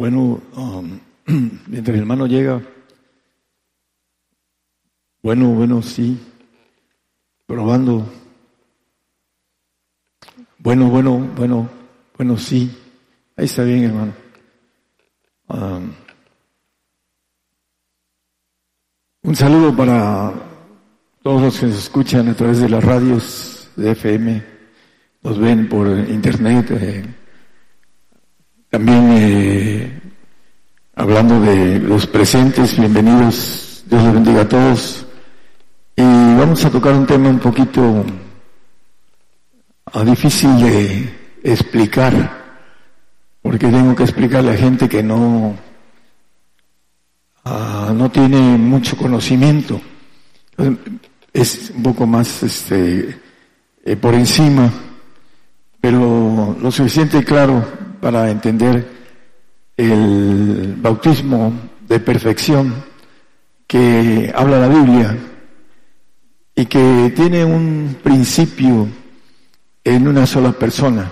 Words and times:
Bueno, 0.00 0.40
um, 0.56 0.98
mientras 1.66 1.94
el 1.94 2.00
hermano 2.00 2.26
llega, 2.26 2.58
bueno, 5.22 5.50
bueno, 5.50 5.82
sí, 5.82 6.18
probando. 7.46 8.10
Bueno, 10.56 10.88
bueno, 10.88 11.18
bueno, 11.36 11.68
bueno, 12.16 12.38
sí. 12.38 12.74
Ahí 13.36 13.44
está 13.44 13.62
bien, 13.62 13.84
hermano. 13.84 14.14
Um, 15.48 15.92
un 19.24 19.36
saludo 19.36 19.76
para 19.76 20.32
todos 21.22 21.42
los 21.42 21.60
que 21.60 21.66
nos 21.66 21.76
escuchan 21.76 22.26
a 22.30 22.34
través 22.34 22.58
de 22.60 22.70
las 22.70 22.82
radios 22.82 23.68
de 23.76 23.90
FM, 23.90 24.42
nos 25.24 25.38
ven 25.38 25.68
por 25.68 25.88
internet. 25.88 26.70
Eh, 26.70 27.19
también 28.70 29.10
eh, 29.10 30.00
hablando 30.94 31.40
de 31.40 31.80
los 31.80 32.06
presentes, 32.06 32.78
bienvenidos, 32.78 33.82
Dios 33.86 34.04
les 34.04 34.14
bendiga 34.14 34.42
a 34.42 34.48
todos. 34.48 35.06
Y 35.96 36.02
vamos 36.02 36.64
a 36.64 36.70
tocar 36.70 36.94
un 36.94 37.04
tema 37.04 37.28
un 37.28 37.40
poquito 37.40 38.04
ah, 39.92 40.04
difícil 40.04 40.56
de 40.60 41.10
explicar, 41.42 42.12
porque 43.42 43.66
tengo 43.66 43.94
que 43.96 44.04
explicarle 44.04 44.52
a 44.52 44.56
gente 44.56 44.88
que 44.88 45.02
no, 45.02 45.56
ah, 47.44 47.92
no 47.92 48.08
tiene 48.08 48.56
mucho 48.56 48.96
conocimiento. 48.96 49.80
Es 51.32 51.72
un 51.74 51.82
poco 51.82 52.06
más 52.06 52.44
este, 52.44 53.20
eh, 53.84 53.96
por 53.96 54.14
encima, 54.14 54.72
pero 55.80 56.56
lo 56.60 56.70
suficiente 56.70 57.24
claro 57.24 57.79
para 58.00 58.30
entender 58.30 58.86
el 59.76 60.74
bautismo 60.78 61.52
de 61.86 62.00
perfección 62.00 62.74
que 63.66 64.32
habla 64.34 64.58
la 64.58 64.68
Biblia 64.68 65.16
y 66.54 66.66
que 66.66 67.12
tiene 67.14 67.44
un 67.44 67.96
principio 68.02 68.88
en 69.84 70.08
una 70.08 70.26
sola 70.26 70.52
persona. 70.52 71.10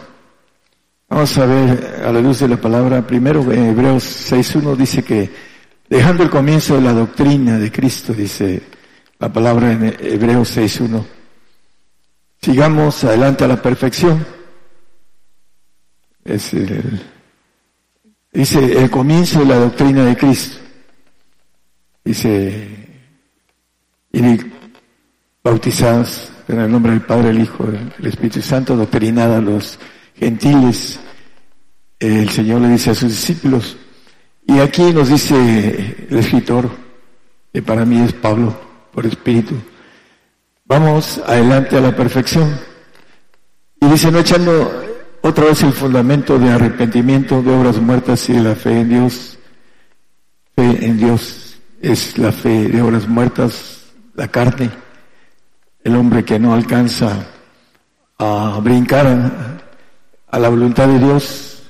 Vamos 1.09 1.39
a 1.39 1.47
ver 1.47 2.03
a 2.05 2.13
la 2.13 2.21
luz 2.21 2.41
de 2.41 2.49
la 2.49 2.59
palabra, 2.59 3.07
primero 3.07 3.41
en 3.53 3.67
Hebreos 3.67 4.31
6.1 4.31 4.77
dice 4.77 5.03
que 5.03 5.31
dejando 5.89 6.23
el 6.23 6.31
comienzo 6.31 6.75
de 6.75 6.83
la 6.83 6.93
doctrina 6.93 7.59
de 7.59 7.73
Cristo, 7.73 8.13
dice 8.13 8.63
la 9.19 9.33
palabra 9.33 9.73
en 9.73 9.85
Hebreos 10.01 10.57
6.1, 10.57 11.03
sigamos 12.43 13.03
adelante 13.05 13.45
a 13.45 13.49
la 13.49 13.63
perfección 13.63 14.38
es 16.29 16.53
el, 16.53 17.01
dice 18.33 18.59
el 18.59 18.91
comienzo 18.91 19.41
de 19.41 19.47
la 19.47 19.57
doctrina 19.57 20.05
de 20.05 20.17
Cristo. 20.17 20.59
Dice, 22.05 22.69
y 24.13 24.23
bautizados 25.43 26.31
en 26.49 26.61
el 26.61 26.71
nombre 26.71 26.93
del 26.93 27.03
Padre, 27.03 27.31
el 27.31 27.41
Hijo, 27.41 27.65
el 27.65 28.07
Espíritu 28.07 28.41
Santo, 28.41 28.77
doctrinada 28.77 29.39
a 29.39 29.41
los 29.41 29.79
gentiles. 30.15 31.01
El 31.99 32.29
Señor 32.31 32.61
le 32.61 32.69
dice 32.69 32.91
a 32.91 32.95
sus 32.95 33.11
discípulos, 33.11 33.77
y 34.47 34.61
aquí 34.61 34.93
nos 34.93 35.09
dice 35.09 36.07
el 36.09 36.19
escritor, 36.19 36.71
que 37.53 37.61
para 37.61 37.85
mí 37.85 38.01
es 38.01 38.13
Pablo, 38.13 38.59
por 38.93 39.05
Espíritu, 39.05 39.57
vamos 40.65 41.21
adelante 41.27 41.77
a 41.77 41.81
la 41.81 41.95
perfección. 41.95 42.59
Y 43.81 43.87
dice, 43.87 44.11
no 44.11 44.21
echando 44.21 44.88
otra 45.29 45.45
vez 45.45 45.63
el 45.63 45.73
fundamento 45.73 46.39
de 46.39 46.51
arrepentimiento, 46.51 47.43
de 47.43 47.53
obras 47.53 47.77
muertas 47.77 48.29
y 48.31 48.33
de 48.33 48.41
la 48.41 48.55
fe 48.55 48.81
en 48.81 48.89
Dios. 48.89 49.39
Fe 50.57 50.87
en 50.87 50.97
Dios 50.97 51.59
es 51.83 52.17
la 52.17 52.33
fe 52.33 52.69
de 52.69 52.81
obras 52.81 53.07
muertas, 53.07 53.85
la 54.15 54.29
carne. 54.29 54.71
El 55.85 55.97
hombre 55.97 56.25
que 56.25 56.39
no 56.39 56.55
alcanza 56.55 57.27
a 58.19 58.59
brincar 58.63 59.61
a 60.27 60.39
la 60.39 60.49
voluntad 60.49 60.89
de 60.89 60.99
Dios, 60.99 61.63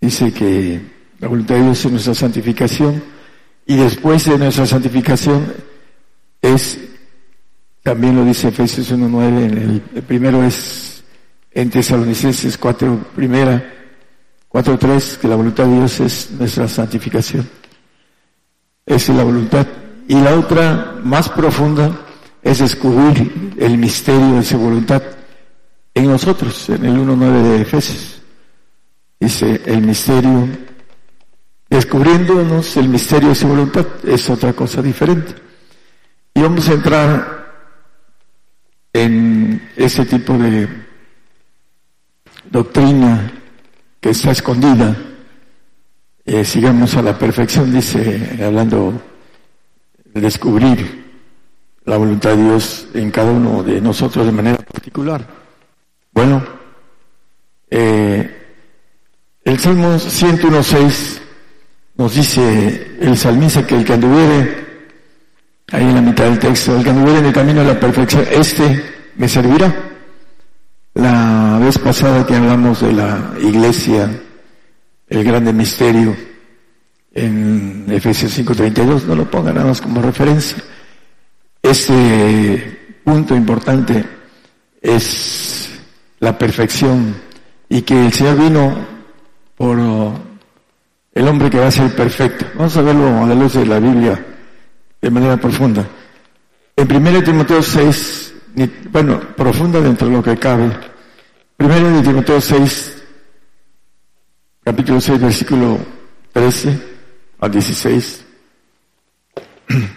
dice 0.00 0.32
que 0.32 0.80
la 1.18 1.28
voluntad 1.28 1.54
de 1.56 1.62
Dios 1.62 1.84
es 1.84 1.90
nuestra 1.90 2.14
santificación 2.14 3.02
y 3.66 3.76
después 3.76 4.26
de 4.26 4.38
nuestra 4.38 4.66
santificación 4.66 5.52
es, 6.42 6.78
también 7.82 8.14
lo 8.14 8.24
dice 8.24 8.48
Efesios 8.48 8.92
1.9, 8.92 9.82
el 9.94 10.02
primero 10.02 10.42
es 10.44 10.87
en 11.50 11.70
Tesalonicenses 11.70 12.56
4, 12.58 13.06
primera, 13.14 13.74
4.3, 14.48 15.18
que 15.18 15.28
la 15.28 15.36
voluntad 15.36 15.64
de 15.66 15.76
Dios 15.76 16.00
es 16.00 16.30
nuestra 16.32 16.68
santificación. 16.68 17.48
Esa 18.86 19.12
es 19.12 19.18
la 19.18 19.24
voluntad. 19.24 19.66
Y 20.08 20.14
la 20.14 20.34
otra, 20.34 20.96
más 21.02 21.28
profunda, 21.28 22.06
es 22.42 22.58
descubrir 22.58 23.54
el 23.58 23.76
misterio 23.76 24.36
de 24.36 24.44
su 24.44 24.58
voluntad 24.58 25.02
en 25.94 26.06
nosotros, 26.06 26.68
en 26.70 26.84
el 26.84 26.96
1.9 26.96 27.42
de 27.42 27.60
Efesios. 27.62 28.22
Dice, 29.20 29.60
el 29.66 29.82
misterio, 29.82 30.48
descubriéndonos 31.68 32.76
el 32.76 32.88
misterio 32.88 33.30
de 33.30 33.34
su 33.34 33.48
voluntad, 33.48 33.86
es 34.04 34.30
otra 34.30 34.52
cosa 34.52 34.80
diferente. 34.80 35.34
Y 36.34 36.40
vamos 36.40 36.68
a 36.68 36.72
entrar 36.72 37.38
en 38.92 39.70
ese 39.76 40.04
tipo 40.06 40.38
de 40.38 40.87
doctrina 42.50 43.32
que 44.00 44.10
está 44.10 44.30
escondida, 44.30 44.96
eh, 46.24 46.44
sigamos 46.44 46.94
a 46.94 47.02
la 47.02 47.18
perfección, 47.18 47.72
dice, 47.72 48.38
hablando 48.44 49.00
de 50.04 50.20
descubrir 50.20 51.06
la 51.84 51.96
voluntad 51.96 52.36
de 52.36 52.44
Dios 52.44 52.86
en 52.94 53.10
cada 53.10 53.30
uno 53.30 53.62
de 53.62 53.80
nosotros 53.80 54.26
de 54.26 54.32
manera 54.32 54.58
particular. 54.58 55.26
Bueno, 56.12 56.44
eh, 57.70 58.46
el 59.42 59.58
Salmo 59.58 59.96
101.6 59.96 61.20
nos 61.96 62.14
dice 62.14 62.96
el 63.00 63.16
salmista 63.16 63.66
que 63.66 63.76
el 63.76 63.84
que 63.84 63.94
anduviere, 63.94 64.66
ahí 65.72 65.84
en 65.84 65.94
la 65.94 66.02
mitad 66.02 66.24
del 66.24 66.38
texto, 66.38 66.76
el 66.76 66.84
que 66.84 66.90
anduviere 66.90 67.20
en 67.20 67.26
el 67.26 67.32
camino 67.32 67.60
de 67.60 67.72
la 67.72 67.80
perfección, 67.80 68.24
este 68.30 68.84
me 69.16 69.28
servirá. 69.28 69.74
La 70.94 71.47
vez 71.68 71.76
pasada 71.76 72.24
que 72.24 72.34
hablamos 72.34 72.80
de 72.80 72.94
la 72.94 73.34
iglesia, 73.42 74.08
el 75.06 75.22
grande 75.22 75.52
misterio, 75.52 76.16
en 77.12 77.84
Efesios 77.90 78.32
5:32, 78.38 79.04
no 79.04 79.14
lo 79.14 79.30
pongan 79.30 79.56
nada 79.56 79.66
más 79.66 79.82
como 79.82 80.00
referencia. 80.00 80.56
Este 81.60 83.00
punto 83.04 83.36
importante 83.36 84.02
es 84.80 85.68
la 86.20 86.38
perfección 86.38 87.14
y 87.68 87.82
que 87.82 88.06
el 88.06 88.14
Señor 88.14 88.38
vino 88.38 88.86
por 89.54 89.78
el 91.12 91.28
hombre 91.28 91.50
que 91.50 91.58
va 91.58 91.66
a 91.66 91.70
ser 91.70 91.94
perfecto. 91.94 92.46
Vamos 92.54 92.74
a 92.78 92.80
verlo 92.80 93.24
a 93.24 93.26
la 93.26 93.34
luz 93.34 93.52
de 93.52 93.66
la 93.66 93.78
Biblia 93.78 94.24
de 95.02 95.10
manera 95.10 95.36
profunda. 95.36 95.86
En 96.74 96.90
1 96.90 97.22
Timoteo 97.22 97.62
6, 97.62 98.34
bueno, 98.90 99.20
profunda 99.36 99.82
dentro 99.82 100.08
de 100.08 100.14
lo 100.14 100.22
que 100.22 100.38
cabe. 100.38 100.88
Primero 101.58 101.90
de 101.90 102.02
Timoteo 102.02 102.40
6, 102.40 103.02
capítulo 104.62 105.00
6, 105.00 105.20
versículo 105.20 105.76
13 106.32 106.80
al 107.40 107.50
16. 107.50 108.24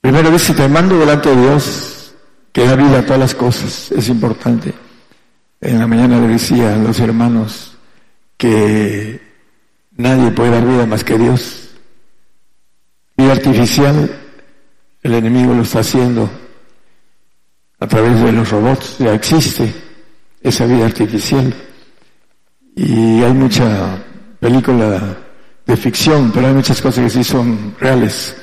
Primero 0.00 0.30
dice, 0.30 0.54
te 0.54 0.68
mando 0.68 0.96
delante 0.96 1.30
de 1.30 1.42
Dios 1.42 2.14
que 2.52 2.64
da 2.64 2.76
vida 2.76 3.00
a 3.00 3.02
todas 3.02 3.18
las 3.18 3.34
cosas. 3.34 3.90
Es 3.90 4.08
importante. 4.08 4.72
En 5.60 5.80
la 5.80 5.88
mañana 5.88 6.20
le 6.20 6.28
decía 6.28 6.72
a 6.72 6.78
los 6.78 7.00
hermanos 7.00 7.76
que 8.36 9.20
nadie 9.96 10.30
puede 10.30 10.52
dar 10.52 10.64
vida 10.64 10.86
más 10.86 11.02
que 11.02 11.18
Dios. 11.18 11.70
Vida 13.16 13.32
artificial, 13.32 14.16
el 15.02 15.12
enemigo 15.12 15.54
lo 15.54 15.62
está 15.62 15.80
haciendo 15.80 16.45
a 17.86 17.88
través 17.88 18.20
de 18.20 18.32
los 18.32 18.50
robots 18.50 18.98
ya 18.98 19.14
existe 19.14 19.72
esa 20.42 20.66
vida 20.66 20.86
artificial 20.86 21.54
y 22.74 23.22
hay 23.22 23.32
mucha 23.32 24.04
película 24.40 25.16
de 25.64 25.76
ficción, 25.76 26.32
pero 26.34 26.48
hay 26.48 26.54
muchas 26.54 26.82
cosas 26.82 27.04
que 27.04 27.10
sí 27.10 27.24
son 27.24 27.76
reales. 27.78 28.36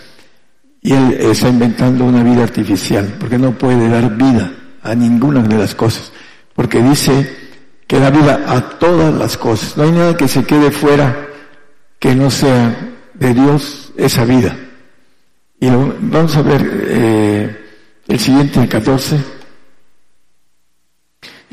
Y 0.81 0.93
él 0.93 1.17
está 1.19 1.49
inventando 1.49 2.05
una 2.05 2.23
vida 2.23 2.43
artificial, 2.43 3.15
porque 3.19 3.37
no 3.37 3.51
puede 3.51 3.87
dar 3.89 4.15
vida 4.15 4.51
a 4.81 4.95
ninguna 4.95 5.43
de 5.43 5.57
las 5.57 5.75
cosas, 5.75 6.11
porque 6.55 6.81
dice 6.81 7.37
que 7.85 7.99
da 7.99 8.09
vida 8.09 8.43
a 8.47 8.61
todas 8.79 9.13
las 9.13 9.37
cosas. 9.37 9.77
No 9.77 9.83
hay 9.83 9.91
nada 9.91 10.17
que 10.17 10.27
se 10.27 10.43
quede 10.45 10.71
fuera 10.71 11.27
que 11.99 12.15
no 12.15 12.31
sea 12.31 12.75
de 13.13 13.33
Dios 13.33 13.91
esa 13.97 14.23
vida. 14.25 14.57
Y 15.59 15.69
vamos 15.69 16.35
a 16.35 16.41
ver 16.41 16.85
eh, 16.87 17.63
el 18.07 18.19
siguiente, 18.19 18.61
el 18.61 18.69
14. 18.69 19.32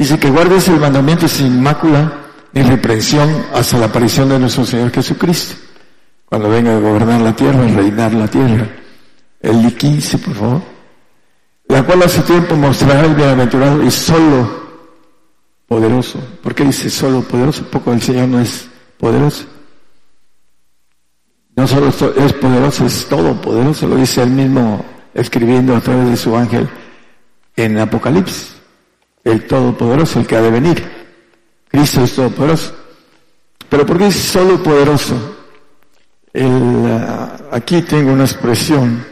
Dice 0.00 0.19
que 0.19 0.31
guardes 0.31 0.67
el 0.69 0.81
mandamiento 0.81 1.29
sin 1.29 1.62
mácula 1.62 2.11
ni 2.55 2.62
reprensión 2.62 3.44
hasta 3.52 3.76
la 3.76 3.85
aparición 3.85 4.31
de 4.31 4.38
nuestro 4.38 4.64
Señor 4.64 4.91
Jesucristo, 4.91 5.56
cuando 6.25 6.49
venga 6.49 6.75
a 6.75 6.81
gobernar 6.81 7.20
la 7.20 7.37
tierra, 7.37 7.67
a 7.67 7.69
reinar 7.69 8.14
la 8.14 8.26
tierra. 8.26 8.67
El 9.43 9.76
15, 9.76 10.17
por 10.17 10.35
favor. 10.35 10.62
La 11.69 11.82
cual 11.82 12.02
hace 12.02 12.23
tiempo 12.23 12.56
mostrará 12.56 13.05
el 13.05 13.14
bienaventurado 13.14 13.82
y 13.82 13.91
solo 13.91 14.50
poderoso. 15.69 16.19
¿Por 16.43 16.55
qué 16.55 16.64
dice 16.64 16.88
solo 16.88 17.20
poderoso? 17.20 17.64
Poco 17.64 17.93
el 17.93 18.00
Señor 18.00 18.26
no 18.29 18.41
es 18.41 18.70
poderoso. 18.96 19.44
No 21.55 21.67
solo 21.67 21.88
es 21.88 22.32
poderoso, 22.32 22.87
es 22.87 23.06
todopoderoso, 23.06 23.87
lo 23.87 23.96
dice 23.96 24.23
él 24.23 24.31
mismo 24.31 24.82
escribiendo 25.12 25.76
a 25.76 25.81
través 25.82 26.08
de 26.08 26.17
su 26.17 26.35
ángel 26.35 26.70
en 27.55 27.79
Apocalipsis. 27.79 28.59
El 29.25 29.46
todopoderoso, 29.46 30.20
el 30.20 30.26
que 30.26 30.37
ha 30.37 30.43
de 30.43 30.50
venir. 30.50 30.90
Cristo 31.69 32.02
es 32.02 32.14
todopoderoso. 32.14 32.75
Pero 33.69 33.87
¿por 33.87 33.99
qué 33.99 34.08
es 34.08 34.17
solo 34.17 34.62
poderoso? 34.62 35.37
Ah, 36.34 37.37
aquí 37.50 37.82
tengo 37.82 38.12
una 38.12 38.25
expresión, 38.25 39.05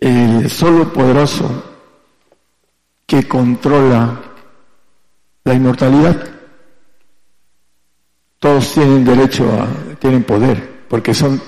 el 0.00 0.50
solo 0.50 0.92
poderoso 0.92 1.64
que 3.06 3.26
controla 3.26 4.20
la 5.44 5.54
inmortalidad. 5.54 6.16
Todos 8.38 8.72
tienen 8.72 9.04
derecho 9.04 9.50
a, 9.50 9.96
tienen 9.98 10.24
poder, 10.24 10.84
porque 10.88 11.12
son 11.12 11.40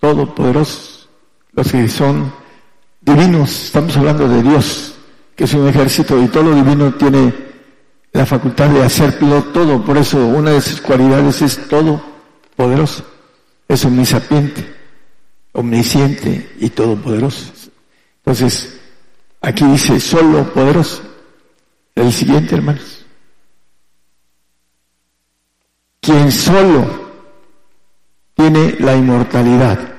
todopoderosos, 0.00 1.08
los 1.52 1.72
que 1.72 1.88
son 1.88 2.32
divinos, 3.00 3.64
estamos 3.64 3.96
hablando 3.96 4.28
de 4.28 4.42
Dios, 4.42 4.94
que 5.38 5.44
es 5.44 5.54
un 5.54 5.68
ejército 5.68 6.20
y 6.20 6.26
todo 6.26 6.50
lo 6.50 6.56
divino 6.56 6.92
tiene 6.94 7.32
la 8.12 8.26
facultad 8.26 8.68
de 8.70 8.82
hacerlo 8.82 9.44
todo, 9.44 9.84
por 9.84 9.96
eso 9.96 10.18
una 10.26 10.50
de 10.50 10.60
sus 10.60 10.80
cualidades 10.80 11.40
es 11.42 11.68
todopoderoso, 11.68 13.06
es 13.68 13.84
omnisapiente, 13.84 14.74
omnisciente 15.52 16.56
y 16.58 16.70
todopoderoso. 16.70 17.52
Entonces, 18.16 18.80
aquí 19.40 19.64
dice 19.64 20.00
solo 20.00 20.52
poderoso. 20.52 21.02
El 21.94 22.12
siguiente, 22.12 22.56
hermanos. 22.56 22.98
quien 26.00 26.32
solo 26.32 26.86
tiene 28.34 28.76
la 28.80 28.96
inmortalidad. 28.96 29.97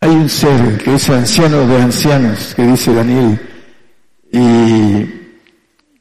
Hay 0.00 0.10
un 0.10 0.28
ser 0.28 0.78
que 0.78 0.94
es 0.94 1.08
anciano 1.10 1.66
de 1.66 1.82
ancianos, 1.82 2.54
que 2.54 2.62
dice 2.62 2.94
Daniel, 2.94 3.40
y 4.30 5.04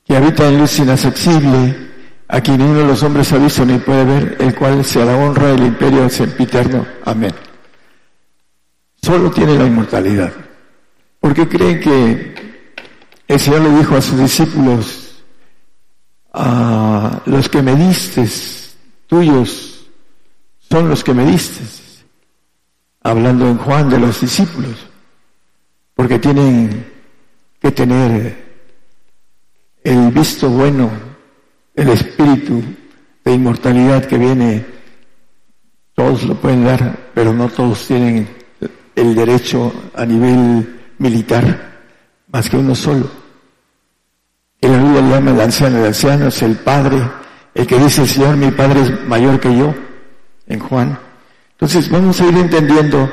que 0.06 0.16
habita 0.16 0.48
en 0.48 0.60
luz 0.60 0.80
inaccesible, 0.80 1.88
a 2.28 2.42
quien 2.42 2.62
uno 2.62 2.80
de 2.80 2.86
los 2.86 3.02
hombres 3.04 3.32
ha 3.34 3.38
visto 3.38 3.66
ni 3.66 3.78
puede 3.80 4.06
ver, 4.06 4.38
el 4.40 4.54
cual 4.56 4.84
sea 4.84 5.06
la 5.06 5.18
honra 5.18 5.48
del 5.48 5.68
imperio 5.68 6.10
sempiterno. 6.10 6.86
Amén. 7.06 7.34
Solo 9.02 9.32
tiene 9.32 9.58
la 9.58 9.66
inmortalidad. 9.66 10.34
Porque 11.20 11.48
creen 11.48 11.80
que 11.80 12.36
el 13.28 13.40
Señor 13.40 13.62
le 13.62 13.78
dijo 13.78 13.96
a 13.96 14.02
sus 14.02 14.20
discípulos, 14.20 15.24
a 16.34 17.22
los 17.26 17.50
que 17.50 17.62
me 17.62 17.76
diste, 17.76 18.28
tuyos 19.08 19.88
son 20.70 20.90
los 20.90 21.04
que 21.04 21.14
me 21.14 21.26
diste, 21.26 21.64
hablando 23.08 23.48
en 23.48 23.58
Juan 23.58 23.90
de 23.90 24.00
los 24.00 24.20
discípulos, 24.20 24.76
porque 25.96 26.20
tienen 26.20 26.86
que 27.62 27.72
tener 27.72 28.46
el 29.82 30.12
visto 30.12 30.50
bueno, 30.50 30.90
el 31.74 31.88
espíritu 31.88 32.62
de 33.24 33.34
inmortalidad 33.34 34.04
que 34.04 34.18
viene, 34.18 34.66
todos 35.96 36.24
lo 36.24 36.36
pueden 36.36 36.66
dar, 36.66 37.12
pero 37.14 37.34
no 37.34 37.48
todos 37.48 37.88
tienen 37.88 38.28
el 38.94 39.16
derecho 39.16 39.72
a 39.96 40.06
nivel 40.06 40.82
militar, 40.98 41.80
más 42.28 42.50
que 42.50 42.58
uno 42.58 42.76
solo. 42.76 43.10
Y 44.60 44.68
la 44.68 44.84
Biblia 44.84 45.02
llama 45.02 45.32
el 45.32 45.40
anciano, 45.40 45.78
el 45.78 45.86
anciano 45.86 46.28
es 46.28 46.42
el 46.42 46.58
padre, 46.58 47.02
el 47.54 47.66
que 47.66 47.80
dice 47.80 48.02
el 48.02 48.10
Señor, 48.10 48.36
mi 48.36 48.52
padre 48.52 48.82
es 48.82 49.08
mayor 49.08 49.40
que 49.40 49.58
yo, 49.58 49.74
en 50.48 50.60
Juan. 50.60 51.07
Entonces 51.58 51.90
vamos 51.90 52.22
a 52.22 52.26
ir 52.28 52.38
entendiendo, 52.38 53.10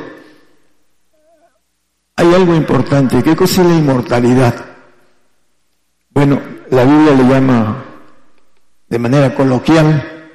hay 2.14 2.34
algo 2.34 2.54
importante, 2.54 3.22
¿qué 3.22 3.34
cosa 3.34 3.62
es 3.62 3.68
la 3.68 3.74
inmortalidad? 3.74 4.54
Bueno, 6.10 6.42
la 6.68 6.84
Biblia 6.84 7.14
le 7.14 7.24
llama 7.24 7.84
de 8.86 8.98
manera 8.98 9.34
coloquial 9.34 10.28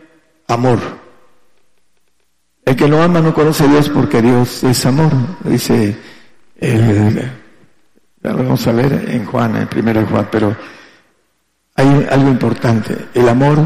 amor. 0.47 0.79
El 2.65 2.75
que 2.75 2.89
no 2.89 3.03
ama 3.03 3.21
no 3.21 3.31
conoce 3.31 3.65
a 3.65 3.67
Dios 3.67 3.89
porque 3.89 4.23
Dios 4.23 4.63
es 4.63 4.85
amor, 4.87 5.11
dice 5.43 5.95
el, 6.57 7.31
vamos 8.23 8.65
a 8.65 8.71
ver 8.71 9.05
en 9.07 9.23
Juan, 9.25 9.55
en 9.55 9.67
primero 9.67 10.03
Juan, 10.07 10.27
pero 10.31 10.57
hay 11.75 12.07
algo 12.09 12.29
importante. 12.29 13.09
El 13.13 13.29
amor 13.29 13.59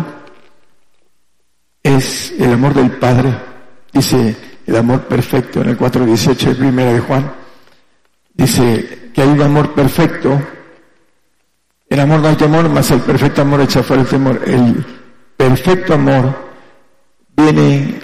es 1.82 2.34
el 2.38 2.52
amor 2.52 2.74
del 2.74 2.92
Padre. 2.92 3.53
Dice 3.94 4.36
el 4.66 4.76
amor 4.76 5.02
perfecto 5.02 5.62
en 5.62 5.70
el 5.70 5.78
4.18 5.78 6.36
de 6.36 6.56
primera 6.56 6.94
de 6.94 7.00
Juan. 7.00 7.32
Dice 8.34 9.12
que 9.14 9.22
hay 9.22 9.30
un 9.30 9.42
amor 9.42 9.74
perfecto. 9.74 10.42
El 11.88 12.00
amor 12.00 12.22
no 12.22 12.30
hay 12.30 12.36
temor, 12.36 12.68
más 12.70 12.90
el 12.90 13.02
perfecto 13.02 13.44
amor 13.44 13.62
echa 13.62 13.84
fuera 13.84 14.02
el 14.02 14.08
temor. 14.10 14.42
El 14.46 14.84
perfecto 15.38 15.94
amor 15.94 16.36
viene 17.36 18.00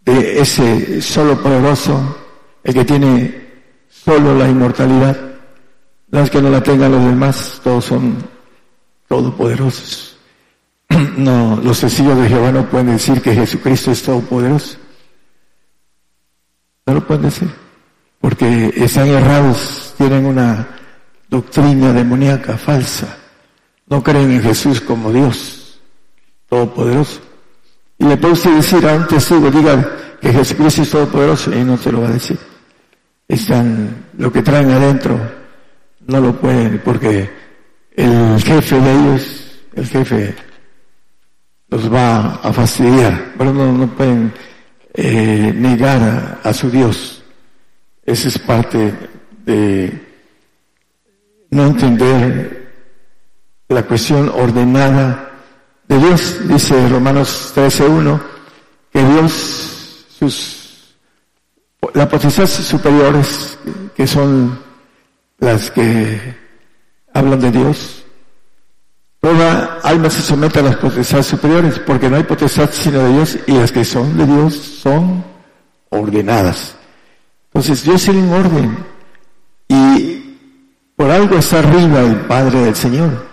de 0.00 0.40
ese 0.40 1.02
solo 1.02 1.40
poderoso, 1.42 2.18
el 2.64 2.72
que 2.72 2.84
tiene 2.84 3.48
solo 3.88 4.34
la 4.34 4.48
inmortalidad. 4.48 5.16
Las 6.10 6.30
que 6.30 6.40
no 6.40 6.48
la 6.48 6.62
tengan 6.62 6.92
los 6.92 7.04
demás, 7.04 7.60
todos 7.62 7.84
son 7.84 8.16
todopoderosos. 9.06 10.17
No, 11.18 11.60
los 11.62 11.78
sencillos 11.78 12.16
de 12.18 12.28
Jehová 12.28 12.52
no 12.52 12.68
pueden 12.68 12.88
decir 12.88 13.20
que 13.20 13.34
Jesucristo 13.34 13.90
es 13.90 14.02
todopoderoso. 14.02 14.78
No 16.86 16.94
lo 16.94 17.06
pueden 17.06 17.24
decir, 17.24 17.50
porque 18.20 18.72
están 18.76 19.08
errados, 19.08 19.94
tienen 19.98 20.24
una 20.24 20.66
doctrina 21.28 21.92
demoníaca 21.92 22.56
falsa. 22.56 23.16
No 23.88 24.02
creen 24.02 24.30
en 24.32 24.42
Jesús 24.42 24.80
como 24.80 25.12
Dios, 25.12 25.80
todopoderoso. 26.48 27.20
Y 27.98 28.04
le 28.04 28.16
puede 28.16 28.34
usted 28.34 28.54
decir 28.56 28.86
a 28.86 28.94
un 28.94 29.06
testigo, 29.06 29.50
diga 29.50 30.16
que 30.20 30.32
Jesucristo 30.32 30.82
es 30.82 30.90
todopoderoso, 30.90 31.52
y 31.52 31.64
no 31.64 31.76
se 31.76 31.92
lo 31.92 32.02
va 32.02 32.08
a 32.08 32.12
decir. 32.12 32.38
Están, 33.26 34.06
lo 34.16 34.32
que 34.32 34.42
traen 34.42 34.70
adentro, 34.70 35.20
no 36.06 36.20
lo 36.20 36.40
pueden, 36.40 36.80
porque 36.82 37.30
el 37.94 38.42
jefe 38.42 38.80
de 38.80 38.92
ellos, 38.92 39.60
el 39.74 39.86
jefe 39.86 40.47
los 41.68 41.92
va 41.92 42.34
a 42.42 42.52
fastidiar, 42.52 43.34
pero 43.36 43.52
no, 43.52 43.86
pueden 43.88 44.32
eh, 44.94 45.52
negar 45.54 46.40
a, 46.42 46.52
su 46.52 46.70
Dios. 46.70 47.22
Esa 48.04 48.28
es 48.28 48.38
parte 48.38 48.92
de 49.44 50.06
no 51.50 51.66
entender 51.66 52.72
la 53.68 53.82
cuestión 53.82 54.30
ordenada 54.30 55.30
de 55.86 55.98
Dios. 55.98 56.48
Dice 56.48 56.88
Romanos 56.88 57.52
13.1 57.54 58.20
que 58.90 59.04
Dios, 59.04 60.06
sus, 60.18 60.94
la 61.92 62.08
potestad 62.08 62.46
superiores, 62.46 63.58
que 63.94 64.06
son 64.06 64.58
las 65.38 65.70
que 65.70 66.34
hablan 67.12 67.40
de 67.40 67.50
Dios. 67.50 67.97
Toda 69.20 69.80
alma 69.82 70.08
se 70.10 70.22
somete 70.22 70.60
a 70.60 70.62
las 70.62 70.76
potestades 70.76 71.26
superiores, 71.26 71.78
porque 71.80 72.08
no 72.08 72.16
hay 72.16 72.22
potestad 72.22 72.70
sino 72.72 73.00
de 73.00 73.12
Dios, 73.14 73.38
y 73.46 73.52
las 73.52 73.72
que 73.72 73.84
son 73.84 74.16
de 74.16 74.26
Dios 74.26 74.54
son 74.54 75.24
ordenadas. 75.90 76.76
Entonces 77.46 77.82
Dios 77.82 78.02
tiene 78.02 78.22
un 78.22 78.32
orden, 78.32 78.78
y 79.68 80.36
por 80.94 81.10
algo 81.10 81.36
está 81.36 81.58
arriba 81.58 82.00
el 82.00 82.16
Padre 82.26 82.60
del 82.60 82.76
Señor, 82.76 83.26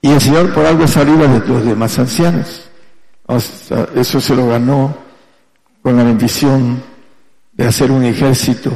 y 0.00 0.10
el 0.10 0.20
Señor 0.20 0.52
por 0.54 0.64
algo 0.64 0.84
está 0.84 1.02
arriba 1.02 1.26
de 1.26 1.46
los 1.46 1.64
demás 1.64 1.98
ancianos. 1.98 2.70
Eso 3.94 4.20
se 4.20 4.34
lo 4.34 4.48
ganó 4.48 4.96
con 5.82 5.96
la 5.96 6.04
bendición 6.04 6.82
de 7.52 7.66
hacer 7.66 7.90
un 7.90 8.04
ejército 8.04 8.72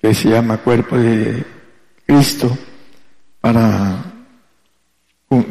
que 0.00 0.12
se 0.14 0.30
llama 0.30 0.56
cuerpo 0.58 0.96
de 0.96 1.44
Cristo 2.04 2.56
para, 3.40 4.07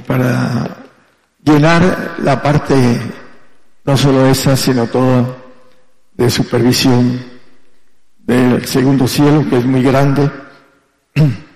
para 0.05 0.77
llenar 1.43 2.15
la 2.19 2.41
parte, 2.41 2.75
no 3.85 3.95
solo 3.97 4.27
esa, 4.27 4.57
sino 4.57 4.87
toda 4.87 5.37
de 6.13 6.29
supervisión 6.29 7.21
del 8.17 8.65
segundo 8.65 9.07
cielo, 9.07 9.45
que 9.49 9.57
es 9.57 9.65
muy 9.65 9.83
grande. 9.83 10.29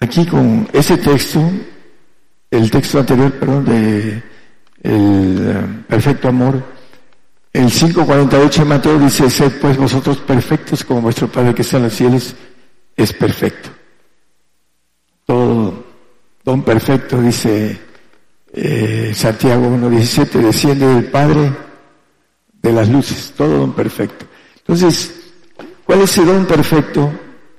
Aquí 0.00 0.24
con 0.26 0.68
ese 0.72 0.96
texto, 0.96 1.50
el 2.50 2.70
texto 2.70 3.00
anterior, 3.00 3.32
perdón, 3.32 3.64
de 3.64 4.22
el 4.82 5.38
eh, 5.40 5.84
perfecto 5.88 6.28
amor, 6.28 6.62
el 7.52 7.66
5.48 7.66 8.58
de 8.58 8.64
Mateo 8.64 8.98
dice, 8.98 9.28
sed 9.28 9.60
pues 9.60 9.76
vosotros 9.76 10.18
perfectos 10.18 10.84
como 10.84 11.02
vuestro 11.02 11.26
Padre 11.28 11.54
que 11.54 11.62
está 11.62 11.78
en 11.78 11.84
los 11.84 11.94
cielos 11.94 12.34
es 12.96 13.12
perfecto. 13.12 13.70
Todo 15.28 15.84
don 16.42 16.62
perfecto, 16.62 17.20
dice 17.20 17.78
eh, 18.50 19.12
Santiago 19.14 19.66
1.17, 19.66 20.40
desciende 20.40 20.86
del 20.86 21.10
Padre 21.10 21.52
de 22.62 22.72
las 22.72 22.88
luces, 22.88 23.34
todo 23.36 23.58
don 23.58 23.74
perfecto. 23.74 24.24
Entonces, 24.56 25.34
¿cuál 25.84 26.00
es 26.00 26.16
el 26.16 26.24
don 26.24 26.46
perfecto? 26.46 27.12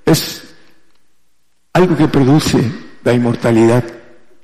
Es 0.03 0.41
algo 1.73 1.95
que 1.95 2.07
produce 2.07 2.59
la 3.03 3.13
inmortalidad 3.13 3.83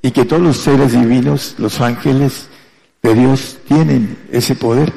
y 0.04 0.12
que 0.12 0.26
todos 0.26 0.44
los 0.44 0.58
seres 0.58 0.92
divinos, 0.92 1.56
los 1.58 1.82
ángeles 1.82 2.48
de 3.02 3.16
Dios 3.16 3.58
tienen 3.68 4.20
ese 4.32 4.54
poder, 4.54 4.94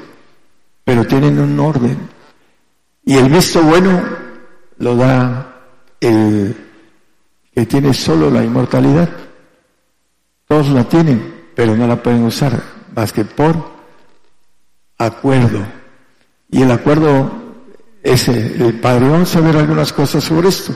pero 0.85 1.07
tienen 1.07 1.39
un 1.39 1.59
orden. 1.59 1.97
Y 3.07 3.17
el 3.17 3.31
visto 3.31 3.63
bueno 3.63 4.03
lo 4.77 4.97
da 4.97 5.63
el 6.03 6.68
que 7.59 7.67
tiene 7.67 7.93
solo 7.93 8.31
la 8.31 8.45
inmortalidad. 8.45 9.09
Todos 10.47 10.69
la 10.69 10.85
tienen, 10.85 11.51
pero 11.57 11.77
no 11.77 11.89
la 11.89 12.01
pueden 12.01 12.23
usar 12.23 12.63
más 12.95 13.13
que 13.13 13.25
por 13.25 13.57
acuerdo. 14.97 15.67
Y 16.53 16.63
el 16.63 16.71
acuerdo 16.71 17.29
es 18.01 18.29
el 18.29 18.79
Padre. 18.79 19.09
Vamos 19.09 19.35
a 19.35 19.41
ver 19.41 19.57
algunas 19.57 19.93
cosas 19.93 20.23
sobre 20.23 20.51
esto. 20.51 20.73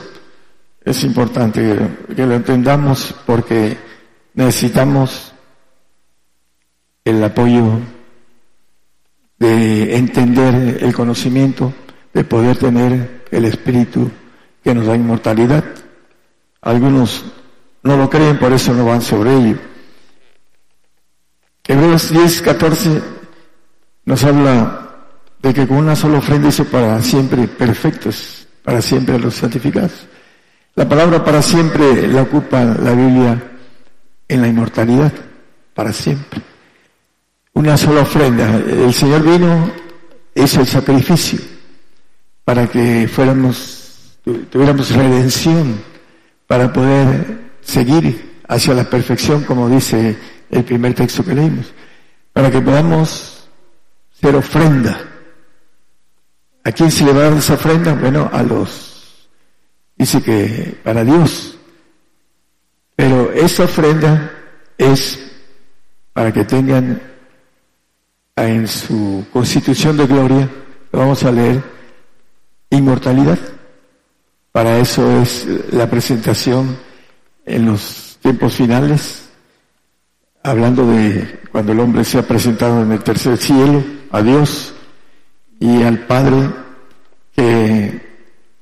Es 0.83 1.05
importante 1.05 1.89
que, 2.13 2.25
lo 2.25 2.33
entendamos 2.33 3.15
porque 3.25 3.77
necesitamos 4.33 5.31
el 7.05 7.23
apoyo 7.23 7.79
de 9.39 9.95
entender 9.95 10.79
el 10.81 10.93
conocimiento, 10.93 11.71
de 12.13 12.25
poder 12.25 12.57
tener 12.57 13.23
el 13.31 13.45
espíritu 13.45 14.11
que 14.61 14.75
nos 14.75 14.85
da 14.85 14.97
inmortalidad. 14.97 15.63
Algunos 16.63 17.23
no 17.83 17.97
lo 17.97 18.09
creen, 18.09 18.39
por 18.39 18.53
eso 18.53 18.73
no 18.73 18.85
van 18.85 19.01
sobre 19.01 19.35
ello. 19.35 19.57
Hebreos 21.65 22.09
10, 22.11 22.41
14 22.41 23.01
nos 24.05 24.23
habla 24.23 24.89
de 25.41 25.53
que 25.53 25.67
con 25.67 25.77
una 25.77 25.95
sola 25.95 26.17
ofrenda 26.17 26.49
hizo 26.49 26.65
para 26.65 27.01
siempre 27.01 27.47
perfectos, 27.47 28.47
para 28.63 28.81
siempre 28.81 29.19
los 29.19 29.35
santificados. 29.35 30.07
La 30.75 30.87
palabra 30.87 31.23
para 31.23 31.41
siempre 31.41 32.07
la 32.07 32.23
ocupa 32.23 32.63
la 32.63 32.91
Biblia 32.91 33.43
en 34.27 34.41
la 34.41 34.47
inmortalidad, 34.47 35.11
para 35.73 35.93
siempre. 35.93 36.41
Una 37.53 37.77
sola 37.77 38.01
ofrenda. 38.01 38.55
El 38.55 38.93
Señor 38.93 39.21
vino, 39.23 39.71
hizo 40.33 40.61
el 40.61 40.67
sacrificio 40.67 41.39
para 42.43 42.67
que 42.67 43.07
fuéramos, 43.07 44.17
tuviéramos 44.49 44.91
redención, 44.91 45.92
para 46.53 46.71
poder 46.71 47.49
seguir 47.61 48.43
hacia 48.47 48.75
la 48.75 48.83
perfección, 48.83 49.43
como 49.43 49.67
dice 49.67 50.15
el 50.51 50.63
primer 50.63 50.93
texto 50.93 51.25
que 51.25 51.33
leímos, 51.33 51.73
para 52.31 52.51
que 52.51 52.61
podamos 52.61 53.49
ser 54.21 54.35
ofrenda. 54.35 55.01
¿A 56.63 56.71
quién 56.71 56.91
se 56.91 57.05
le 57.05 57.11
va 57.11 57.23
a 57.23 57.35
esa 57.35 57.55
ofrenda? 57.55 57.95
Bueno, 57.95 58.29
a 58.31 58.43
los 58.43 59.27
Dice 59.97 60.21
que 60.21 60.77
para 60.83 61.03
Dios. 61.03 61.57
Pero 62.95 63.31
esa 63.31 63.63
ofrenda 63.63 64.31
es 64.77 65.17
para 66.13 66.31
que 66.31 66.45
tengan 66.45 67.01
en 68.35 68.67
su 68.67 69.25
constitución 69.33 69.97
de 69.97 70.05
gloria, 70.05 70.47
vamos 70.91 71.23
a 71.23 71.31
leer, 71.31 71.63
inmortalidad. 72.69 73.39
Para 74.53 74.77
eso 74.77 75.19
es 75.19 75.47
la 75.71 75.89
presentación 75.89 76.77
en 77.43 77.65
los 77.65 78.19
tiempos 78.21 78.53
finales, 78.53 79.27
hablando 80.43 80.85
de 80.85 81.41
cuando 81.51 81.71
el 81.71 81.79
hombre 81.79 82.03
se 82.03 82.19
ha 82.19 82.21
presentado 82.21 82.83
en 82.83 82.91
el 82.91 83.03
tercer 83.03 83.35
cielo, 83.37 83.83
a 84.11 84.21
Dios 84.21 84.75
y 85.59 85.81
al 85.81 86.05
Padre 86.05 86.51
que 87.35 87.99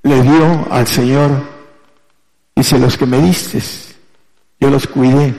le 0.03 0.21
dio 0.23 0.67
al 0.71 0.87
Señor, 0.87 1.29
dice, 2.55 2.79
los 2.79 2.97
que 2.97 3.05
me 3.05 3.21
diste, 3.21 3.61
yo 4.61 4.69
los 4.69 4.87
cuidé 4.87 5.35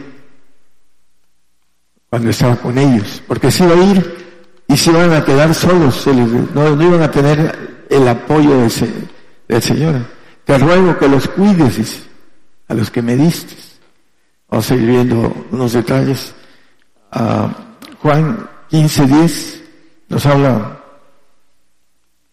cuando 2.10 2.28
estaba 2.28 2.56
con 2.56 2.76
ellos, 2.76 3.22
porque 3.26 3.50
se 3.50 3.64
iba 3.64 3.72
a 3.74 3.84
ir 3.84 4.26
y 4.68 4.76
se 4.76 4.90
iban 4.90 5.14
a 5.14 5.24
quedar 5.24 5.54
solos, 5.54 6.06
no, 6.54 6.82
iban 6.82 7.02
a 7.02 7.10
tener 7.10 7.86
el 7.88 8.06
apoyo 8.06 8.58
del, 8.58 9.62
Señor. 9.62 10.21
Te 10.44 10.58
ruego 10.58 10.98
que 10.98 11.08
los 11.08 11.28
cuides, 11.28 11.76
dice, 11.76 12.02
a 12.68 12.74
los 12.74 12.90
que 12.90 13.02
me 13.02 13.16
diste. 13.16 13.54
Vamos 14.48 14.70
a 14.70 14.74
ir 14.74 14.86
viendo 14.86 15.46
unos 15.50 15.72
detalles. 15.72 16.34
Uh, 17.14 17.48
Juan 18.00 18.48
15, 18.68 19.06
10 19.06 19.62
nos 20.08 20.26
habla 20.26 20.78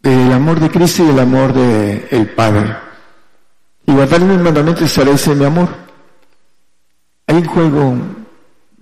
del 0.01 0.31
amor 0.31 0.59
de 0.59 0.69
Cristo 0.69 1.05
y 1.05 1.09
el 1.09 1.19
amor 1.19 1.53
del 1.53 2.07
el 2.11 2.29
Padre. 2.31 2.75
Y 3.85 3.93
guardar 3.93 4.21
mis 4.21 4.39
mandamientos 4.39 4.83
establece 4.83 5.35
mi 5.35 5.45
amor. 5.45 5.69
Hay 7.27 7.37
un 7.37 7.45
juego 7.45 7.95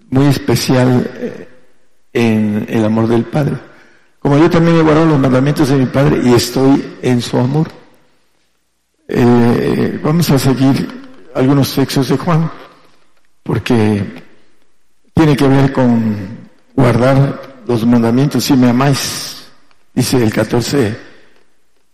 muy 0.10 0.26
especial 0.28 1.12
eh, 1.16 1.48
en 2.14 2.66
el 2.70 2.86
amor 2.86 3.08
del 3.08 3.26
Padre. 3.26 3.58
Como 4.20 4.38
yo 4.38 4.50
también 4.50 4.78
he 4.78 4.82
guardado 4.82 5.06
los 5.06 5.20
mandamientos 5.20 5.70
de 5.70 5.76
mi 5.76 5.86
Padre 5.86 6.22
y 6.24 6.34
estoy 6.34 6.98
en 7.02 7.22
su 7.22 7.38
amor. 7.38 7.68
Eh, 9.08 10.00
vamos 10.04 10.30
a 10.30 10.38
seguir 10.38 10.88
algunos 11.34 11.74
textos 11.74 12.10
de 12.10 12.18
Juan, 12.18 12.52
porque 13.44 14.24
tiene 15.14 15.36
que 15.36 15.48
ver 15.48 15.72
con 15.72 16.16
guardar 16.76 17.64
los 17.66 17.86
mandamientos. 17.86 18.44
Si 18.44 18.54
me 18.54 18.70
amáis, 18.70 19.48
dice 19.94 20.24
el 20.24 20.34
14 20.34 21.08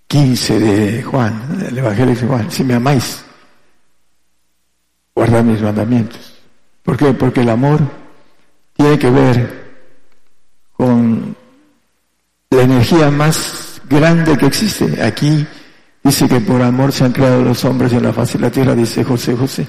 15 0.08 0.60
de 0.60 1.01
Juan, 1.01 1.65
el 1.67 1.77
Evangelio 1.77 2.13
de 2.13 2.27
Juan, 2.27 2.51
si 2.51 2.63
me 2.63 2.75
amáis, 2.75 3.24
guardad 5.15 5.43
mis 5.43 5.60
mandamientos. 5.60 6.34
¿Por 6.84 6.98
qué? 6.98 7.13
Porque 7.13 7.41
el 7.41 7.50
amor 7.50 7.79
tiene 8.74 9.00
que 9.00 9.10
ver 9.10 9.63
con 10.74 11.36
la 12.51 12.62
energía 12.62 13.10
más 13.10 13.82
grande 13.89 14.38
que 14.38 14.46
existe. 14.46 15.01
Aquí 15.01 15.48
dice 16.04 16.28
que 16.28 16.40
por 16.42 16.62
amor 16.62 16.92
se 16.92 17.06
han 17.06 17.12
creado 17.12 17.44
los 17.44 17.64
hombres 17.66 17.94
en 17.94 18.04
la 18.04 18.14
faz 18.14 18.34
de 18.34 18.40
la 18.40 18.52
tierra, 18.52 18.76
dice 18.76 19.04
José 19.04 19.36
José. 19.36 19.68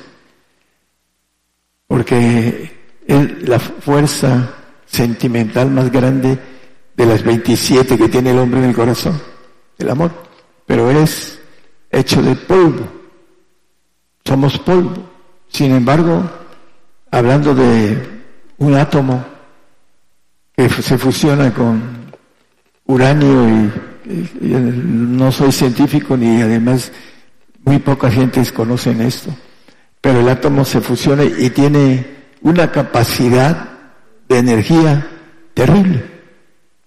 Porque 1.86 2.70
es 3.06 3.48
la 3.48 3.58
fuerza 3.58 4.54
sentimental 4.86 5.70
más 5.70 5.90
grande 5.90 6.38
de 6.96 7.06
las 7.06 7.22
27 7.22 7.96
que 7.96 8.08
tiene 8.08 8.30
el 8.30 8.38
hombre 8.38 8.60
en 8.60 8.70
el 8.70 8.74
corazón, 8.74 9.20
el 9.78 9.90
amor 9.90 10.24
pero 10.66 10.90
eres 10.90 11.40
hecho 11.90 12.22
de 12.22 12.34
polvo. 12.34 12.86
Somos 14.24 14.58
polvo. 14.58 14.92
Sin 15.48 15.72
embargo, 15.72 16.22
hablando 17.10 17.54
de 17.54 18.22
un 18.58 18.74
átomo 18.74 19.24
que 20.56 20.68
se 20.68 20.96
fusiona 20.98 21.52
con 21.52 21.82
uranio 22.86 23.48
y, 23.48 23.72
no 24.04 25.32
soy 25.32 25.52
científico 25.52 26.16
ni 26.16 26.42
además 26.42 26.92
muy 27.64 27.78
poca 27.78 28.10
gente 28.10 28.44
conocen 28.52 29.00
esto, 29.00 29.34
pero 30.00 30.20
el 30.20 30.28
átomo 30.28 30.64
se 30.64 30.80
fusiona 30.80 31.24
y 31.24 31.50
tiene 31.50 32.06
una 32.42 32.70
capacidad 32.70 33.70
de 34.28 34.38
energía 34.38 35.06
terrible. 35.54 36.04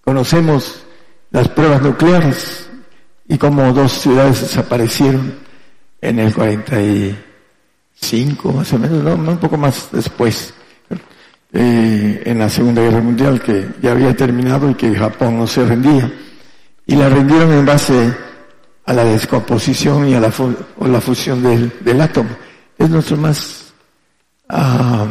Conocemos 0.04 0.84
las 1.30 1.48
pruebas 1.48 1.82
nucleares, 1.82 2.68
y 3.28 3.36
como 3.36 3.72
dos 3.72 3.92
ciudades 3.92 4.40
desaparecieron 4.40 5.34
en 6.00 6.18
el 6.18 6.34
45, 6.34 8.52
más 8.52 8.72
o 8.72 8.78
menos, 8.78 9.04
no, 9.04 9.14
un 9.14 9.36
poco 9.36 9.58
más 9.58 9.88
después. 9.92 10.54
eh, 11.52 12.22
en 12.24 12.38
la 12.38 12.48
Segunda 12.48 12.82
Guerra 12.82 13.00
Mundial, 13.00 13.40
que 13.40 13.68
ya 13.82 13.92
había 13.92 14.14
terminado 14.16 14.70
y 14.70 14.74
que 14.74 14.94
Japón 14.94 15.38
no 15.38 15.46
se 15.46 15.64
rendía. 15.64 16.10
Y 16.88 16.96
la 16.96 17.10
rendieron 17.10 17.52
en 17.52 17.66
base 17.66 18.16
a 18.86 18.94
la 18.94 19.04
descomposición 19.04 20.08
y 20.08 20.14
a 20.14 20.20
la, 20.20 20.32
la 20.80 21.00
fusión 21.02 21.42
del, 21.42 22.00
átomo. 22.00 22.30
Es 22.78 22.88
nuestro 22.88 23.18
más 23.18 23.74
ah, 24.48 25.06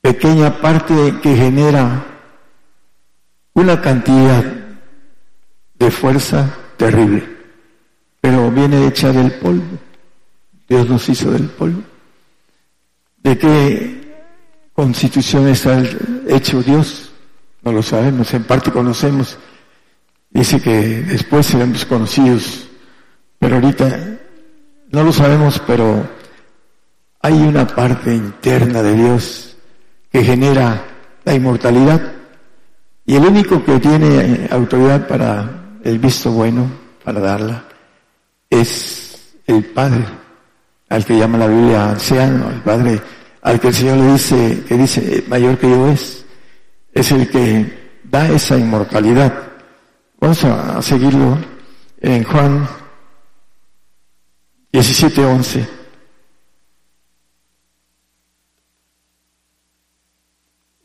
pequeña 0.00 0.60
parte 0.60 1.18
que 1.20 1.34
genera 1.34 2.06
una 3.54 3.80
cantidad 3.80 4.44
de 5.74 5.90
fuerza 5.90 6.48
terrible, 6.76 7.26
pero 8.20 8.52
viene 8.52 8.86
hecha 8.86 9.10
del 9.10 9.32
polvo. 9.32 9.78
Dios 10.68 10.88
nos 10.88 11.08
hizo 11.08 11.32
del 11.32 11.48
polvo. 11.48 11.82
¿De 13.18 13.36
qué 13.36 14.22
constitución 14.72 15.48
está 15.48 15.82
hecho 16.28 16.62
Dios? 16.62 17.10
No 17.62 17.72
lo 17.72 17.82
sabemos, 17.82 18.32
en 18.32 18.44
parte 18.44 18.70
conocemos. 18.70 19.36
Dice 20.34 20.60
que 20.60 21.02
después 21.02 21.46
seremos 21.46 21.84
conocidos, 21.84 22.66
pero 23.38 23.54
ahorita 23.54 24.18
no 24.90 25.04
lo 25.04 25.12
sabemos, 25.12 25.62
pero 25.64 26.06
hay 27.22 27.34
una 27.34 27.66
parte 27.66 28.12
interna 28.12 28.82
de 28.82 28.96
Dios 28.96 29.56
que 30.10 30.24
genera 30.24 30.84
la 31.24 31.34
inmortalidad 31.34 32.12
y 33.06 33.14
el 33.14 33.24
único 33.24 33.64
que 33.64 33.78
tiene 33.78 34.48
autoridad 34.50 35.06
para 35.06 35.78
el 35.84 36.00
visto 36.00 36.32
bueno, 36.32 36.68
para 37.04 37.20
darla, 37.20 37.64
es 38.50 39.36
el 39.46 39.64
Padre, 39.66 40.04
al 40.88 41.04
que 41.04 41.16
llama 41.16 41.38
la 41.38 41.46
Biblia 41.46 41.90
anciano, 41.90 42.50
el 42.50 42.60
Padre 42.60 43.00
al 43.42 43.60
que 43.60 43.68
el 43.68 43.74
Señor 43.74 43.98
le 43.98 44.12
dice, 44.12 44.64
que 44.66 44.76
dice, 44.76 45.24
mayor 45.28 45.58
que 45.58 45.70
yo 45.70 45.88
es, 45.88 46.24
es 46.92 47.12
el 47.12 47.28
que 47.28 48.00
da 48.02 48.28
esa 48.28 48.58
inmortalidad. 48.58 49.53
Vamos 50.24 50.42
a 50.42 50.80
seguirlo 50.80 51.36
en 52.00 52.24
Juan 52.24 52.66
17, 54.72 55.22
11. 55.22 55.68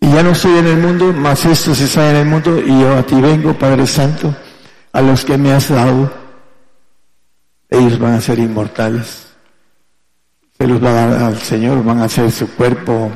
Y 0.02 0.12
ya 0.12 0.24
no 0.24 0.32
estoy 0.32 0.58
en 0.58 0.68
el 0.68 0.78
mundo, 0.80 1.14
mas 1.14 1.46
esto 1.46 1.74
se 1.74 1.86
está 1.86 2.10
en 2.10 2.18
el 2.18 2.26
mundo, 2.26 2.60
y 2.60 2.82
yo 2.82 2.98
a 2.98 3.04
ti 3.04 3.16
vengo, 3.22 3.58
Padre 3.58 3.88
Santo, 3.88 4.36
a 4.92 5.02
los 5.02 5.24
que 5.24 5.38
me 5.38 5.54
has 5.54 5.70
dado, 5.70 6.12
ellos 7.70 7.98
van 7.98 8.16
a 8.16 8.22
ser 8.22 8.40
inmortales. 8.40 9.26
Se 10.58 10.68
los 10.68 10.84
va 10.84 10.90
a 10.90 11.08
dar 11.08 11.24
al 11.24 11.38
Señor, 11.38 11.82
van 11.82 12.02
a 12.02 12.06
hacer 12.06 12.30
su 12.30 12.46
cuerpo, 12.56 13.10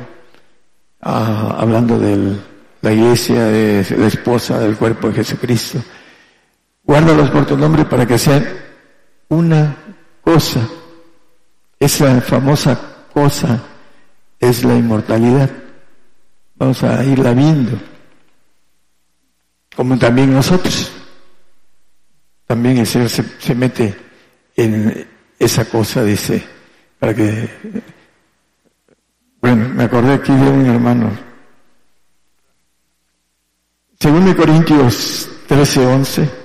ah, 1.02 1.54
hablando 1.58 1.98
de 1.98 2.34
la 2.80 2.92
iglesia, 2.94 3.44
de 3.44 3.86
la 3.98 4.06
esposa 4.06 4.58
del 4.58 4.74
cuerpo 4.78 5.08
de 5.08 5.16
Jesucristo. 5.16 5.80
Guárdalos 6.84 7.30
por 7.30 7.46
tu 7.46 7.56
nombre 7.56 7.84
para 7.84 8.06
que 8.06 8.18
sean 8.18 8.46
una 9.28 9.76
cosa. 10.20 10.60
Esa 11.80 12.20
famosa 12.20 12.78
cosa 13.12 13.62
es 14.38 14.64
la 14.64 14.76
inmortalidad. 14.76 15.50
Vamos 16.56 16.82
a 16.82 17.02
irla 17.04 17.32
viendo. 17.32 17.78
Como 19.74 19.98
también 19.98 20.32
nosotros. 20.32 20.92
También 22.46 22.78
el 22.78 22.86
Señor 22.86 23.08
se, 23.08 23.54
mete 23.54 23.96
en 24.54 25.08
esa 25.38 25.64
cosa, 25.64 26.04
dice, 26.04 26.44
para 26.98 27.14
que... 27.14 27.48
Bueno, 29.40 29.68
me 29.70 29.84
acordé 29.84 30.14
aquí 30.14 30.32
de 30.32 30.50
un 30.50 30.66
hermano. 30.66 31.10
Según 33.98 34.26
de 34.26 34.36
Corintios 34.36 35.28
13, 35.48 35.86
11. 35.86 36.43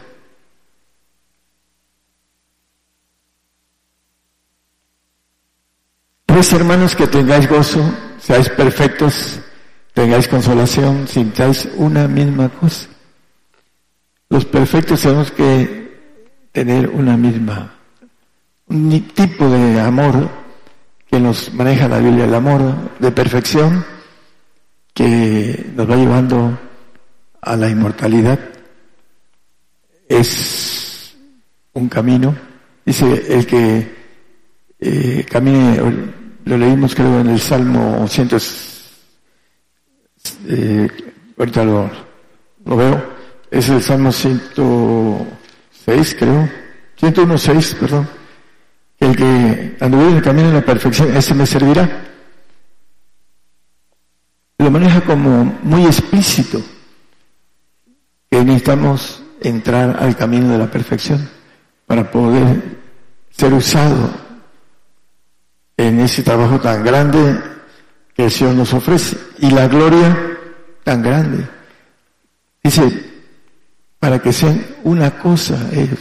Pues 6.30 6.54
hermanos 6.54 6.96
que 6.96 7.08
tengáis 7.08 7.50
gozo, 7.50 7.82
seáis 8.20 8.50
perfectos, 8.50 9.40
tengáis 9.96 10.28
consolación, 10.28 11.08
sintáis 11.08 11.68
una 11.76 12.08
misma 12.08 12.50
cosa. 12.50 12.88
Los 14.30 14.46
perfectos 14.46 15.02
tenemos 15.02 15.32
que 15.32 15.90
tener 16.52 16.88
una 16.88 17.18
misma, 17.18 17.74
un 18.68 19.08
tipo 19.08 19.50
de 19.50 19.82
amor 19.82 20.30
que 21.10 21.20
nos 21.20 21.52
maneja 21.52 21.88
la 21.88 21.98
Biblia, 21.98 22.26
el 22.26 22.36
amor 22.36 22.76
de 23.00 23.12
perfección 23.12 23.84
que 24.94 25.72
nos 25.76 25.90
va 25.90 25.96
llevando 25.96 26.60
a 27.42 27.56
la 27.56 27.70
inmortalidad. 27.70 28.38
Es 30.08 31.18
un 31.74 31.90
camino, 31.90 32.36
dice 32.86 33.26
el 33.30 33.48
que 33.48 33.98
eh, 34.80 35.26
camine, 35.28 35.80
lo 36.46 36.58
leímos 36.58 36.96
creo 36.96 37.20
en 37.20 37.30
el 37.30 37.40
Salmo 37.40 38.08
100, 38.08 38.30
eh, 40.48 40.88
ahorita 41.38 41.64
lo, 41.64 41.90
lo 42.66 42.76
veo, 42.76 43.04
es 43.52 43.70
el 43.70 43.82
Salmo 43.82 44.12
106 44.12 46.16
creo, 46.18 46.50
101.6, 47.00 47.76
perdón, 47.76 48.10
el 49.00 49.16
que 49.16 49.78
anduviera 49.80 50.12
en 50.12 50.18
el 50.18 50.24
camino 50.24 50.48
de 50.50 50.56
la 50.56 50.66
perfección, 50.66 51.16
ese 51.16 51.34
me 51.34 51.46
servirá. 51.46 52.06
Lo 54.58 54.70
maneja 54.70 55.02
como 55.02 55.58
muy 55.64 55.86
explícito, 55.86 56.62
que 58.30 58.44
necesitamos 58.44 59.24
entrar 59.42 59.98
al 60.02 60.18
camino 60.18 60.52
de 60.52 60.58
la 60.58 60.70
perfección 60.70 61.30
para 61.86 62.12
poder 62.12 62.62
ser 63.32 63.54
usado 63.54 64.29
en 65.80 66.02
ese 66.02 66.24
trabajo 66.24 66.60
tan 66.60 66.84
grande 66.84 67.40
que 68.14 68.26
el 68.26 68.32
Señor 68.32 68.56
nos 68.56 68.74
ofrece 68.74 69.18
y 69.40 69.50
la 69.50 69.66
gloria 69.70 70.38
tan 70.84 71.02
grande. 71.02 71.48
Dice, 72.62 73.12
para 73.98 74.20
que 74.20 74.34
sean 74.34 74.62
una 74.84 75.18
cosa 75.18 75.58
ellos, 75.72 76.00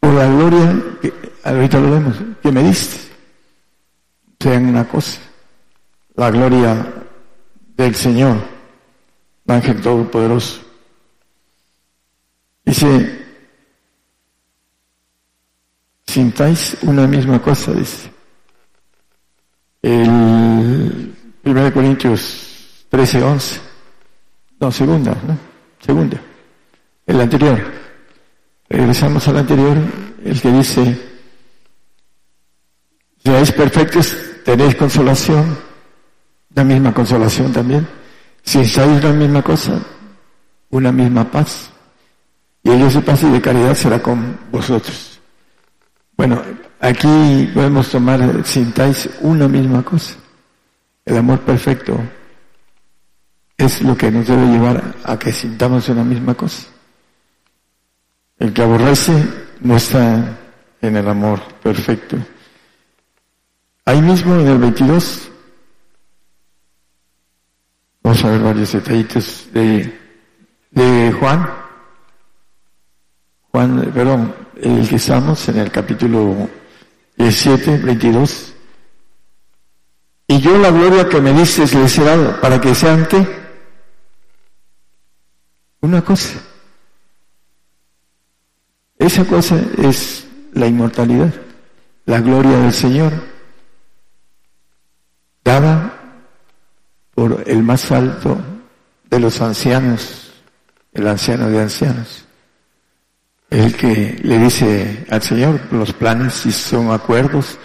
por 0.00 0.14
la 0.14 0.26
gloria, 0.26 0.82
que 1.02 1.12
ahorita 1.44 1.80
lo 1.80 1.90
vemos, 1.90 2.16
que 2.42 2.50
me 2.50 2.62
diste, 2.62 3.12
sean 4.40 4.64
una 4.64 4.88
cosa, 4.88 5.20
la 6.14 6.30
gloria 6.30 6.94
del 7.76 7.94
Señor, 7.94 8.38
Ángel 9.48 9.82
Todopoderoso. 9.82 10.62
Dice, 12.64 13.26
sintáis 16.06 16.78
una 16.80 17.06
misma 17.06 17.42
cosa, 17.42 17.72
dice. 17.72 18.11
El 19.82 21.12
1 21.44 21.72
Corintios 21.74 22.86
13, 22.88 23.22
11. 23.22 23.60
No, 24.60 24.70
segunda, 24.70 25.10
¿no? 25.26 25.36
Segunda. 25.84 26.20
El 27.04 27.20
anterior. 27.20 27.60
Regresamos 28.68 29.26
al 29.28 29.38
anterior, 29.38 29.76
el 30.24 30.40
que 30.40 30.50
dice, 30.52 30.98
seáis 33.22 33.52
perfectos, 33.52 34.16
tenéis 34.44 34.76
consolación, 34.76 35.58
la 36.54 36.64
misma 36.64 36.94
consolación 36.94 37.52
también. 37.52 37.86
Si 38.42 38.60
estáis 38.60 39.02
la 39.02 39.12
misma 39.12 39.42
cosa, 39.42 39.78
una 40.70 40.90
misma 40.92 41.30
paz. 41.30 41.70
Y 42.62 42.70
ellos 42.70 42.94
de 42.94 43.00
paz 43.02 43.22
y 43.24 43.30
de 43.30 43.40
caridad 43.40 43.74
será 43.74 44.00
con 44.00 44.38
vosotros. 44.50 45.20
Bueno, 46.16 46.40
Aquí 46.82 47.48
podemos 47.54 47.88
tomar, 47.90 48.44
sintáis 48.44 49.08
una 49.20 49.46
misma 49.46 49.84
cosa. 49.84 50.16
El 51.04 51.16
amor 51.16 51.38
perfecto 51.42 51.96
es 53.56 53.82
lo 53.82 53.96
que 53.96 54.10
nos 54.10 54.26
debe 54.26 54.46
llevar 54.46 54.96
a 55.04 55.16
que 55.16 55.32
sintamos 55.32 55.88
una 55.90 56.02
misma 56.02 56.34
cosa. 56.34 56.66
El 58.36 58.52
que 58.52 58.62
aborrece 58.62 59.12
no 59.60 59.76
está 59.76 60.36
en 60.80 60.96
el 60.96 61.08
amor 61.08 61.40
perfecto. 61.62 62.16
Ahí 63.84 64.02
mismo 64.02 64.34
en 64.40 64.48
el 64.48 64.58
22, 64.58 65.30
vamos 68.02 68.24
a 68.24 68.30
ver 68.30 68.40
varios 68.40 68.72
detallitos 68.72 69.46
de, 69.52 70.00
de 70.72 71.12
Juan. 71.12 71.48
Juan, 73.52 73.92
perdón, 73.94 74.34
el 74.56 74.88
que 74.88 74.96
estamos 74.96 75.48
en 75.48 75.58
el 75.58 75.70
capítulo 75.70 76.48
17, 77.16 77.78
22. 77.78 78.54
Y 80.28 80.40
yo 80.40 80.56
la 80.58 80.70
gloria 80.70 81.08
que 81.08 81.20
me 81.20 81.32
dices 81.32 81.74
les 81.74 81.98
he 81.98 82.04
dado 82.04 82.40
para 82.40 82.60
que 82.60 82.74
sean 82.74 83.06
qué? 83.06 83.26
Una 85.80 86.02
cosa. 86.02 86.40
Esa 88.98 89.24
cosa 89.24 89.60
es 89.78 90.26
la 90.52 90.66
inmortalidad, 90.66 91.32
la 92.06 92.20
gloria 92.20 92.58
del 92.58 92.72
Señor, 92.72 93.12
dada 95.44 95.98
el 97.46 97.62
más 97.62 97.90
alto 97.92 98.38
de 99.10 99.20
los 99.20 99.40
ancianos, 99.40 100.32
el 100.92 101.06
anciano 101.06 101.48
de 101.48 101.60
ancianos, 101.60 102.24
el 103.52 103.76
que 103.76 104.18
le 104.22 104.38
dice 104.38 105.04
al 105.10 105.20
Señor 105.20 105.60
los 105.70 105.92
planes 105.92 106.32
si 106.32 106.50
son 106.50 106.90
acuerdos, 106.90 107.58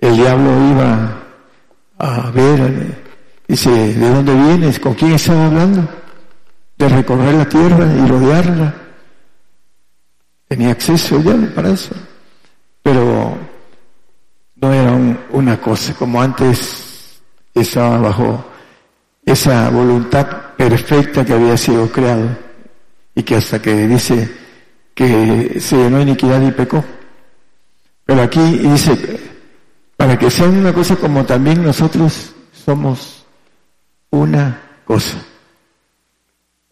el 0.00 0.16
diablo 0.16 0.50
iba 0.70 1.22
a 1.98 2.30
ver, 2.30 3.02
dice, 3.48 3.70
¿de 3.70 4.08
dónde 4.08 4.32
vienes? 4.32 4.78
¿Con 4.78 4.94
quién 4.94 5.12
estaba 5.12 5.46
hablando? 5.46 5.88
De 6.78 6.88
recorrer 6.88 7.34
la 7.34 7.48
tierra 7.48 7.84
y 7.84 8.06
rodearla. 8.06 8.74
Tenía 10.46 10.70
acceso 10.70 11.20
ya 11.20 11.34
para 11.52 11.70
eso. 11.70 11.94
Pero 12.82 13.36
no 14.56 14.72
era 14.72 14.92
una 15.30 15.60
cosa 15.60 15.94
como 15.94 16.22
antes 16.22 17.20
estaba 17.52 17.98
bajo 17.98 18.44
esa 19.24 19.68
voluntad 19.70 20.54
perfecta 20.56 21.24
que 21.24 21.32
había 21.32 21.56
sido 21.56 21.90
creado 21.90 22.28
y 23.16 23.22
que 23.22 23.36
hasta 23.36 23.60
que 23.60 23.88
dice 23.88 24.43
que 24.94 25.60
se 25.60 25.76
llenó 25.76 26.00
iniquidad 26.00 26.40
y 26.42 26.52
pecó. 26.52 26.84
Pero 28.04 28.22
aquí 28.22 28.58
dice, 28.58 29.20
para 29.96 30.18
que 30.18 30.30
sea 30.30 30.48
una 30.48 30.72
cosa 30.72 30.96
como 30.96 31.24
también 31.24 31.62
nosotros 31.62 32.34
somos 32.52 33.24
una 34.10 34.60
cosa. 34.84 35.18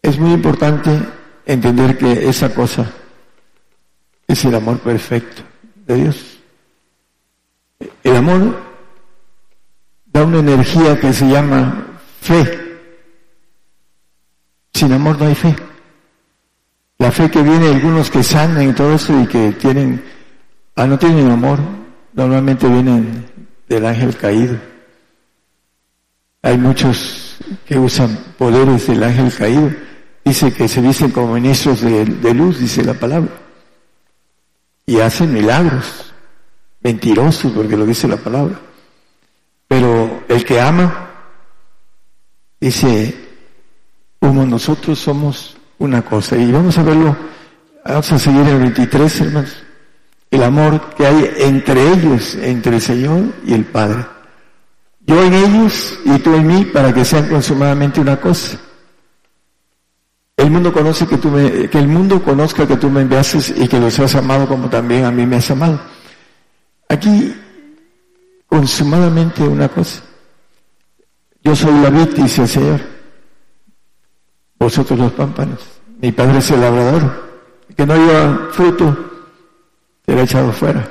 Es 0.01 0.17
muy 0.19 0.33
importante 0.33 0.99
entender 1.45 1.97
que 1.97 2.27
esa 2.27 2.53
cosa 2.53 2.91
es 4.27 4.45
el 4.45 4.55
amor 4.55 4.79
perfecto 4.79 5.41
de 5.85 5.95
Dios. 5.95 6.37
El 8.03 8.15
amor 8.15 8.61
da 10.05 10.23
una 10.23 10.39
energía 10.39 10.99
que 10.99 11.11
se 11.11 11.27
llama 11.27 11.99
fe. 12.21 12.79
Sin 14.73 14.91
amor 14.93 15.19
no 15.19 15.27
hay 15.27 15.35
fe. 15.35 15.55
La 16.99 17.11
fe 17.11 17.29
que 17.29 17.41
viene 17.41 17.67
algunos 17.67 18.09
que 18.09 18.23
sanan 18.23 18.69
y 18.69 18.73
todo 18.73 18.93
eso 18.93 19.19
y 19.21 19.27
que 19.27 19.51
tienen, 19.53 20.03
ah, 20.75 20.87
no 20.87 20.97
tienen 20.97 21.29
amor, 21.29 21.59
normalmente 22.13 22.67
vienen 22.67 23.25
del 23.67 23.85
ángel 23.85 24.15
caído. 24.15 24.57
Hay 26.41 26.57
muchos 26.57 27.37
que 27.65 27.77
usan 27.77 28.17
poderes 28.37 28.87
del 28.87 29.03
ángel 29.03 29.33
caído. 29.33 29.71
Dice 30.23 30.53
que 30.53 30.67
se 30.67 30.81
dicen 30.81 31.11
como 31.11 31.33
ministros 31.33 31.81
de, 31.81 32.05
de 32.05 32.33
luz, 32.33 32.59
dice 32.59 32.83
la 32.83 32.93
palabra. 32.93 33.31
Y 34.85 34.99
hacen 34.99 35.33
milagros. 35.33 36.13
Mentirosos, 36.81 37.51
porque 37.53 37.77
lo 37.77 37.85
dice 37.85 38.07
la 38.09 38.17
palabra. 38.17 38.59
Pero 39.67 40.23
el 40.27 40.43
que 40.43 40.59
ama, 40.59 41.09
dice, 42.59 43.15
como 44.19 44.45
nosotros 44.45 44.99
somos 44.99 45.52
una 45.79 46.01
cosa. 46.01 46.37
Y 46.37 46.51
vamos 46.51 46.77
a 46.77 46.83
verlo, 46.83 47.15
vamos 47.85 48.11
a 48.11 48.19
seguir 48.19 48.47
el 48.47 48.59
23, 48.59 49.21
hermanos. 49.21 49.63
El 50.31 50.43
amor 50.43 50.95
que 50.95 51.05
hay 51.05 51.31
entre 51.37 51.93
ellos, 51.93 52.35
entre 52.41 52.75
el 52.75 52.81
Señor 52.81 53.21
y 53.45 53.53
el 53.53 53.65
Padre. 53.65 54.05
Yo 55.05 55.21
en 55.23 55.33
ellos 55.33 55.99
y 56.05 56.17
tú 56.19 56.33
en 56.33 56.47
mí 56.47 56.65
para 56.65 56.93
que 56.93 57.05
sean 57.05 57.27
consumadamente 57.27 57.99
una 57.99 58.19
cosa. 58.19 58.57
El 60.35 60.49
mundo 60.49 60.73
conoce 60.73 61.05
que 61.05 61.17
tú 61.17 61.29
me, 61.29 61.69
que 61.69 61.77
el 61.77 61.87
mundo 61.87 62.23
conozca 62.23 62.67
que 62.67 62.77
tú 62.77 62.89
me 62.89 63.01
enviaste 63.01 63.37
y 63.63 63.67
que 63.67 63.79
los 63.79 63.99
has 63.99 64.15
amado 64.15 64.47
como 64.47 64.69
también 64.69 65.05
a 65.05 65.11
mí 65.11 65.25
me 65.25 65.35
has 65.35 65.51
amado. 65.51 65.79
Aquí, 66.89 67.35
consumadamente 68.47 69.43
una 69.43 69.69
cosa. 69.69 70.01
Yo 71.43 71.55
soy 71.55 71.79
la 71.81 71.89
vid, 71.89 72.09
dice 72.15 72.43
el 72.43 72.47
Señor. 72.47 72.92
Vosotros 74.63 74.97
los 74.97 75.11
pámpanos. 75.11 75.59
Mi 76.01 76.13
padre 76.13 76.37
es 76.37 76.49
el 76.51 76.61
labrador. 76.61 77.03
Que 77.75 77.85
no 77.85 77.95
haya 77.95 78.47
fruto, 78.51 78.95
será 80.05 80.21
echado 80.21 80.53
fuera. 80.53 80.87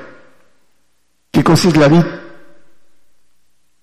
¿Qué 1.31 1.43
cosa 1.43 1.69
es 1.69 1.77
la 1.77 1.87
vid? 1.87 2.03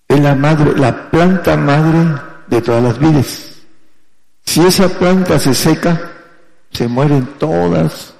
Es 0.07 0.19
la 0.21 0.33
madre, 0.33 0.77
la 0.77 1.11
planta 1.11 1.57
madre 1.57 2.21
de 2.47 2.61
todas 2.61 2.81
las 2.81 2.99
vides. 2.99 3.63
Si 4.45 4.65
esa 4.65 4.87
planta 4.87 5.37
se 5.37 5.53
seca, 5.53 6.09
se 6.71 6.87
mueren 6.87 7.25
todas 7.37 8.13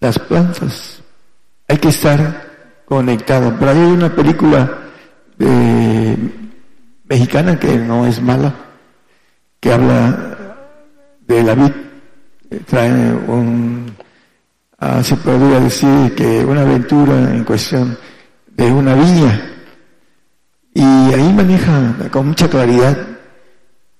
las 0.00 0.18
plantas. 0.18 1.00
Hay 1.68 1.76
que 1.76 1.90
estar 1.90 2.82
conectado. 2.86 3.54
Pero 3.56 3.70
hay 3.70 3.78
una 3.78 4.12
película 4.12 4.78
mexicana 7.04 7.56
que 7.56 7.78
no 7.78 8.04
es 8.04 8.20
mala, 8.20 8.52
que 9.60 9.72
habla 9.72 10.37
de 11.28 11.42
la 11.44 11.54
vid. 11.54 11.72
Trae 12.66 13.12
un, 13.28 13.94
ah, 14.78 15.02
se 15.02 15.14
podría 15.16 15.60
decir 15.60 16.14
que 16.16 16.44
una 16.44 16.62
aventura 16.62 17.34
en 17.34 17.44
cuestión 17.44 17.96
de 18.56 18.72
una 18.72 18.94
viña. 18.94 19.52
Y 20.74 20.82
ahí 20.82 21.32
maneja 21.32 21.94
con 22.10 22.28
mucha 22.28 22.48
claridad 22.48 22.96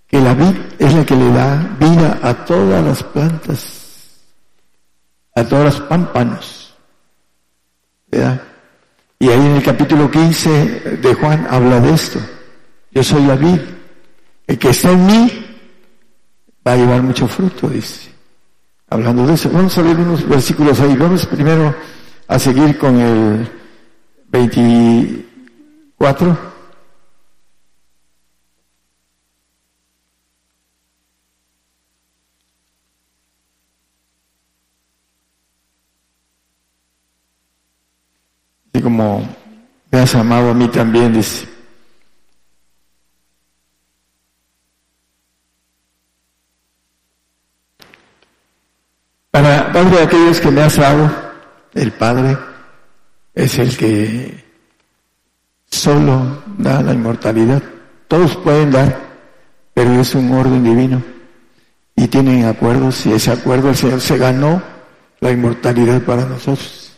que 0.07 0.21
la 0.21 0.35
vid 0.35 0.57
es 0.79 0.95
la 0.95 1.05
que 1.05 1.15
le 1.15 1.31
da 1.33 1.77
vida 1.79 2.19
a 2.23 2.45
todas 2.45 2.83
las 2.85 3.03
plantas, 3.03 4.25
a 5.35 5.45
todos 5.45 5.65
los 5.65 5.81
pámpanos. 5.83 6.75
Y 9.21 9.29
ahí 9.29 9.47
en 9.47 9.57
el 9.57 9.63
capítulo 9.63 10.11
15 10.11 10.99
de 11.03 11.15
Juan 11.15 11.47
habla 11.51 11.81
de 11.81 11.93
esto. 11.93 12.21
Yo 12.93 13.03
soy 13.03 13.27
la 13.27 13.35
vid. 13.35 13.61
El 14.47 14.59
que 14.59 14.71
está 14.71 14.93
en 14.93 15.07
mí 15.07 15.48
va 16.69 16.75
a 16.75 16.77
llevar 16.77 17.03
mucho 17.03 17.27
fruto, 17.27 17.69
dice. 17.69 18.11
Hablando 18.91 19.27
de 19.27 19.35
eso, 19.35 19.51
vamos 19.51 19.77
a 19.79 19.83
ver 19.83 19.97
unos 19.97 20.29
versículos 20.29 20.79
ahí. 20.81 20.95
Vamos 20.97 21.25
primero 21.25 21.75
a 22.27 22.39
seguir 22.39 22.77
con 22.77 23.01
el 23.01 23.51
24. 24.29 26.37
Y 38.75 38.83
como 38.83 39.27
me 39.91 40.01
has 40.01 40.15
amado 40.15 40.51
a 40.51 40.55
mí 40.55 40.69
también, 40.69 41.15
dice. 41.15 41.49
Para 49.31 49.68
Padre 49.79 49.97
de 49.97 50.03
aquellos 50.03 50.41
que 50.41 50.51
me 50.51 50.61
has 50.63 50.77
dado, 50.77 51.09
el 51.75 51.93
Padre 51.93 52.37
es 53.33 53.61
el 53.61 53.77
que 53.77 54.45
solo 55.71 56.43
da 56.57 56.83
la 56.83 56.95
inmortalidad. 56.95 57.63
Todos 58.09 58.35
pueden 58.39 58.73
dar, 58.73 58.99
pero 59.75 59.93
es 60.01 60.17
un 60.17 60.33
orden 60.33 60.65
divino. 60.65 61.01
Y 61.95 62.09
tienen 62.09 62.47
acuerdos 62.47 63.07
y 63.07 63.13
ese 63.13 63.31
acuerdo 63.31 63.69
el 63.69 63.77
Señor 63.77 64.01
se 64.01 64.19
ganó 64.19 64.61
la 65.21 65.31
inmortalidad 65.31 66.03
para 66.03 66.25
nosotros. 66.25 66.93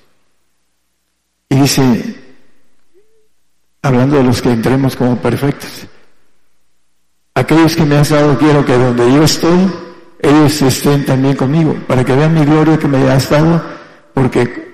Y 1.51 1.57
dice, 1.57 2.19
hablando 3.83 4.17
de 4.17 4.25
los 4.25 4.41
que 4.41 4.53
entremos 4.53 4.97
como 4.97 5.21
perfectos, 5.21 5.87
aquellos 7.35 7.77
que 7.77 7.85
me 7.85 7.99
has 7.99 8.09
dado 8.09 8.39
quiero 8.39 8.65
que 8.65 8.79
donde 8.79 9.13
yo 9.13 9.25
estoy, 9.25 9.71
ellos 10.23 10.63
estén 10.63 11.05
también 11.05 11.37
conmigo, 11.37 11.75
para 11.87 12.05
que 12.05 12.15
vean 12.15 12.35
mi 12.35 12.45
gloria 12.45 12.79
que 12.79 12.89
me 12.89 13.11
has 13.11 13.29
dado, 13.31 13.63
porque 14.15 14.71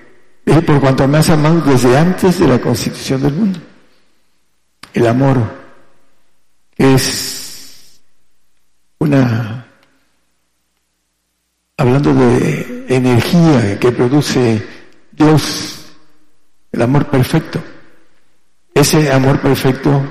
por 0.65 0.79
cuanto 0.79 1.07
me 1.07 1.17
has 1.17 1.29
amado 1.29 1.61
desde 1.61 1.97
antes 1.97 2.39
de 2.39 2.47
la 2.47 2.59
constitución 2.59 3.21
del 3.21 3.33
mundo. 3.33 3.59
El 4.93 5.07
amor 5.07 5.37
es 6.77 8.01
una, 8.99 9.67
hablando 11.77 12.13
de 12.13 12.85
energía 12.89 13.79
que 13.79 13.91
produce 13.91 14.65
Dios 15.11 15.85
el 16.71 16.81
amor 16.81 17.07
perfecto. 17.07 17.61
Ese 18.73 19.11
amor 19.11 19.39
perfecto 19.39 20.03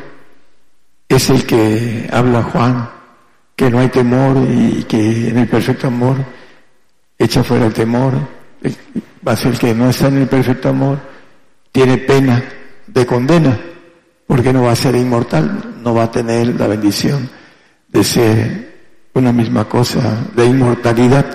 es 1.08 1.30
el 1.30 1.46
que 1.46 2.08
habla 2.12 2.42
Juan, 2.42 2.90
que 3.56 3.70
no 3.70 3.80
hay 3.80 3.88
temor 3.88 4.36
y 4.48 4.84
que 4.84 5.30
en 5.30 5.38
el 5.38 5.48
perfecto 5.48 5.88
amor 5.88 6.16
echa 7.18 7.42
fuera 7.42 7.66
el 7.66 7.72
temor. 7.72 8.14
Va 9.26 9.32
el 9.32 9.58
que 9.58 9.74
no 9.74 9.90
está 9.90 10.08
en 10.08 10.18
el 10.18 10.28
perfecto 10.28 10.68
amor, 10.68 11.00
tiene 11.72 11.98
pena 11.98 12.42
de 12.86 13.06
condena, 13.06 13.58
porque 14.26 14.52
no 14.52 14.62
va 14.62 14.72
a 14.72 14.76
ser 14.76 14.94
inmortal, 14.94 15.74
no 15.82 15.94
va 15.94 16.04
a 16.04 16.10
tener 16.10 16.54
la 16.54 16.68
bendición 16.68 17.28
de 17.88 18.04
ser 18.04 18.76
una 19.14 19.32
misma 19.32 19.68
cosa, 19.68 20.28
de 20.34 20.46
inmortalidad, 20.46 21.26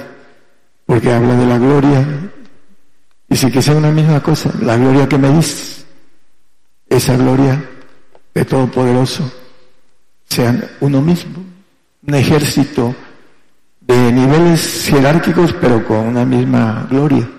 porque 0.85 1.11
habla 1.11 1.35
de 1.35 1.45
la 1.45 1.57
gloria 1.57 2.05
Dice 3.31 3.49
que 3.49 3.61
sea 3.61 3.77
una 3.77 3.91
misma 3.91 4.21
cosa, 4.21 4.51
la 4.61 4.75
gloria 4.75 5.07
que 5.07 5.17
me 5.17 5.29
diste, 5.29 5.85
esa 6.89 7.15
gloria 7.15 7.63
de 8.33 8.43
Todopoderoso, 8.43 9.31
sean 10.27 10.69
uno 10.81 11.01
mismo, 11.01 11.41
un 12.07 12.15
ejército 12.15 12.95
de 13.81 14.11
niveles 14.11 14.87
jerárquicos, 14.87 15.53
pero 15.53 15.85
con 15.85 16.07
una 16.07 16.25
misma 16.25 16.87
gloria. 16.89 17.29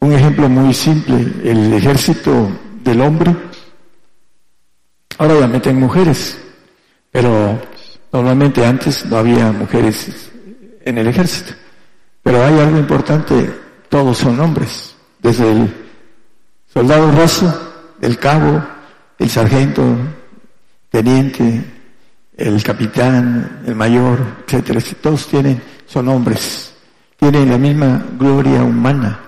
Un 0.00 0.12
ejemplo 0.12 0.48
muy 0.48 0.72
simple, 0.72 1.16
el 1.44 1.72
ejército 1.72 2.50
del 2.82 3.00
hombre, 3.00 3.34
ahora 5.18 5.40
ya 5.40 5.46
meten 5.46 5.78
mujeres, 5.78 6.38
pero 7.10 7.60
normalmente 8.12 8.64
antes 8.64 9.04
no 9.06 9.18
había 9.18 9.52
mujeres 9.52 10.30
en 10.84 10.98
el 10.98 11.08
ejército. 11.08 11.52
Pero 12.22 12.44
hay 12.44 12.58
algo 12.58 12.78
importante, 12.78 13.52
todos 13.88 14.18
son 14.18 14.38
hombres, 14.40 14.94
desde 15.20 15.50
el 15.50 15.74
soldado 16.72 17.10
raso, 17.12 17.72
el 18.00 18.18
cabo, 18.18 18.64
el 19.18 19.28
sargento, 19.28 19.96
teniente, 20.90 21.77
el 22.38 22.62
capitán, 22.62 23.62
el 23.66 23.74
mayor, 23.74 24.18
etcétera, 24.46 24.80
todos 25.02 25.26
tienen, 25.26 25.60
son 25.86 26.08
hombres, 26.08 26.72
tienen 27.18 27.50
la 27.50 27.58
misma 27.58 28.06
gloria 28.16 28.62
humana, 28.62 29.20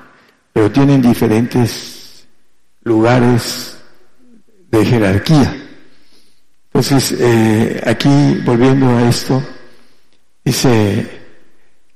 pero 0.53 0.71
tienen 0.71 1.03
diferentes 1.03 2.27
lugares 2.85 3.77
de 4.71 4.87
jerarquía. 4.87 5.57
Entonces, 6.67 7.17
eh, 7.19 7.83
aquí 7.85 8.41
volviendo 8.45 8.89
a 8.97 9.09
esto, 9.09 9.43
dice, 10.45 11.21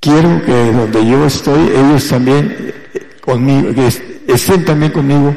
quiero 0.00 0.44
que 0.44 0.72
donde 0.72 1.06
yo 1.06 1.24
estoy, 1.26 1.68
ellos 1.68 2.08
también 2.08 2.74
eh, 2.92 3.10
conmigo, 3.20 3.72
que 3.72 3.86
estén 4.26 4.64
también 4.64 4.90
conmigo 4.90 5.32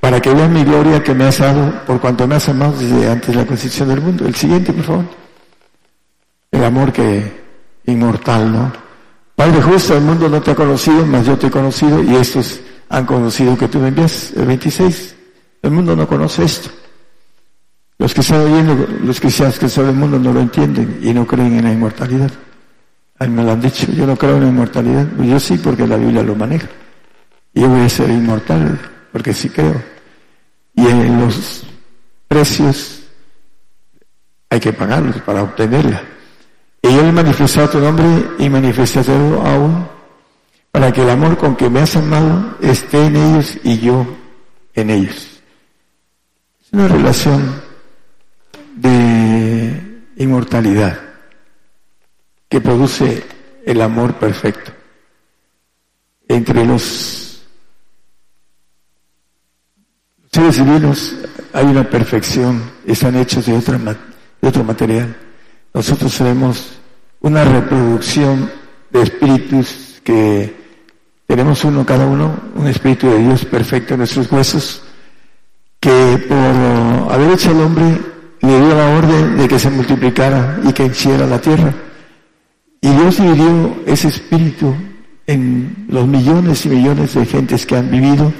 para 0.00 0.20
que 0.20 0.32
vean 0.32 0.52
mi 0.52 0.64
gloria 0.64 1.02
que 1.02 1.14
me 1.14 1.24
has 1.24 1.38
dado 1.38 1.84
por 1.84 2.00
cuanto 2.00 2.26
me 2.26 2.36
has 2.36 2.48
amado 2.48 2.72
desde 2.78 3.10
antes 3.10 3.28
de 3.28 3.36
la 3.36 3.46
concepción 3.46 3.88
del 3.88 4.00
mundo. 4.00 4.26
El 4.26 4.34
siguiente, 4.34 4.72
por 4.72 4.84
favor. 4.84 5.04
El 6.50 6.64
amor 6.64 6.92
que 6.92 7.32
inmortal, 7.86 8.52
¿no? 8.52 8.72
Padre 9.34 9.62
justo, 9.62 9.96
el 9.96 10.02
mundo 10.02 10.28
no 10.28 10.40
te 10.40 10.52
ha 10.52 10.54
conocido, 10.54 11.04
mas 11.06 11.26
yo 11.26 11.36
te 11.36 11.48
he 11.48 11.50
conocido 11.50 12.02
y 12.02 12.16
estos 12.16 12.60
han 12.88 13.06
conocido 13.06 13.56
que 13.56 13.68
tú 13.68 13.78
me 13.78 13.88
envías. 13.88 14.32
El 14.36 14.46
26. 14.46 15.14
El 15.62 15.70
mundo 15.70 15.94
no 15.94 16.06
conoce 16.06 16.44
esto. 16.44 16.70
Los 17.98 18.14
que 18.14 18.20
están 18.20 18.40
oyendo, 18.40 18.86
los 19.02 19.20
cristianos 19.20 19.58
que 19.58 19.68
son 19.68 19.86
del 19.86 19.96
mundo 19.96 20.18
no 20.18 20.32
lo 20.32 20.40
entienden 20.40 21.00
y 21.02 21.12
no 21.12 21.26
creen 21.26 21.58
en 21.58 21.64
la 21.64 21.72
inmortalidad. 21.72 22.30
A 23.18 23.26
mí 23.26 23.34
me 23.34 23.42
lo 23.42 23.52
han 23.52 23.60
dicho, 23.60 23.90
yo 23.90 24.06
no 24.06 24.16
creo 24.16 24.36
en 24.36 24.42
la 24.42 24.48
inmortalidad. 24.48 25.06
Yo 25.18 25.40
sí 25.40 25.58
porque 25.58 25.86
la 25.86 25.96
Biblia 25.96 26.22
lo 26.22 26.36
maneja. 26.36 26.68
Yo 27.52 27.68
voy 27.68 27.80
a 27.80 27.88
ser 27.88 28.10
inmortal 28.10 28.78
porque 29.12 29.32
sí 29.32 29.48
creo. 29.48 29.82
Y 30.74 30.86
en 30.86 31.20
los 31.20 31.64
precios 32.26 33.02
hay 34.50 34.60
que 34.60 34.72
pagarlos 34.72 35.20
para 35.22 35.42
obtenerla. 35.42 36.02
Y 36.82 36.94
yo 36.94 37.00
he 37.00 37.12
manifestado 37.12 37.70
tu 37.70 37.80
nombre 37.80 38.06
y 38.38 38.48
manifestarlo 38.48 39.42
aún 39.46 39.88
para 40.70 40.92
que 40.92 41.02
el 41.02 41.10
amor 41.10 41.36
con 41.36 41.56
que 41.56 41.68
me 41.68 41.80
has 41.80 41.96
amado 41.96 42.56
esté 42.60 43.06
en 43.06 43.16
ellos 43.16 43.58
y 43.64 43.78
yo 43.78 44.06
en 44.74 44.90
ellos. 44.90 45.40
Es 46.64 46.72
una 46.72 46.88
relación 46.88 47.60
de 48.76 50.02
inmortalidad 50.16 51.00
que 52.48 52.60
produce 52.60 53.24
el 53.66 53.80
amor 53.82 54.14
perfecto 54.14 54.72
entre 56.28 56.64
los 56.64 57.27
seres 60.30 60.56
divinos 60.56 61.14
hay 61.52 61.66
una 61.66 61.88
perfección, 61.88 62.62
están 62.86 63.16
hechos 63.16 63.46
de, 63.46 63.54
otra, 63.54 63.78
otro 64.40 64.64
material. 64.64 65.16
Nosotros 65.72 66.16
tenemos 66.16 66.78
una 67.20 67.44
reproducción 67.44 68.50
de 68.90 69.02
espíritus 69.02 70.00
que 70.04 70.54
tenemos 71.26 71.64
uno 71.64 71.84
cada 71.84 72.06
uno, 72.06 72.34
un 72.54 72.66
espíritu 72.66 73.08
de 73.08 73.18
Dios 73.18 73.44
perfecto 73.44 73.94
en 73.94 73.98
nuestros 73.98 74.30
huesos, 74.30 74.82
que 75.80 76.24
por 76.28 77.12
haber 77.12 77.32
hecho 77.32 77.50
al 77.50 77.60
hombre 77.60 77.98
le 78.40 78.60
dio 78.60 78.74
la 78.74 78.96
orden 78.96 79.36
de 79.36 79.48
que 79.48 79.58
se 79.58 79.70
multiplicara 79.70 80.60
y 80.64 80.72
que 80.72 80.86
hiciera 80.86 81.26
la 81.26 81.40
tierra. 81.40 81.72
Y 82.80 82.88
Dios 82.88 83.16
dividió 83.16 83.76
ese 83.86 84.08
espíritu 84.08 84.74
en 85.26 85.86
los 85.88 86.06
millones 86.06 86.64
y 86.64 86.68
millones 86.70 87.14
de 87.14 87.26
gentes 87.26 87.66
que 87.66 87.76
han 87.76 87.90
vivido 87.90 88.32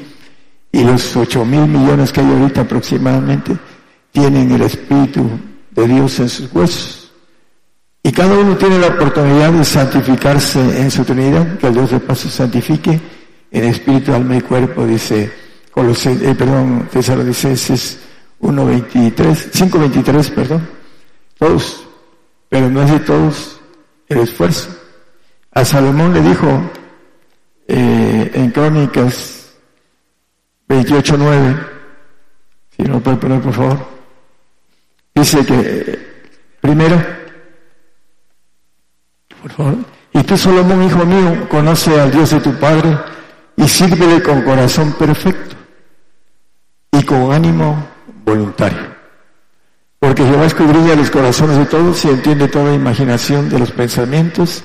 y 0.73 0.85
los 0.85 1.17
ocho 1.17 1.45
mil 1.45 1.67
millones 1.67 2.13
que 2.13 2.21
hay 2.21 2.27
ahorita 2.27 2.63
aproximadamente 2.63 3.57
tienen 4.13 4.51
el 4.53 4.63
Espíritu 4.63 5.29
de 5.71 5.87
Dios 5.87 6.19
en 6.21 6.29
sus 6.29 6.53
huesos. 6.53 7.13
Y 8.03 8.13
cada 8.13 8.39
uno 8.39 8.57
tiene 8.57 8.79
la 8.79 8.89
oportunidad 8.89 9.53
de 9.53 9.65
santificarse 9.65 10.81
en 10.81 10.91
su 10.91 11.05
Trinidad, 11.05 11.59
que 11.59 11.67
el 11.67 11.75
Dios 11.75 11.91
de 11.91 12.01
paz 12.01 12.21
se 12.21 12.31
santifique 12.31 13.01
en 13.51 13.65
espíritu, 13.65 14.13
alma 14.13 14.37
y 14.37 14.41
cuerpo, 14.41 14.87
dice 14.87 15.33
Colosés, 15.71 16.21
eh, 16.23 16.35
perdón, 16.35 16.89
Tesalonicenses 16.93 17.99
1.23, 18.41 19.51
5.23, 19.53 20.35
perdón. 20.35 20.69
Todos, 21.39 21.87
pero 22.49 22.69
no 22.71 22.83
es 22.83 22.91
de 22.91 23.01
todos 23.01 23.61
el 24.09 24.19
esfuerzo. 24.19 24.69
A 25.53 25.65
Salomón 25.65 26.15
le 26.15 26.23
dijo 26.23 26.47
eh, 27.67 28.31
en 28.35 28.51
Crónicas 28.51 29.38
28.9, 30.69 31.67
si 32.77 32.83
no 32.83 33.01
puede 33.01 33.17
poner 33.17 33.41
por 33.41 33.53
favor, 33.53 33.79
dice 35.15 35.45
que 35.45 35.99
primero, 36.61 37.03
por 39.41 39.51
favor, 39.53 39.77
y 40.13 40.23
tú 40.23 40.37
Salomón, 40.37 40.83
hijo 40.83 41.05
mío, 41.05 41.49
conoce 41.49 41.99
al 42.01 42.11
Dios 42.11 42.31
de 42.31 42.41
tu 42.41 42.53
Padre 42.59 42.99
y 43.57 43.69
sírvele 43.69 44.23
con 44.23 44.43
corazón 44.43 44.93
perfecto 44.93 45.57
y 46.93 47.03
con 47.05 47.33
ánimo 47.33 47.89
voluntario. 48.25 48.97
Porque 49.99 50.25
Jehová 50.25 50.47
escudriña 50.47 50.95
los 50.95 51.11
corazones 51.11 51.59
de 51.59 51.67
todos 51.67 52.05
y 52.05 52.09
entiende 52.09 52.49
toda 52.49 52.75
imaginación 52.75 53.49
de 53.49 53.59
los 53.59 53.73
pensamientos. 53.73 54.63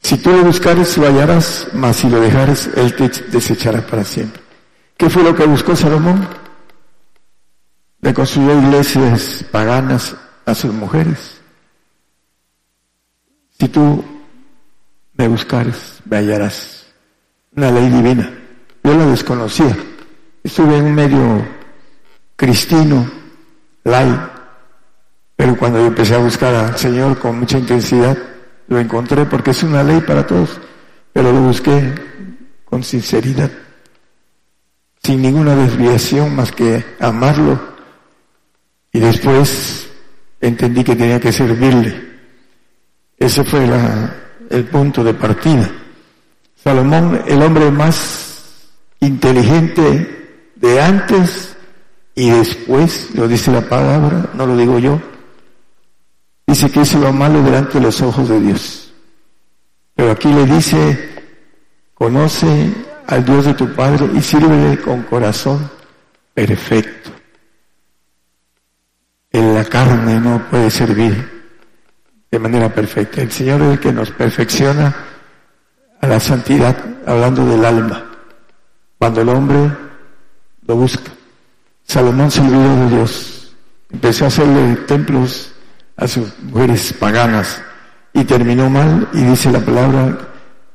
Si 0.00 0.16
tú 0.16 0.30
lo 0.30 0.44
buscares, 0.44 0.96
lo 0.96 1.06
hallarás, 1.06 1.68
mas 1.74 1.96
si 1.96 2.08
lo 2.08 2.20
dejares, 2.20 2.70
él 2.76 2.94
te 2.94 3.08
desechará 3.30 3.86
para 3.86 4.04
siempre. 4.04 4.41
¿Qué 5.02 5.10
fue 5.10 5.24
lo 5.24 5.34
que 5.34 5.44
buscó 5.46 5.74
Salomón? 5.74 6.24
Le 8.02 8.14
construyó 8.14 8.56
iglesias 8.56 9.44
paganas 9.50 10.14
a 10.46 10.54
sus 10.54 10.72
mujeres. 10.72 11.40
Si 13.58 13.66
tú 13.66 14.04
me 15.14 15.26
buscares, 15.26 16.00
me 16.04 16.18
hallarás. 16.18 16.86
Una 17.56 17.72
ley 17.72 17.90
divina. 17.90 18.32
Yo 18.84 18.96
la 18.96 19.06
desconocía. 19.06 19.76
Estuve 20.44 20.78
en 20.78 20.84
un 20.84 20.94
medio 20.94 21.48
cristino, 22.36 23.10
lay, 23.82 24.16
pero 25.34 25.56
cuando 25.56 25.80
yo 25.80 25.86
empecé 25.86 26.14
a 26.14 26.18
buscar 26.18 26.54
al 26.54 26.78
Señor 26.78 27.18
con 27.18 27.40
mucha 27.40 27.58
intensidad, 27.58 28.16
lo 28.68 28.78
encontré 28.78 29.24
porque 29.24 29.50
es 29.50 29.64
una 29.64 29.82
ley 29.82 30.00
para 30.00 30.24
todos, 30.24 30.60
pero 31.12 31.32
lo 31.32 31.40
busqué 31.40 31.92
con 32.64 32.84
sinceridad 32.84 33.50
sin 35.02 35.22
ninguna 35.22 35.56
desviación 35.56 36.36
más 36.36 36.52
que 36.52 36.84
amarlo. 37.00 37.60
Y 38.92 39.00
después 39.00 39.88
entendí 40.40 40.84
que 40.84 40.96
tenía 40.96 41.18
que 41.18 41.32
servirle. 41.32 42.12
Ese 43.18 43.44
fue 43.44 43.68
el 44.50 44.64
punto 44.66 45.02
de 45.02 45.14
partida. 45.14 45.70
Salomón, 46.62 47.22
el 47.26 47.42
hombre 47.42 47.70
más 47.70 48.68
inteligente 49.00 50.50
de 50.56 50.80
antes 50.80 51.56
y 52.14 52.30
después, 52.30 53.14
lo 53.14 53.26
dice 53.26 53.50
la 53.50 53.62
palabra, 53.62 54.30
no 54.34 54.46
lo 54.46 54.56
digo 54.56 54.78
yo, 54.78 55.00
dice 56.46 56.70
que 56.70 56.82
hizo 56.82 56.98
lo 56.98 57.12
malo 57.12 57.42
delante 57.42 57.74
de 57.74 57.80
los 57.80 58.00
ojos 58.02 58.28
de 58.28 58.40
Dios. 58.40 58.92
Pero 59.94 60.12
aquí 60.12 60.32
le 60.32 60.44
dice, 60.44 61.10
conoce 61.94 62.72
al 63.06 63.24
Dios 63.24 63.44
de 63.44 63.54
tu 63.54 63.72
Padre 63.74 64.08
y 64.14 64.20
sírvele 64.20 64.78
con 64.80 65.02
corazón 65.02 65.70
perfecto. 66.34 67.10
En 69.30 69.54
la 69.54 69.64
carne 69.64 70.20
no 70.20 70.46
puede 70.50 70.70
servir 70.70 71.42
de 72.30 72.38
manera 72.38 72.68
perfecta. 72.74 73.22
El 73.22 73.30
Señor 73.30 73.62
es 73.62 73.72
el 73.72 73.80
que 73.80 73.92
nos 73.92 74.10
perfecciona 74.10 74.94
a 76.00 76.06
la 76.06 76.18
santidad, 76.18 76.76
hablando 77.06 77.46
del 77.46 77.64
alma, 77.64 78.04
cuando 78.98 79.20
el 79.20 79.28
hombre 79.28 79.70
lo 80.66 80.76
busca. 80.76 81.10
Salomón 81.84 82.30
se 82.30 82.40
olvidó 82.40 82.76
de 82.76 82.96
Dios, 82.96 83.54
empezó 83.90 84.24
a 84.24 84.28
hacerle 84.28 84.76
templos 84.86 85.52
a 85.96 86.08
sus 86.08 86.28
mujeres 86.40 86.92
paganas 86.94 87.62
y 88.12 88.24
terminó 88.24 88.68
mal 88.68 89.08
y 89.12 89.22
dice 89.22 89.50
la 89.50 89.60
palabra 89.60 90.31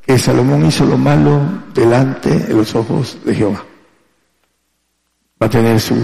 que 0.08 0.18
Salomón 0.18 0.66
hizo 0.66 0.86
lo 0.86 0.98
malo 0.98 1.42
delante 1.74 2.30
de 2.30 2.54
los 2.54 2.74
ojos 2.76 3.18
de 3.26 3.36
Jehová. 3.36 3.62
Va 5.42 5.48
a 5.48 5.50
tener 5.50 5.82
su 5.82 5.96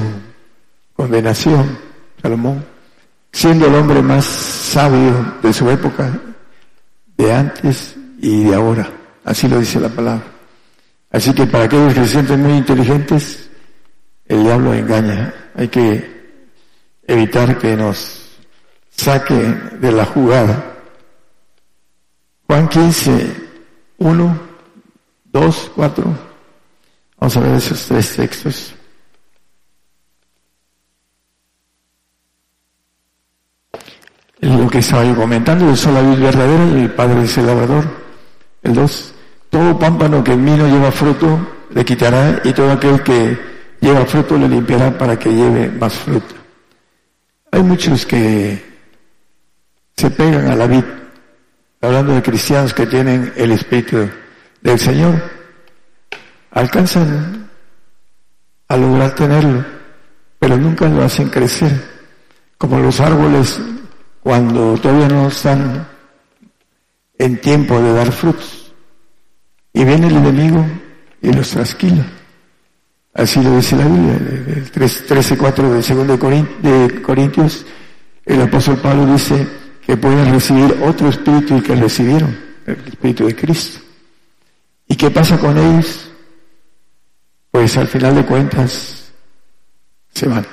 condenación, 0.94 1.78
Salomón, 2.22 2.66
siendo 3.32 3.66
el 3.66 3.76
hombre 3.76 4.02
más 4.02 4.26
sabio 4.26 5.38
de 5.42 5.54
su 5.54 5.70
época, 5.70 6.20
de 7.16 7.34
antes 7.34 7.96
y 8.20 8.44
de 8.44 8.54
ahora. 8.54 8.90
Así 9.24 9.48
lo 9.48 9.58
dice 9.58 9.80
la 9.80 9.88
palabra. 9.88 10.26
Así 11.10 11.34
que 11.34 11.48
para 11.48 11.64
aquellos 11.64 11.94
que 11.94 12.02
se 12.02 12.12
sienten 12.12 12.44
muy 12.44 12.58
inteligentes, 12.58 13.50
el 14.26 14.44
diablo 14.44 14.74
engaña. 14.74 15.34
Hay 15.56 15.70
que 15.70 16.42
evitar 17.08 17.58
que 17.58 17.78
nos 17.78 18.38
saque 18.90 19.34
de 19.80 19.92
la 19.94 20.06
jugada. 20.06 20.74
Juan 22.48 22.68
15, 22.68 23.43
1, 24.04 24.40
2, 25.32 25.72
4. 25.76 26.04
Vamos 27.20 27.38
a 27.38 27.40
ver 27.40 27.56
esos 27.56 27.86
tres 27.86 28.16
textos. 28.18 28.76
Lo 34.42 34.70
que 34.70 34.80
estaba 34.80 35.06
yo 35.06 35.16
comentando, 35.16 35.66
yo 35.66 35.76
soy 35.76 35.94
la 35.94 36.02
vida 36.02 36.26
verdadera 36.26 36.66
y 36.78 36.82
el 36.82 36.92
Padre 36.92 37.24
es 37.24 37.38
el 37.38 37.46
labrador. 37.46 37.86
El 38.62 38.74
2. 38.74 39.14
Todo 39.50 39.80
pámpano 39.80 40.22
que 40.22 40.34
en 40.34 40.44
mí 40.44 40.52
no 40.52 40.68
lleva 40.68 40.92
fruto 40.92 41.40
le 41.74 41.86
quitará 41.86 42.42
y 42.44 42.52
todo 42.52 42.74
aquel 42.74 43.02
que 43.04 43.40
lleva 43.80 44.06
fruto 44.06 44.38
le 44.38 44.50
limpiará 44.50 44.98
para 44.98 45.18
que 45.18 45.30
lleve 45.30 45.70
más 45.70 45.94
fruto. 45.94 46.36
Hay 47.52 47.64
muchos 47.64 48.06
que 48.06 48.62
se 49.96 50.12
pegan 50.12 50.48
a 50.48 50.56
la 50.58 50.68
vid, 50.68 50.84
hablando 51.84 52.14
de 52.14 52.22
cristianos 52.22 52.74
que 52.74 52.88
tienen 52.88 53.34
el 53.36 53.52
Espíritu 53.52 54.10
del 54.62 54.80
Señor, 54.80 55.22
alcanzan 56.52 57.50
a 58.70 58.78
lograr 58.78 59.14
tenerlo, 59.14 59.66
pero 60.40 60.56
nunca 60.56 60.88
lo 60.88 61.04
hacen 61.04 61.28
crecer, 61.30 61.72
como 62.58 62.80
los 62.80 63.02
árboles 63.02 63.60
cuando 64.22 64.78
todavía 64.78 65.10
no 65.10 65.28
están 65.28 65.86
en 67.18 67.42
tiempo 67.42 67.82
de 67.82 67.94
dar 67.94 68.12
frutos. 68.14 68.74
Y 69.74 69.84
viene 69.84 70.08
el 70.08 70.16
enemigo 70.16 70.66
y 71.22 71.34
los 71.34 71.50
trasquila. 71.50 72.06
Así 73.14 73.44
lo 73.44 73.58
dice 73.58 73.76
la 73.76 73.86
Biblia, 73.86 74.14
el 74.14 74.72
13.4 74.72 75.56
de 75.70 75.96
2 75.96 76.62
de 76.62 77.02
Corintios, 77.02 77.66
el 78.26 78.42
apóstol 78.42 78.78
Pablo 78.78 79.06
dice 79.08 79.63
que 79.86 79.98
pueden 79.98 80.32
recibir 80.32 80.82
otro 80.84 81.10
espíritu 81.10 81.58
y 81.58 81.62
que 81.62 81.76
recibieron, 81.76 82.38
el 82.66 82.88
espíritu 82.88 83.26
de 83.26 83.36
Cristo. 83.36 83.80
¿Y 84.88 84.96
qué 84.96 85.10
pasa 85.10 85.38
con 85.38 85.58
ellos? 85.58 86.10
Pues 87.52 87.78
al 87.78 87.88
final 87.88 88.16
de 88.16 88.26
cuentas 88.26 89.12
se 90.14 90.28
van. 90.28 90.46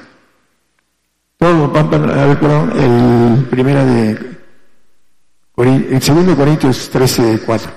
Todo, 1.38 1.75
a 1.75 1.83
ver, 2.27 2.38
perdón, 2.38 2.73
el 2.79 3.45
primera 3.47 3.85
de, 3.85 4.31
el 5.57 6.03
segundo 6.03 6.37
Corintios 6.37 6.93
13.4. 6.93 7.71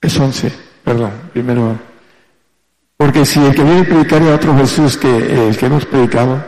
Es 0.00 0.18
11, 0.18 0.52
perdón, 0.84 1.12
primero. 1.32 1.91
Porque 3.02 3.26
si 3.26 3.40
el 3.40 3.52
que 3.52 3.64
viene 3.64 3.80
a 3.80 3.84
predicar 3.84 4.22
a 4.22 4.36
otro 4.36 4.56
Jesús 4.56 4.96
que 4.96 5.48
el 5.48 5.56
que 5.56 5.66
hemos 5.66 5.84
predicado, 5.86 6.40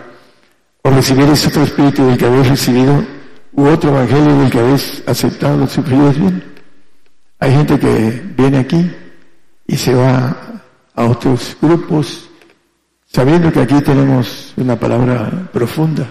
o 0.82 0.90
recibir 0.90 1.28
ese 1.28 1.48
otro 1.48 1.64
espíritu 1.64 2.06
del 2.06 2.16
que 2.16 2.26
habéis 2.26 2.48
recibido, 2.48 3.04
u 3.54 3.66
otro 3.66 3.90
evangelio 3.90 4.38
del 4.38 4.50
que 4.52 4.60
habéis 4.60 5.02
aceptado, 5.04 5.56
lo 5.56 6.12
bien. 6.12 6.44
Hay 7.40 7.50
gente 7.50 7.76
que 7.76 8.22
viene 8.36 8.58
aquí 8.58 8.88
y 9.66 9.76
se 9.76 9.96
va 9.96 10.62
a 10.94 11.04
otros 11.04 11.56
grupos, 11.60 12.30
sabiendo 13.04 13.50
que 13.50 13.62
aquí 13.62 13.80
tenemos 13.80 14.54
una 14.56 14.78
palabra 14.78 15.48
profunda. 15.52 16.08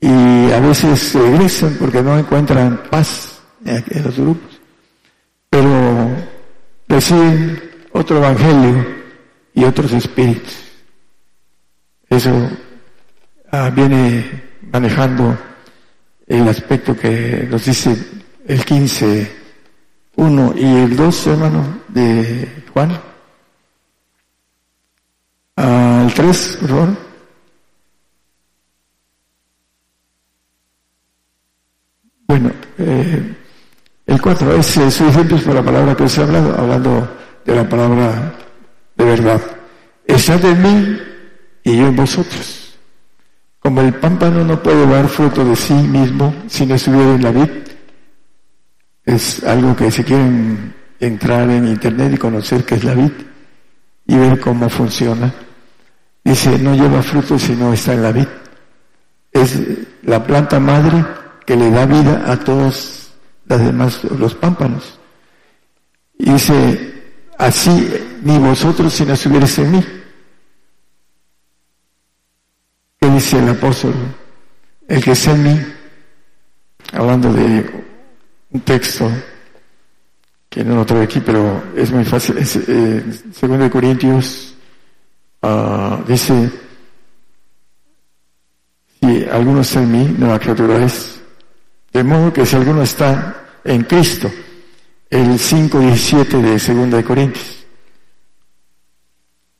Y 0.00 0.52
a 0.52 0.60
veces 0.60 1.14
regresan 1.14 1.76
porque 1.80 2.00
no 2.00 2.16
encuentran 2.16 2.84
paz 2.88 3.42
en 3.64 4.04
los 4.04 4.16
grupos 4.16 4.60
pero 5.50 6.16
reciben 6.86 7.60
otro 7.92 8.18
evangelio 8.18 8.99
y 9.54 9.64
otros 9.64 9.92
espíritus. 9.92 10.56
Eso 12.08 12.50
ah, 13.52 13.70
viene 13.70 14.42
manejando 14.72 15.36
el 16.26 16.48
aspecto 16.48 16.96
que 16.96 17.46
nos 17.50 17.64
dice 17.64 17.96
el 18.46 18.64
15, 18.64 19.36
1 20.16 20.54
y 20.56 20.64
el 20.64 20.96
2, 20.96 21.26
hermano, 21.28 21.80
de 21.88 22.64
Juan. 22.72 22.90
Al 25.56 26.06
ah, 26.06 26.12
3, 26.14 26.58
por 26.60 26.68
favor. 26.68 27.10
Bueno, 32.26 32.52
eh, 32.78 33.36
el 34.06 34.22
cuatro 34.22 34.54
es, 34.54 34.76
es 34.76 35.00
ejemplo 35.00 35.36
por 35.38 35.54
la 35.54 35.64
palabra 35.64 35.96
que 35.96 36.04
os 36.04 36.16
he 36.16 36.22
hablado, 36.22 36.56
hablando 36.56 37.16
de 37.44 37.54
la 37.56 37.68
palabra 37.68 38.34
de 39.00 39.06
verdad. 39.06 39.40
Estad 40.04 40.44
en 40.44 40.62
mí 40.62 40.98
y 41.64 41.76
yo 41.78 41.86
en 41.88 41.96
vosotros. 41.96 42.76
Como 43.58 43.80
el 43.80 43.94
pámpano 43.94 44.44
no 44.44 44.62
puede 44.62 44.86
dar 44.86 45.08
fruto 45.08 45.44
de 45.44 45.56
sí 45.56 45.74
mismo 45.74 46.34
si 46.46 46.66
no 46.66 46.74
estuviera 46.74 47.14
en 47.14 47.22
la 47.22 47.30
vid, 47.30 47.50
es 49.04 49.42
algo 49.44 49.74
que 49.74 49.90
si 49.90 50.04
quieren 50.04 50.74
entrar 50.98 51.48
en 51.50 51.68
internet 51.68 52.12
y 52.14 52.18
conocer 52.18 52.64
qué 52.64 52.74
es 52.74 52.84
la 52.84 52.94
vid 52.94 53.12
y 54.06 54.16
ver 54.16 54.38
cómo 54.38 54.68
funciona, 54.68 55.32
dice, 56.22 56.58
no 56.58 56.74
lleva 56.74 57.02
fruto 57.02 57.38
si 57.38 57.52
no 57.52 57.72
está 57.72 57.94
en 57.94 58.02
la 58.02 58.12
vid. 58.12 58.28
Es 59.32 59.58
la 60.02 60.22
planta 60.24 60.60
madre 60.60 61.04
que 61.46 61.56
le 61.56 61.70
da 61.70 61.86
vida 61.86 62.24
a 62.30 62.36
todos 62.38 63.12
las 63.46 63.64
demás, 63.64 64.04
los 64.04 64.34
pámpanos. 64.34 64.98
Y 66.18 66.32
dice, 66.32 66.89
así 67.40 67.88
ni 68.22 68.38
vosotros 68.38 68.92
si 68.92 69.04
no 69.04 69.14
estuvierais 69.14 69.58
en 69.58 69.72
mí. 69.72 69.84
¿Qué 73.00 73.10
dice 73.10 73.38
el 73.38 73.48
apóstol? 73.48 73.94
El 74.86 75.02
que 75.02 75.12
es 75.12 75.26
en 75.26 75.42
mí, 75.42 75.60
hablando 76.92 77.32
de 77.32 77.84
un 78.50 78.60
texto 78.60 79.10
que 80.48 80.64
no 80.64 80.74
lo 80.74 80.84
traigo 80.84 81.04
aquí, 81.04 81.20
pero 81.20 81.62
es 81.76 81.90
muy 81.90 82.04
fácil. 82.04 82.36
Es, 82.38 82.56
eh, 82.56 83.04
segundo 83.32 83.64
de 83.64 83.70
Corintios 83.70 84.54
uh, 85.42 86.04
dice, 86.06 86.50
si 89.00 89.24
alguno 89.30 89.62
en 89.74 89.92
mí, 89.92 90.14
nueva 90.18 90.38
criatura 90.38 90.84
es. 90.84 91.20
De 91.92 92.04
modo 92.04 92.32
que 92.32 92.44
si 92.44 92.56
alguno 92.56 92.82
está 92.82 93.46
en 93.64 93.84
Cristo. 93.84 94.30
El 95.10 95.30
5.17 95.30 96.40
de 96.40 96.52
2 96.52 96.90
de 96.92 97.04
Corintios. 97.04 97.66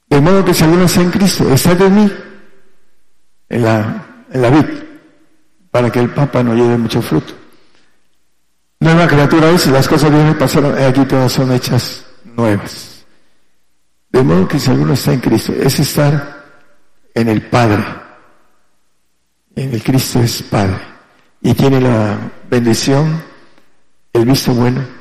De 0.08 0.20
modo 0.20 0.44
que 0.44 0.54
si 0.54 0.62
alguno 0.62 0.84
está 0.84 1.02
en 1.02 1.10
Cristo, 1.10 1.52
está 1.52 1.74
de 1.74 1.90
mí, 1.90 2.12
en 3.48 3.62
la, 3.64 4.24
en 4.30 4.42
la 4.42 4.50
vid, 4.50 4.66
para 5.70 5.90
que 5.90 5.98
el 5.98 6.10
Papa 6.10 6.42
no 6.44 6.54
lleve 6.54 6.78
mucho 6.78 7.02
fruto. 7.02 7.34
Nueva 8.78 9.08
criatura 9.08 9.50
es, 9.50 9.66
las 9.66 9.88
cosas 9.88 10.10
vienen 10.10 10.38
pasaron, 10.38 10.76
aquí 10.82 11.04
todas 11.04 11.32
son 11.32 11.52
hechas 11.52 12.04
nuevas. 12.24 13.04
De 14.10 14.22
modo 14.22 14.46
que 14.46 14.58
si 14.58 14.70
alguno 14.70 14.94
está 14.94 15.12
en 15.12 15.20
Cristo, 15.20 15.52
es 15.52 15.80
estar 15.80 16.44
en 17.12 17.28
el 17.28 17.42
Padre. 17.42 17.84
En 19.56 19.74
el 19.74 19.82
Cristo 19.82 20.20
es 20.20 20.42
Padre. 20.42 20.80
Y 21.42 21.54
tiene 21.54 21.80
la 21.80 22.18
bendición 22.48 23.20
el 24.12 24.24
visto 24.24 24.52
bueno 24.52 24.99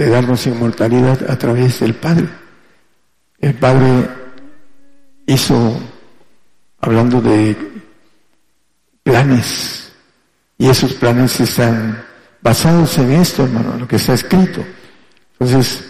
de 0.00 0.08
darnos 0.08 0.46
inmortalidad 0.46 1.30
a 1.30 1.36
través 1.36 1.80
del 1.80 1.92
Padre. 1.92 2.26
El 3.38 3.52
Padre 3.52 4.08
hizo, 5.26 5.78
hablando 6.80 7.20
de 7.20 7.54
planes, 9.02 9.92
y 10.56 10.70
esos 10.70 10.94
planes 10.94 11.38
están 11.40 12.02
basados 12.40 12.96
en 12.96 13.12
esto, 13.12 13.44
hermano, 13.44 13.76
lo 13.76 13.86
que 13.86 13.96
está 13.96 14.14
escrito. 14.14 14.64
Entonces, 15.38 15.84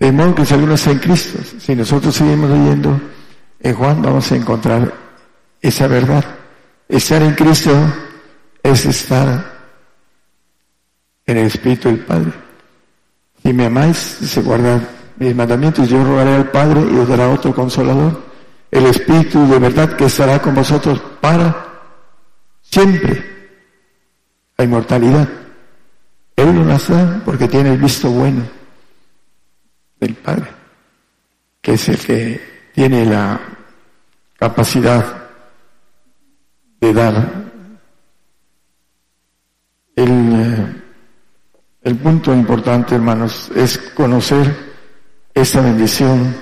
de 0.00 0.10
modo 0.10 0.34
que 0.34 0.44
si 0.44 0.54
alguno 0.54 0.74
está 0.74 0.90
en 0.90 0.98
Cristo, 0.98 1.38
si 1.60 1.76
nosotros 1.76 2.16
seguimos 2.16 2.50
leyendo 2.50 3.00
en 3.60 3.72
Juan, 3.72 4.02
vamos 4.02 4.32
a 4.32 4.34
encontrar 4.34 4.92
esa 5.60 5.86
verdad. 5.86 6.24
Estar 6.88 7.22
en 7.22 7.36
Cristo 7.36 7.70
es 8.64 8.84
estar 8.84 9.60
en 11.24 11.36
el 11.36 11.46
Espíritu 11.46 11.88
del 11.88 12.00
Padre. 12.00 12.47
Si 13.48 13.54
me 13.54 13.64
amáis, 13.64 13.96
se 13.96 14.42
guardad 14.42 14.78
mis 15.16 15.34
mandamientos, 15.34 15.88
yo 15.88 16.04
rogaré 16.04 16.34
al 16.34 16.50
Padre 16.50 16.82
y 16.82 16.98
os 16.98 17.08
dará 17.08 17.30
otro 17.30 17.54
consolador, 17.54 18.22
el 18.70 18.84
Espíritu 18.84 19.48
de 19.48 19.58
verdad 19.58 19.96
que 19.96 20.04
estará 20.04 20.38
con 20.42 20.54
vosotros 20.54 21.00
para 21.18 21.80
siempre, 22.60 23.24
la 24.54 24.64
inmortalidad. 24.66 25.26
Él 26.36 26.56
lo 26.56 26.64
da 26.66 27.22
porque 27.24 27.48
tiene 27.48 27.72
el 27.72 27.78
visto 27.78 28.10
bueno 28.10 28.42
del 29.98 30.14
Padre, 30.16 30.48
que 31.62 31.72
es 31.72 31.88
el 31.88 31.96
que 31.96 32.70
tiene 32.74 33.06
la 33.06 33.40
capacidad 34.38 35.30
de 36.82 36.92
dar 36.92 37.32
el, 39.96 40.32
eh, 40.34 40.82
el 41.88 41.96
punto 41.96 42.34
importante, 42.34 42.94
hermanos, 42.94 43.50
es 43.56 43.78
conocer 43.78 44.54
esta 45.32 45.62
bendición. 45.62 46.36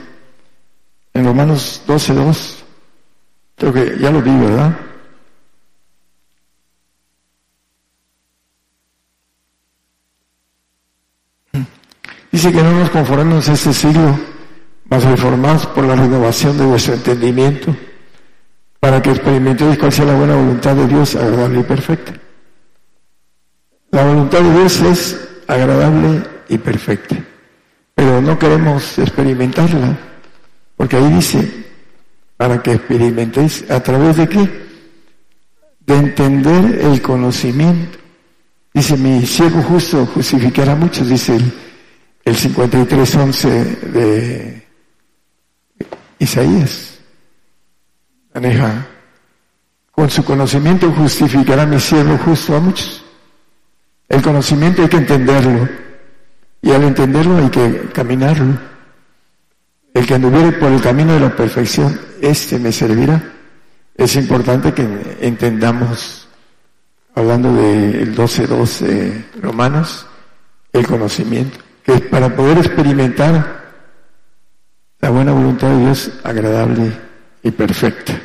En 1.14 1.24
Romanos 1.24 1.82
12.2, 1.86 2.64
creo 3.54 3.72
que 3.72 3.96
ya 3.98 4.10
lo 4.10 4.20
vi, 4.20 4.36
¿verdad? 4.36 4.76
Dice 12.32 12.52
que 12.52 12.62
no 12.62 12.72
nos 12.72 12.90
conformemos 12.90 13.48
a 13.48 13.52
este 13.52 13.72
siglo, 13.72 14.18
mas 14.90 15.04
reformados 15.04 15.64
por 15.66 15.84
la 15.84 15.94
renovación 15.94 16.58
de 16.58 16.66
vuestro 16.66 16.94
entendimiento, 16.94 17.74
para 18.80 19.00
que 19.00 19.10
experimentéis 19.10 19.78
cuál 19.78 19.92
sea 19.92 20.06
la 20.06 20.16
buena 20.16 20.34
voluntad 20.34 20.74
de 20.74 20.88
Dios, 20.88 21.14
agradable 21.14 21.60
y 21.60 21.62
perfecta. 21.62 22.12
La 23.92 24.04
voluntad 24.04 24.40
de 24.40 24.52
Dios 24.52 24.80
es 24.80 25.25
agradable 25.46 26.22
y 26.48 26.58
perfecta, 26.58 27.16
pero 27.94 28.20
no 28.20 28.38
queremos 28.38 28.98
experimentarla, 28.98 29.96
porque 30.76 30.96
ahí 30.96 31.12
dice, 31.12 31.66
para 32.36 32.62
que 32.62 32.72
experimentéis 32.72 33.68
a 33.70 33.80
través 33.80 34.16
de 34.16 34.28
qué? 34.28 34.66
De 35.80 35.96
entender 35.96 36.80
el 36.82 37.00
conocimiento. 37.00 37.98
Dice, 38.74 38.96
mi 38.96 39.24
ciego 39.24 39.62
justo 39.62 40.04
justificará 40.06 40.72
a 40.72 40.76
muchos, 40.76 41.08
dice 41.08 41.36
el, 41.36 41.52
el 42.24 42.36
53.11 42.36 43.48
de 43.92 44.66
Isaías. 46.18 46.98
Maneja, 48.34 48.86
con 49.90 50.10
su 50.10 50.22
conocimiento 50.22 50.92
justificará 50.92 51.64
mi 51.64 51.80
cielo 51.80 52.18
justo 52.18 52.54
a 52.54 52.60
muchos. 52.60 53.05
El 54.08 54.22
conocimiento 54.22 54.82
hay 54.82 54.88
que 54.88 54.96
entenderlo 54.98 55.68
y 56.62 56.70
al 56.72 56.84
entenderlo 56.84 57.38
hay 57.38 57.50
que 57.50 57.88
caminarlo. 57.92 58.58
El 59.94 60.06
que 60.06 60.14
anduviere 60.14 60.52
por 60.52 60.70
el 60.70 60.80
camino 60.80 61.14
de 61.14 61.20
la 61.20 61.34
perfección, 61.34 61.98
este 62.20 62.58
me 62.58 62.70
servirá. 62.70 63.22
Es 63.96 64.14
importante 64.16 64.74
que 64.74 65.16
entendamos, 65.20 66.28
hablando 67.14 67.52
del 67.54 68.14
12.12 68.14 68.86
de 68.86 69.24
Romanos, 69.40 70.06
el 70.72 70.86
conocimiento, 70.86 71.58
que 71.82 71.98
para 72.00 72.34
poder 72.34 72.58
experimentar 72.58 73.64
la 75.00 75.10
buena 75.10 75.32
voluntad 75.32 75.68
de 75.70 75.78
Dios 75.78 76.10
agradable 76.24 76.92
y 77.42 77.50
perfecta. 77.50 78.20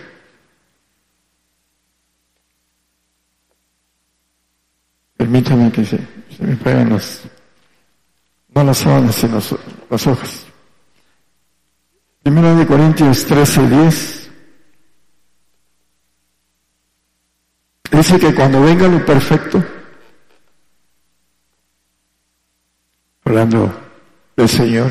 Permítame 5.21 5.71
que 5.71 5.85
se, 5.85 5.99
me 6.39 6.55
peguen 6.55 6.89
los, 6.89 7.21
no 8.55 8.63
las 8.63 8.79
sábanas, 8.79 9.13
sino 9.13 9.39
las 9.87 10.07
hojas. 10.07 10.47
Primero 12.23 12.55
de 12.55 12.65
Corintios 12.65 13.23
13, 13.27 13.69
10. 13.69 14.31
Dice 17.91 18.19
que 18.19 18.33
cuando 18.33 18.63
venga 18.63 18.87
lo 18.87 19.05
perfecto, 19.05 19.63
hablando 23.23 23.71
del 24.35 24.49
Señor, 24.49 24.89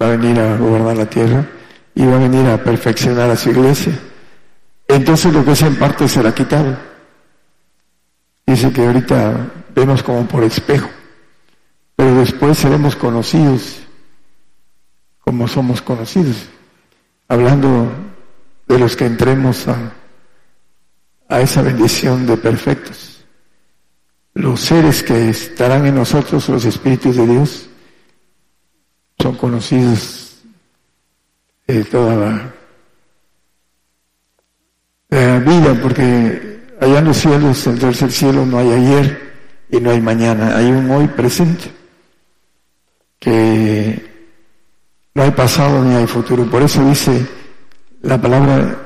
va 0.00 0.08
a 0.08 0.16
venir 0.16 0.38
a 0.40 0.58
gobernar 0.58 0.98
la 0.98 1.06
tierra 1.06 1.42
y 1.94 2.04
va 2.04 2.16
a 2.16 2.18
venir 2.18 2.46
a 2.48 2.62
perfeccionar 2.62 3.30
a 3.30 3.36
su 3.36 3.48
iglesia. 3.48 3.98
Entonces 4.88 5.32
lo 5.32 5.42
que 5.42 5.52
es 5.52 5.62
en 5.62 5.76
parte 5.76 6.06
será 6.06 6.34
quitado. 6.34 6.93
Dice 8.54 8.72
que 8.72 8.86
ahorita 8.86 9.50
vemos 9.74 10.00
como 10.04 10.28
por 10.28 10.44
espejo, 10.44 10.88
pero 11.96 12.14
después 12.14 12.56
seremos 12.56 12.94
conocidos 12.94 13.80
como 15.18 15.48
somos 15.48 15.82
conocidos. 15.82 16.36
Hablando 17.26 17.90
de 18.68 18.78
los 18.78 18.94
que 18.94 19.06
entremos 19.06 19.66
a, 19.66 19.92
a 21.28 21.40
esa 21.40 21.62
bendición 21.62 22.28
de 22.28 22.36
perfectos. 22.36 23.24
Los 24.34 24.60
seres 24.60 25.02
que 25.02 25.30
estarán 25.30 25.86
en 25.86 25.96
nosotros, 25.96 26.48
los 26.48 26.64
espíritus 26.64 27.16
de 27.16 27.26
Dios, 27.26 27.68
son 29.18 29.34
conocidos 29.36 30.44
de 31.66 31.82
toda 31.86 32.14
la, 32.14 32.54
la 35.08 35.38
vida, 35.40 35.76
porque 35.82 36.53
Allá 36.84 36.98
en 36.98 37.06
los 37.06 37.16
cielos, 37.16 37.66
en 37.66 37.72
el 37.72 37.78
tercer 37.78 38.12
cielo, 38.12 38.44
no 38.44 38.58
hay 38.58 38.70
ayer 38.70 39.32
y 39.70 39.80
no 39.80 39.90
hay 39.90 40.02
mañana, 40.02 40.54
hay 40.54 40.66
un 40.66 40.90
hoy 40.90 41.08
presente, 41.08 41.72
que 43.18 44.04
no 45.14 45.22
hay 45.22 45.30
pasado 45.30 45.82
ni 45.82 45.94
hay 45.94 46.06
futuro. 46.06 46.44
Por 46.44 46.60
eso 46.60 46.86
dice 46.86 47.26
la 48.02 48.20
palabra, 48.20 48.76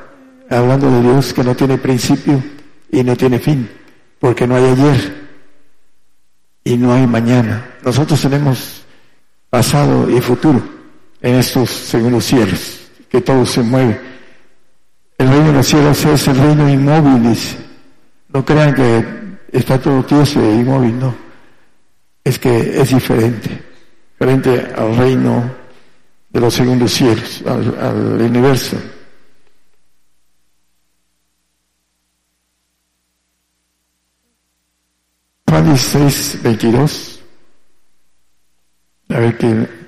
hablando 0.49 0.88
de 0.88 1.03
Dios, 1.11 1.34
que 1.34 1.42
no 1.42 1.57
tiene 1.57 1.76
principio 1.76 2.40
y 2.88 3.03
no 3.03 3.16
tiene 3.16 3.40
fin, 3.40 3.68
porque 4.20 4.46
no 4.46 4.55
hay 4.55 4.66
ayer 4.66 5.28
y 6.62 6.76
no 6.76 6.92
hay 6.92 7.05
mañana. 7.05 7.68
Nosotros 7.84 8.22
tenemos 8.22 8.84
pasado 9.51 10.09
y 10.09 10.20
futuro 10.20 10.62
en 11.20 11.34
estos 11.34 11.68
segundos 11.68 12.26
cielos, 12.26 12.78
que 13.09 13.20
todo 13.20 13.44
se 13.44 13.61
mueve. 13.61 14.01
El 15.18 15.28
reino 15.30 15.46
de 15.49 15.53
los 15.55 15.66
cielos 15.66 16.05
es 16.05 16.28
el 16.28 16.38
reino 16.38 16.68
inmóvil, 16.68 17.36
no 18.29 18.45
crean 18.45 18.74
que 18.74 19.05
está 19.53 19.81
todo 19.81 20.05
tieso 20.05 20.41
e 20.41 20.55
inmóvil, 20.57 20.99
no. 20.99 21.14
Es 22.22 22.39
que 22.39 22.81
es 22.81 22.91
diferente, 22.91 23.62
frente 24.18 24.72
al 24.76 24.97
reino 24.97 25.51
de 26.31 26.41
los 26.41 26.55
segundos 26.55 26.93
cielos, 26.93 27.43
al, 27.47 28.20
universo. 28.20 28.76
Juan 35.49 35.64
16, 35.64 36.43
22. 36.43 37.20
A 39.09 39.18
ver 39.18 39.39
qué. 39.39 39.79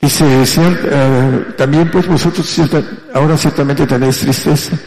Dice, 0.00 0.24
eh, 0.24 1.46
también 1.56 1.90
pues 1.90 2.06
vosotros 2.06 2.60
ahora 3.14 3.36
ciertamente 3.36 3.86
tenéis 3.86 4.20
tristeza, 4.20 4.78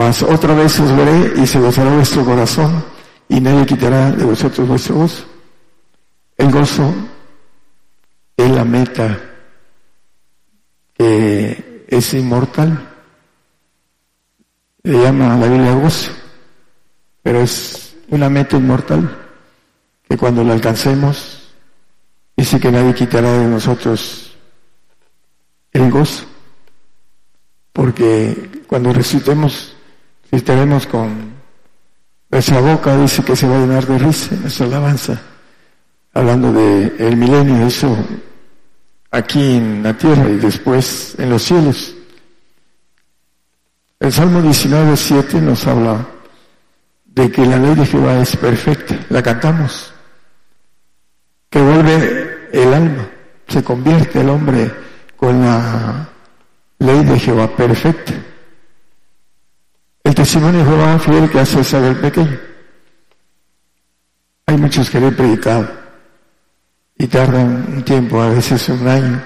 mas 0.00 0.22
otra 0.22 0.54
vez 0.54 0.80
os 0.80 0.96
veré 0.96 1.42
y 1.42 1.46
se 1.46 1.60
gozará 1.60 1.94
vuestro 1.94 2.24
corazón 2.24 2.82
y 3.28 3.38
nadie 3.38 3.66
quitará 3.66 4.10
de 4.10 4.24
vosotros 4.24 4.66
vuestro 4.66 4.94
gozo. 4.94 5.26
El 6.38 6.50
gozo 6.50 6.94
es 8.34 8.50
la 8.50 8.64
meta 8.64 9.20
que 10.94 11.84
es 11.86 12.14
inmortal. 12.14 12.80
Le 14.84 15.02
llama 15.02 15.36
la 15.36 15.46
Biblia 15.46 15.74
gozo, 15.74 16.12
pero 17.22 17.42
es 17.42 17.94
una 18.08 18.30
meta 18.30 18.56
inmortal 18.56 19.04
que 20.08 20.16
cuando 20.16 20.42
la 20.42 20.54
alcancemos 20.54 21.52
dice 22.34 22.58
que 22.58 22.72
nadie 22.72 22.94
quitará 22.94 23.32
de 23.32 23.46
nosotros 23.46 24.34
el 25.72 25.90
gozo, 25.90 26.24
porque 27.74 28.64
cuando 28.66 28.94
resucitemos 28.94 29.76
si 30.30 30.36
estaremos 30.36 30.86
con 30.86 31.34
nuestra 32.30 32.60
boca, 32.60 32.96
dice 32.96 33.24
que 33.24 33.34
se 33.34 33.48
va 33.48 33.56
a 33.56 33.60
llenar 33.60 33.84
de 33.84 33.98
risa, 33.98 34.36
nuestra 34.36 34.66
alabanza, 34.66 35.20
hablando 36.14 36.52
de 36.52 36.94
el 37.00 37.16
milenio, 37.16 37.66
eso 37.66 37.96
aquí 39.10 39.56
en 39.56 39.82
la 39.82 39.92
tierra 39.94 40.30
y 40.30 40.36
después 40.36 41.16
en 41.18 41.30
los 41.30 41.42
cielos. 41.42 41.96
El 43.98 44.12
Salmo 44.12 44.40
19, 44.40 44.96
7 44.96 45.40
nos 45.40 45.66
habla 45.66 46.06
de 47.06 47.28
que 47.32 47.44
la 47.44 47.58
ley 47.58 47.74
de 47.74 47.86
Jehová 47.86 48.20
es 48.20 48.36
perfecta, 48.36 48.96
la 49.08 49.20
cantamos, 49.24 49.92
que 51.50 51.60
vuelve 51.60 52.48
el 52.52 52.72
alma, 52.72 53.08
se 53.48 53.64
convierte 53.64 54.20
el 54.20 54.28
hombre 54.30 54.72
con 55.16 55.40
la 55.40 56.08
ley 56.78 57.04
de 57.04 57.18
Jehová 57.18 57.48
perfecta. 57.48 58.14
Testimonio 60.20 60.60
de 60.60 60.66
Jehová 60.66 60.98
fiel 60.98 61.30
que 61.30 61.40
hace 61.40 61.64
saber 61.64 61.98
pequeño. 61.98 62.38
Hay 64.44 64.58
muchos 64.58 64.90
que 64.90 65.00
le 65.00 65.06
he 65.06 65.12
predicado 65.12 65.66
y 66.98 67.06
tardan 67.06 67.64
un 67.74 67.82
tiempo, 67.82 68.20
a 68.20 68.28
veces 68.28 68.68
un 68.68 68.86
año. 68.86 69.24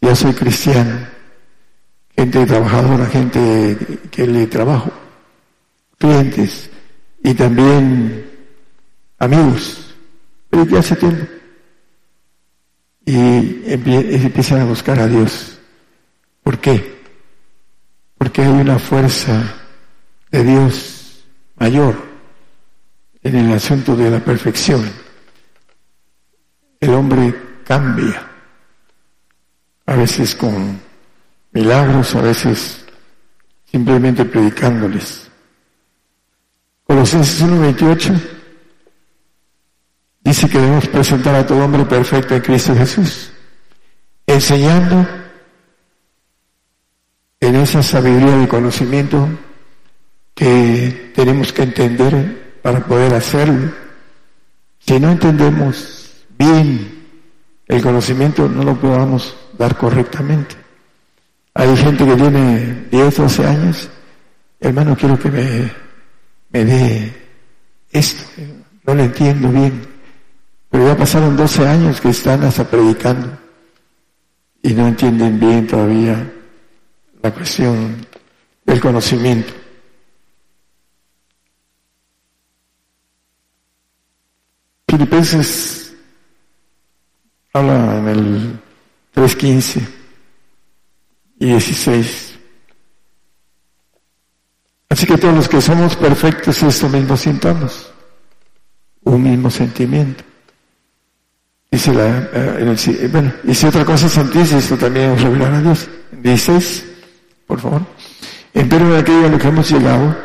Ya 0.00 0.16
soy 0.16 0.32
cristiano, 0.32 1.06
gente 2.16 2.46
trabajadora, 2.46 3.04
gente 3.04 3.76
que 4.10 4.26
le 4.26 4.46
trabajo, 4.46 4.90
clientes 5.98 6.70
y 7.22 7.34
también 7.34 8.24
amigos. 9.18 9.94
Pero 10.48 10.64
ya 10.64 10.78
hace 10.78 10.96
tiempo 10.96 11.26
y 13.04 13.70
empiezan 13.70 14.62
a 14.62 14.64
buscar 14.64 14.98
a 15.00 15.06
Dios. 15.06 15.58
¿Por 16.42 16.58
qué? 16.60 16.96
Porque 18.16 18.40
hay 18.40 18.48
una 18.48 18.78
fuerza 18.78 19.64
de 20.30 20.44
Dios 20.44 21.24
mayor 21.56 21.96
en 23.22 23.36
el 23.36 23.52
asunto 23.52 23.96
de 23.96 24.10
la 24.10 24.20
perfección. 24.20 24.88
El 26.78 26.90
hombre 26.90 27.34
cambia, 27.64 28.30
a 29.86 29.96
veces 29.96 30.34
con 30.34 30.80
milagros, 31.52 32.14
a 32.14 32.20
veces 32.20 32.84
simplemente 33.64 34.24
predicándoles. 34.24 35.28
Colosenses 36.86 37.42
1.28 37.42 38.20
dice 40.20 40.48
que 40.48 40.58
debemos 40.58 40.86
presentar 40.88 41.34
a 41.34 41.46
todo 41.46 41.64
hombre 41.64 41.84
perfecto 41.84 42.34
en 42.34 42.42
Cristo 42.42 42.76
Jesús, 42.76 43.32
enseñando 44.26 45.06
en 47.40 47.56
esa 47.56 47.82
sabiduría 47.82 48.36
de 48.36 48.48
conocimiento 48.48 49.28
que 50.36 51.12
tenemos 51.14 51.50
que 51.50 51.62
entender 51.62 52.58
para 52.62 52.84
poder 52.84 53.14
hacerlo. 53.14 53.72
Si 54.78 55.00
no 55.00 55.10
entendemos 55.10 56.12
bien 56.38 57.06
el 57.66 57.82
conocimiento, 57.82 58.46
no 58.46 58.62
lo 58.62 58.78
podamos 58.78 59.34
dar 59.58 59.74
correctamente. 59.76 60.54
Hay 61.54 61.74
gente 61.78 62.04
que 62.04 62.14
tiene 62.14 62.86
10, 62.90 63.16
12 63.16 63.46
años, 63.46 63.88
hermano, 64.60 64.94
quiero 64.94 65.18
que 65.18 65.30
me, 65.30 65.72
me 66.50 66.64
dé 66.66 67.14
esto, 67.90 68.22
no 68.86 68.94
lo 68.94 69.02
entiendo 69.04 69.48
bien, 69.48 69.86
pero 70.70 70.86
ya 70.86 70.96
pasaron 70.98 71.34
12 71.34 71.66
años 71.66 71.98
que 71.98 72.10
están 72.10 72.44
hasta 72.44 72.64
predicando 72.64 73.38
y 74.62 74.74
no 74.74 74.86
entienden 74.86 75.40
bien 75.40 75.66
todavía 75.66 76.30
la 77.22 77.32
cuestión 77.32 78.06
del 78.66 78.80
conocimiento. 78.80 79.65
Filipenses 84.96 85.94
habla 87.52 87.98
en 87.98 88.08
el 88.08 88.60
3.15 89.14 89.86
y 91.38 91.46
16. 91.48 92.38
Así 94.88 95.06
que 95.06 95.18
todos 95.18 95.34
los 95.34 95.48
que 95.50 95.60
somos 95.60 95.96
perfectos, 95.96 96.62
esto 96.62 96.88
mismo 96.88 97.14
sintamos, 97.14 97.92
un 99.02 99.22
mismo 99.22 99.50
sentimiento. 99.50 100.24
Dice 101.70 101.92
la, 101.92 102.30
eh, 102.32 103.08
bueno, 103.12 103.34
y 103.44 103.54
si 103.54 103.66
otra 103.66 103.84
cosa 103.84 104.08
sentís, 104.08 104.50
esto 104.52 104.78
también 104.78 105.10
os 105.10 105.20
revelará 105.20 105.58
a 105.58 105.60
Dios. 105.60 105.90
16 106.10 106.84
por 107.46 107.60
favor. 107.60 107.82
Pero 108.54 108.88
de 108.88 108.98
aquello 108.98 109.26
a 109.26 109.28
lo 109.28 109.38
que 109.38 109.48
hemos 109.48 109.70
llegado, 109.70 110.16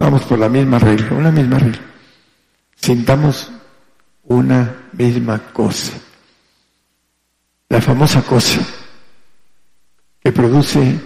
vamos 0.00 0.22
por 0.22 0.40
la 0.40 0.48
misma 0.48 0.80
regla, 0.80 1.12
una 1.12 1.30
misma 1.30 1.60
regla. 1.60 1.80
Sintamos 2.74 3.53
una 4.26 4.88
misma 4.92 5.38
cosa. 5.52 5.92
La 7.68 7.80
famosa 7.80 8.22
cosa 8.22 8.60
que 10.22 10.32
produce 10.32 11.00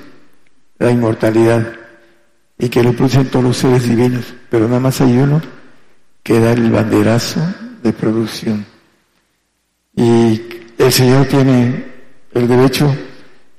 la 0.78 0.90
inmortalidad 0.90 1.72
y 2.58 2.68
que 2.68 2.82
lo 2.82 2.92
producen 2.92 3.28
todos 3.30 3.44
los 3.44 3.56
seres 3.56 3.88
divinos, 3.88 4.24
pero 4.50 4.66
nada 4.66 4.80
más 4.80 5.00
hay 5.00 5.16
uno 5.16 5.40
que 6.22 6.40
da 6.40 6.52
el 6.52 6.70
banderazo 6.70 7.40
de 7.82 7.92
producción. 7.92 8.64
Y 9.94 10.40
el 10.78 10.92
Señor 10.92 11.26
tiene 11.26 11.86
el 12.32 12.48
derecho 12.48 12.94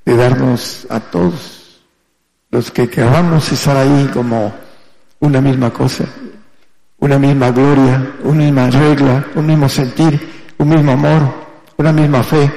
de 0.06 0.16
darnos 0.16 0.88
a 0.90 1.00
todos 1.00 1.82
los 2.52 2.72
que 2.72 2.90
queramos 2.90 3.52
estar 3.52 3.78
ahí 3.78 4.10
como 4.14 4.54
una 5.20 5.42
misma 5.42 5.72
cosa, 5.72 6.06
una 7.00 7.18
misma 7.18 7.52
gloria, 7.52 8.16
una 8.24 8.44
misma 8.44 8.70
regla, 8.70 9.26
un 9.36 9.46
mismo 9.46 9.70
sentir, 9.70 10.54
un 10.58 10.70
mismo 10.70 10.92
amor, 10.92 11.22
una 11.78 11.94
misma 11.94 12.22
fe, 12.24 12.52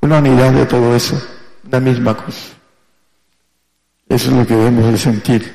una 0.00 0.18
unidad 0.18 0.52
de 0.52 0.66
todo 0.66 0.94
eso, 0.96 1.20
una 1.66 1.80
misma 1.80 2.16
cosa. 2.16 2.54
Eso 4.08 4.30
es 4.30 4.36
lo 4.36 4.46
que 4.46 4.54
debemos 4.54 4.92
de 4.92 4.98
sentir. 4.98 5.54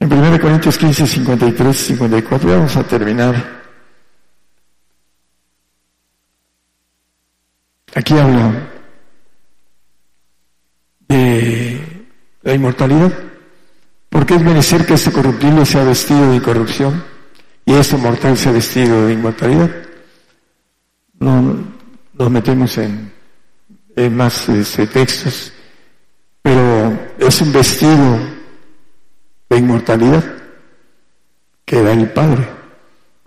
En 0.00 0.12
1 0.12 0.40
Corintios 0.40 0.76
15, 0.76 1.06
53, 1.06 1.76
54, 1.76 2.50
vamos 2.50 2.76
a 2.76 2.82
terminar. 2.82 3.62
Aquí 7.94 8.18
habla 8.18 8.52
de 11.08 12.06
la 12.42 12.52
inmortalidad. 12.52 13.33
Porque 14.14 14.36
es 14.36 14.42
merecer 14.42 14.86
que 14.86 14.94
este 14.94 15.10
corruptible 15.10 15.66
sea 15.66 15.82
vestido 15.82 16.30
de 16.30 16.40
corrupción 16.40 17.02
y 17.66 17.72
este 17.74 17.96
mortal 17.96 18.38
sea 18.38 18.52
vestido 18.52 19.08
de 19.08 19.12
inmortalidad. 19.12 19.68
No 21.18 21.56
nos 22.12 22.30
metemos 22.30 22.78
en, 22.78 23.10
más 24.12 24.48
este, 24.48 24.86
textos, 24.86 25.52
pero 26.42 26.96
es 27.18 27.40
un 27.40 27.52
vestido 27.52 28.20
de 29.50 29.58
inmortalidad 29.58 30.22
que 31.64 31.82
da 31.82 31.92
el 31.92 32.08
Padre. 32.10 32.48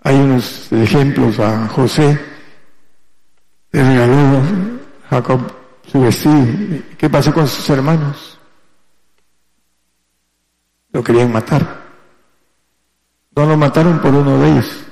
Hay 0.04 0.16
unos 0.16 0.72
ejemplos 0.72 1.38
a 1.38 1.68
José, 1.68 2.18
le 3.72 3.84
regaló 3.84 4.40
Jacob 5.10 5.52
su 5.92 6.00
vestido. 6.00 6.46
¿Qué 6.96 7.10
pasó 7.10 7.34
con 7.34 7.46
sus 7.46 7.68
hermanos? 7.68 8.37
Lo 10.98 11.04
querían 11.04 11.30
matar. 11.30 11.64
No 13.36 13.46
lo 13.46 13.56
mataron 13.56 14.00
por 14.00 14.12
uno 14.12 14.40
de 14.40 14.50
ellos, 14.50 14.84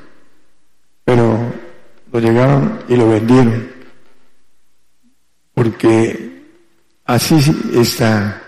pero 1.05 1.53
lo 2.13 2.21
llegaron 2.21 2.79
y 2.87 2.95
lo 2.95 3.09
vendieron. 3.09 3.69
Porque 5.53 6.45
así 7.07 7.35
está 7.75 8.41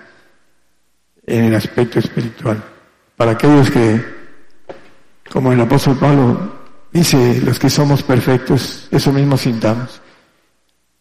en 1.26 1.46
el 1.46 1.54
aspecto 1.56 1.98
espiritual. 1.98 2.62
Para 3.16 3.32
aquellos 3.32 3.72
que, 3.72 4.04
como 5.28 5.52
el 5.52 5.61
apóstol 5.61 5.98
Pablo 5.98 6.61
dice, 6.92 7.40
los 7.40 7.59
que 7.59 7.68
somos 7.68 8.04
perfectos, 8.04 8.86
eso 8.92 9.12
mismo 9.12 9.36
sintamos. 9.36 10.00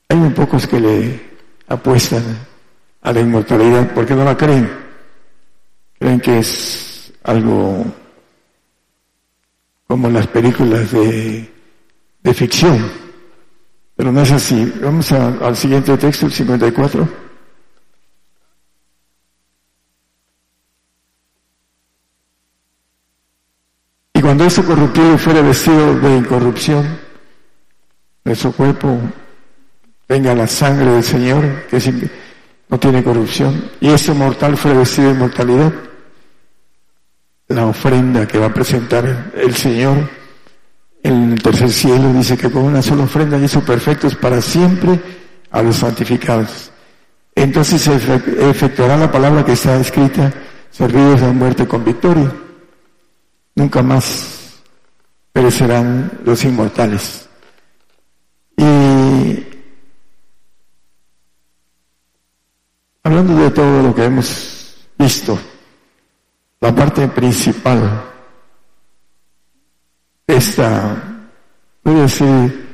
Hay 0.09 0.17
un 0.17 0.33
pocos 0.33 0.65
que 0.65 0.79
le 0.79 1.21
apuestan 1.67 2.23
a 3.03 3.13
la 3.13 3.19
inmortalidad 3.19 3.93
porque 3.93 4.15
no 4.15 4.25
la 4.25 4.35
creen. 4.35 4.86
Creen 5.99 6.19
que 6.19 6.39
es 6.39 7.13
algo 7.23 7.85
como 9.87 10.09
las 10.09 10.27
películas 10.27 10.91
de, 10.91 11.49
de 12.21 12.33
ficción. 12.33 13.07
Pero 13.95 14.11
no 14.11 14.21
es 14.21 14.31
así. 14.31 14.71
Vamos 14.81 15.11
al 15.11 15.55
siguiente 15.55 15.97
texto, 15.97 16.27
el 16.27 16.31
54. 16.31 17.07
Y 24.13 24.21
cuando 24.21 24.45
ese 24.45 24.63
corruptible 24.63 25.17
fuera 25.17 25.41
vestido 25.41 25.99
de 25.99 26.17
incorrupción, 26.17 26.99
nuestro 28.23 28.51
cuerpo 28.51 28.99
venga 30.07 30.35
la 30.35 30.47
sangre 30.47 30.91
del 30.91 31.03
Señor, 31.03 31.65
que 31.67 32.09
no 32.69 32.79
tiene 32.79 33.03
corrupción, 33.03 33.69
y 33.79 33.89
ese 33.89 34.13
mortal 34.13 34.57
fue 34.57 34.73
vestido 34.73 35.09
de 35.09 35.15
inmortalidad. 35.15 35.73
La 37.47 37.65
ofrenda 37.65 38.27
que 38.27 38.37
va 38.37 38.47
a 38.47 38.53
presentar 38.53 39.31
el 39.35 39.55
Señor 39.55 40.09
en 41.01 41.33
el 41.33 41.41
tercer 41.41 41.71
cielo 41.71 42.11
dice 42.13 42.37
que 42.37 42.51
con 42.51 42.63
una 42.63 42.81
sola 42.81 43.03
ofrenda 43.03 43.37
hizo 43.37 43.61
perfectos 43.61 44.15
para 44.15 44.41
siempre 44.41 44.99
a 45.51 45.61
los 45.61 45.77
santificados. 45.77 46.71
Entonces 47.33 47.81
se 47.81 47.95
efectuará 48.49 48.97
la 48.97 49.11
palabra 49.11 49.45
que 49.45 49.53
está 49.53 49.79
escrita, 49.79 50.33
servidos 50.71 51.21
a 51.21 51.31
muerte 51.31 51.67
con 51.67 51.85
victoria. 51.85 52.31
Nunca 53.55 53.81
más 53.81 54.61
perecerán 55.31 56.11
los 56.25 56.43
inmortales. 56.43 57.29
Y 58.57 59.47
Hablando 63.07 63.41
de 63.41 63.51
todo 63.51 63.83
lo 63.83 63.95
que 63.95 64.03
hemos 64.03 64.75
visto, 64.99 65.39
la 66.59 66.75
parte 66.75 67.07
principal, 67.07 68.03
esta 70.25 70.95
puede 71.83 72.09
ser 72.09 72.67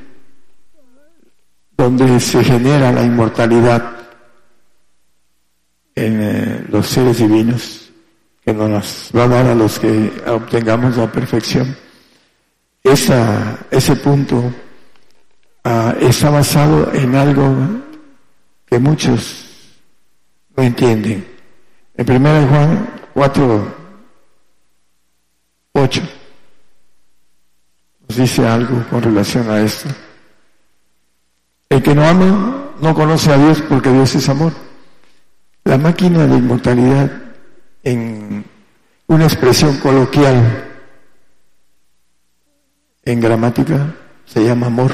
donde 1.78 2.20
se 2.20 2.44
genera 2.44 2.92
la 2.92 3.04
inmortalidad 3.04 3.92
en 5.96 6.22
eh, 6.22 6.66
los 6.70 6.88
seres 6.88 7.18
divinos, 7.18 7.92
que 8.44 8.54
nos 8.54 9.12
va 9.16 9.24
a 9.24 9.28
dar 9.28 9.46
a 9.48 9.56
los 9.56 9.80
que 9.80 10.12
obtengamos 10.28 10.98
la 10.98 11.12
perfección. 11.12 11.76
esa, 12.84 13.60
ese 13.72 13.96
punto 13.98 14.54
ah, 15.64 15.94
está 16.00 16.30
basado 16.30 16.92
en 16.94 17.16
algo 17.16 17.56
que 18.66 18.80
muchos 18.80 19.80
no 20.56 20.64
entienden. 20.64 21.28
En 21.96 22.12
1 22.12 22.48
Juan 22.48 23.03
4, 23.14 23.76
8 25.74 26.02
nos 28.08 28.18
dice 28.18 28.46
algo 28.48 28.86
con 28.90 29.02
relación 29.02 29.50
a 29.50 29.62
esto. 29.62 29.90
El 31.70 31.82
que 31.82 31.96
no 31.96 32.06
ama 32.06 32.72
no 32.80 32.94
conoce 32.94 33.32
a 33.32 33.38
Dios 33.38 33.64
porque 33.68 33.92
Dios 33.92 34.14
es 34.16 34.28
amor. 34.30 34.52
La 35.64 35.78
máquina 35.78 36.28
de 36.28 36.38
inmortalidad 36.38 37.10
en 37.84 38.46
una 39.08 39.24
expresión 39.26 39.78
coloquial 39.78 40.70
en 43.04 43.20
gramática 43.20 43.96
se 44.26 44.44
llama 44.44 44.68
amor. 44.68 44.92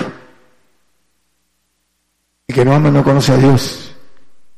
El 2.47 2.55
que 2.55 2.65
no 2.65 2.73
ama 2.73 2.89
no 2.89 3.03
conoce 3.03 3.31
a 3.31 3.37
Dios, 3.37 3.93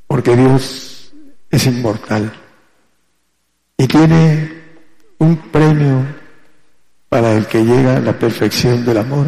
porque 0.07 0.35
Dios 0.35 1.13
es 1.49 1.65
inmortal. 1.65 2.40
Y 3.81 3.87
tiene 3.87 4.61
un 5.17 5.35
premio 5.49 6.05
para 7.09 7.33
el 7.33 7.47
que 7.47 7.65
llega 7.65 7.97
a 7.97 7.99
la 7.99 8.13
perfección 8.13 8.85
del 8.85 8.99
amor, 8.99 9.25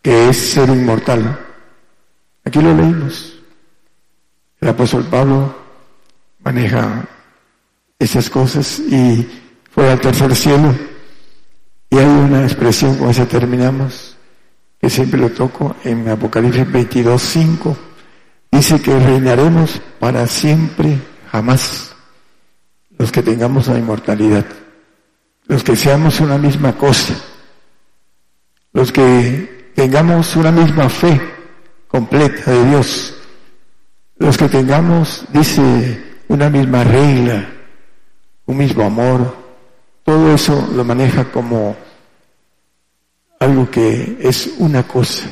que 0.00 0.28
es 0.28 0.36
ser 0.36 0.68
inmortal. 0.68 1.36
Aquí 2.44 2.62
lo 2.62 2.76
leímos. 2.76 3.40
El 4.60 4.68
apóstol 4.68 5.02
Pablo 5.10 5.52
maneja 6.44 7.04
esas 7.98 8.30
cosas 8.30 8.78
y 8.78 9.28
fue 9.72 9.90
al 9.90 10.00
tercer 10.00 10.36
cielo. 10.36 10.72
Y 11.90 11.98
hay 11.98 12.06
una 12.06 12.44
expresión, 12.44 12.96
con 12.98 13.10
esa 13.10 13.26
terminamos, 13.26 14.16
que 14.80 14.88
siempre 14.88 15.18
lo 15.18 15.30
toco 15.30 15.74
en 15.82 16.08
Apocalipsis 16.08 16.70
22, 16.70 17.20
5. 17.20 17.76
Dice 18.52 18.80
que 18.80 18.96
reinaremos 18.96 19.82
para 19.98 20.28
siempre, 20.28 20.98
jamás, 21.32 21.91
los 23.02 23.10
que 23.10 23.20
tengamos 23.20 23.66
la 23.66 23.78
inmortalidad, 23.80 24.46
los 25.48 25.64
que 25.64 25.74
seamos 25.74 26.20
una 26.20 26.38
misma 26.38 26.78
cosa, 26.78 27.16
los 28.72 28.92
que 28.92 29.72
tengamos 29.74 30.36
una 30.36 30.52
misma 30.52 30.88
fe 30.88 31.20
completa 31.88 32.52
de 32.52 32.64
Dios, 32.68 33.16
los 34.18 34.38
que 34.38 34.48
tengamos, 34.48 35.24
dice, 35.32 36.20
una 36.28 36.48
misma 36.48 36.84
regla, 36.84 37.44
un 38.46 38.56
mismo 38.56 38.84
amor, 38.84 39.36
todo 40.04 40.32
eso 40.32 40.70
lo 40.72 40.84
maneja 40.84 41.24
como 41.24 41.76
algo 43.40 43.68
que 43.68 44.16
es 44.20 44.48
una 44.58 44.84
cosa, 44.84 45.24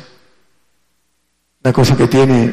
una 1.63 1.73
cosa 1.73 1.97
que 1.97 2.09
tiene 2.09 2.53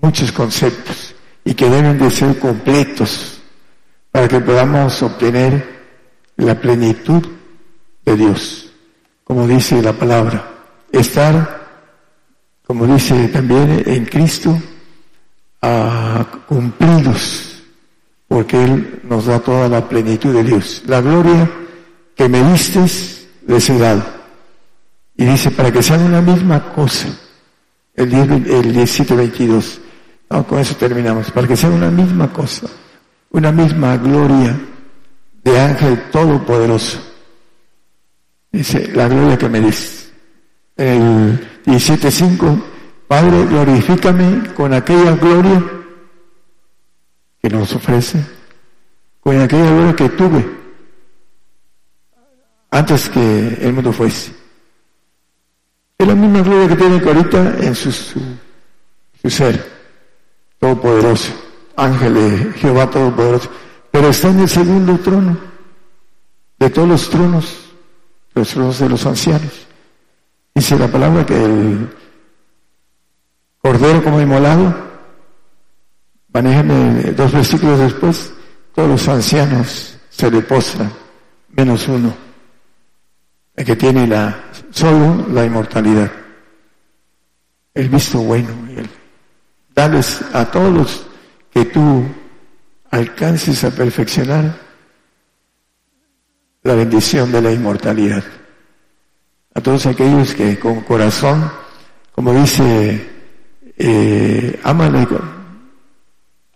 muchos 0.00 0.32
conceptos 0.32 1.14
y 1.44 1.52
que 1.52 1.68
deben 1.68 1.98
de 1.98 2.10
ser 2.10 2.38
completos 2.38 3.39
para 4.10 4.28
que 4.28 4.40
podamos 4.40 5.02
obtener 5.02 5.80
la 6.36 6.54
plenitud 6.54 7.26
de 8.04 8.16
Dios, 8.16 8.72
como 9.24 9.46
dice 9.46 9.80
la 9.82 9.92
palabra, 9.92 10.50
estar, 10.90 11.60
como 12.66 12.86
dice 12.86 13.28
también 13.28 13.82
en 13.86 14.04
Cristo, 14.06 14.56
cumplidos, 16.46 17.62
porque 18.28 18.62
Él 18.62 19.00
nos 19.04 19.26
da 19.26 19.38
toda 19.40 19.68
la 19.68 19.88
plenitud 19.88 20.34
de 20.34 20.44
Dios. 20.44 20.82
La 20.86 21.00
gloria 21.00 21.50
que 22.14 22.28
me 22.28 22.42
diste 22.50 22.84
les 23.46 23.70
he 23.70 23.78
dado. 23.78 24.02
Y 25.16 25.24
dice, 25.24 25.50
para 25.50 25.70
que 25.70 25.82
sean 25.82 26.02
una 26.02 26.20
misma 26.20 26.72
cosa, 26.72 27.08
el, 27.94 28.08
10, 28.08 28.30
el 28.46 28.72
17, 28.72 29.14
22. 29.14 29.80
con 30.48 30.58
eso 30.58 30.76
terminamos. 30.76 31.30
Para 31.30 31.46
que 31.46 31.56
sean 31.56 31.74
una 31.74 31.90
misma 31.90 32.32
cosa, 32.32 32.66
una 33.30 33.52
misma 33.52 33.96
gloria 33.96 34.58
de 35.42 35.60
ángel 35.60 36.10
todopoderoso. 36.10 37.00
Dice, 38.52 38.88
la 38.92 39.08
gloria 39.08 39.38
que 39.38 39.48
me 39.48 39.60
diste. 39.60 40.10
El 40.76 41.62
17.5 41.64 42.62
Padre, 43.10 43.44
glorifícame 43.44 44.54
con 44.54 44.72
aquella 44.72 45.16
gloria 45.16 45.60
que 47.42 47.48
nos 47.48 47.74
ofrece, 47.74 48.24
con 49.18 49.40
aquella 49.40 49.68
gloria 49.68 49.96
que 49.96 50.08
tuve 50.10 50.48
antes 52.70 53.08
que 53.08 53.58
el 53.62 53.72
mundo 53.72 53.92
fuese. 53.92 54.32
Es 55.98 56.06
la 56.06 56.14
misma 56.14 56.40
gloria 56.42 56.68
que 56.68 56.76
tiene 56.76 57.04
ahorita 57.04 57.56
en 57.58 57.74
su, 57.74 57.90
su, 57.90 58.20
su 59.20 59.28
ser, 59.28 59.68
todopoderoso, 60.60 61.32
ángel 61.76 62.14
de 62.14 62.52
Jehová 62.54 62.90
todopoderoso, 62.90 63.50
pero 63.90 64.08
está 64.08 64.28
en 64.28 64.40
el 64.40 64.48
segundo 64.48 64.98
trono 64.98 65.36
de 66.58 66.70
todos 66.70 66.88
los 66.88 67.10
tronos, 67.10 67.70
los 68.34 68.48
tronos 68.48 68.78
de 68.78 68.88
los 68.88 69.06
ancianos. 69.06 69.66
Dice 70.54 70.78
la 70.78 70.88
palabra 70.88 71.24
que 71.24 71.44
el 71.44 71.88
Cordero 73.62 74.02
como 74.02 74.20
inmolado. 74.20 74.74
Manéjame 76.32 77.12
dos 77.12 77.32
versículos 77.32 77.78
después. 77.78 78.32
Todos 78.74 78.88
los 78.88 79.08
ancianos 79.08 79.98
se 80.08 80.30
le 80.30 80.40
postran, 80.42 80.92
menos 81.50 81.88
uno, 81.88 82.14
el 83.56 83.64
que 83.64 83.76
tiene 83.76 84.06
la, 84.06 84.44
solo 84.70 85.26
la 85.32 85.44
inmortalidad. 85.44 86.10
El 87.74 87.88
visto 87.88 88.18
bueno. 88.18 88.48
El, 88.76 88.88
dales 89.74 90.22
a 90.32 90.44
todos 90.44 90.72
los 90.72 91.06
que 91.52 91.64
tú 91.66 92.04
alcances 92.90 93.64
a 93.64 93.70
perfeccionar 93.70 94.56
la 96.62 96.74
bendición 96.74 97.32
de 97.32 97.42
la 97.42 97.52
inmortalidad. 97.52 98.24
A 99.54 99.60
todos 99.60 99.86
aquellos 99.86 100.34
que 100.34 100.58
con 100.58 100.82
corazón, 100.82 101.50
como 102.12 102.32
dice 102.34 103.10
eh, 103.82 104.60
ámale 104.62 105.06
con, 105.06 105.22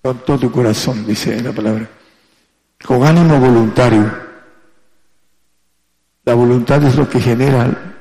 todo 0.03 0.39
tu 0.39 0.53
corazón, 0.53 1.07
dice 1.07 1.41
la 1.41 1.53
palabra, 1.53 1.89
con 2.85 3.03
ánimo 3.03 3.41
voluntario. 3.41 4.25
La 6.27 6.35
voluntad 6.35 6.85
es 6.85 6.97
lo 6.97 7.09
que 7.09 7.21
genera 7.21 7.95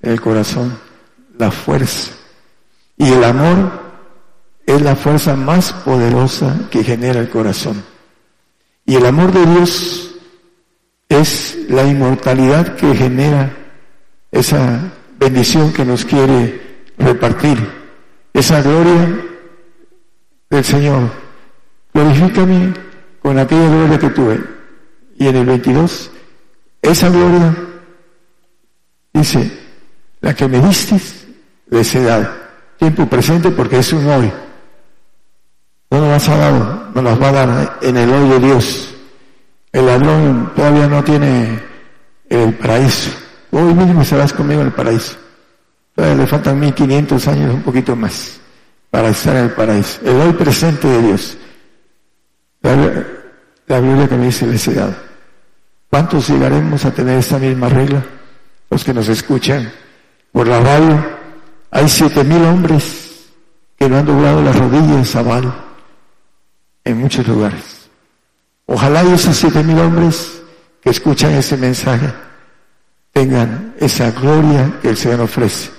el 0.00 0.20
corazón, 0.22 0.78
la 1.38 1.50
fuerza. 1.50 2.12
Y 2.96 3.12
el 3.12 3.22
amor 3.24 3.91
es 4.66 4.80
la 4.82 4.96
fuerza 4.96 5.36
más 5.36 5.72
poderosa 5.72 6.68
que 6.70 6.84
genera 6.84 7.20
el 7.20 7.28
corazón. 7.28 7.82
Y 8.84 8.96
el 8.96 9.06
amor 9.06 9.32
de 9.32 9.46
Dios 9.46 10.14
es 11.08 11.58
la 11.68 11.84
inmortalidad 11.84 12.74
que 12.76 12.94
genera 12.94 13.54
esa 14.30 14.92
bendición 15.18 15.72
que 15.72 15.84
nos 15.84 16.04
quiere 16.04 16.60
repartir 16.98 17.58
esa 18.32 18.62
gloria 18.62 19.20
del 20.50 20.64
Señor. 20.64 21.10
Glorifícame 21.92 22.72
con 23.20 23.38
aquella 23.38 23.68
gloria 23.68 23.98
que 23.98 24.10
tuve. 24.10 24.40
Y 25.16 25.28
en 25.28 25.36
el 25.36 25.46
22, 25.46 26.10
esa 26.80 27.08
gloria 27.10 27.54
dice, 29.12 29.50
la 30.20 30.34
que 30.34 30.48
me 30.48 30.60
diste, 30.60 30.96
les 31.68 31.94
he 31.94 32.02
dado. 32.02 32.28
Tiempo 32.78 33.06
presente 33.06 33.50
porque 33.50 33.78
es 33.78 33.92
un 33.92 34.06
hoy. 34.08 34.32
No 35.92 36.00
nos 36.00 36.08
las 36.08 36.28
ha 36.30 36.36
dado, 36.38 36.90
nos 36.94 37.04
las 37.04 37.20
va 37.20 37.28
a 37.28 37.32
dar 37.32 37.78
en 37.82 37.96
el 37.98 38.08
hoy 38.08 38.26
de 38.30 38.38
Dios. 38.40 38.94
El 39.72 39.84
ladrón 39.84 40.50
todavía 40.56 40.86
no 40.86 41.04
tiene 41.04 41.60
el 42.30 42.54
paraíso. 42.54 43.10
Hoy 43.50 43.74
mismo 43.74 44.00
estarás 44.00 44.32
conmigo 44.32 44.62
en 44.62 44.68
el 44.68 44.72
paraíso. 44.72 45.16
Todavía 45.94 46.16
le 46.16 46.26
faltan 46.26 46.58
1500 46.58 47.28
años, 47.28 47.52
un 47.52 47.62
poquito 47.62 47.94
más, 47.94 48.40
para 48.90 49.10
estar 49.10 49.36
en 49.36 49.44
el 49.44 49.50
paraíso. 49.50 50.00
El 50.02 50.18
hoy 50.18 50.32
presente 50.32 50.88
de 50.88 51.02
Dios. 51.02 51.36
La, 52.62 53.78
Biblia 53.78 54.08
que 54.08 54.16
me 54.16 54.24
dice 54.24 54.46
les 54.46 54.66
he. 54.68 54.82
¿Cuántos 55.90 56.26
llegaremos 56.26 56.86
a 56.86 56.90
tener 56.90 57.18
esta 57.18 57.38
misma 57.38 57.68
regla? 57.68 58.02
Los 58.70 58.82
que 58.82 58.94
nos 58.94 59.10
escuchan 59.10 59.70
por 60.32 60.48
la 60.48 60.58
radio. 60.58 61.04
Hay 61.70 61.86
siete 61.86 62.24
mil 62.24 62.42
hombres 62.44 63.26
que 63.76 63.90
no 63.90 63.98
han 63.98 64.06
doblado 64.06 64.42
las 64.42 64.58
rodillas 64.58 65.14
a 65.16 65.22
Baal 65.22 65.71
en 66.84 66.98
muchos 66.98 67.26
lugares. 67.26 67.88
Ojalá 68.66 69.02
esos 69.02 69.36
siete 69.36 69.62
mil 69.62 69.78
hombres 69.78 70.42
que 70.80 70.90
escuchan 70.90 71.32
ese 71.32 71.56
mensaje 71.56 72.12
tengan 73.12 73.74
esa 73.78 74.10
gloria 74.10 74.78
que 74.80 74.88
el 74.88 74.96
Señor 74.96 75.20
ofrece 75.20 75.70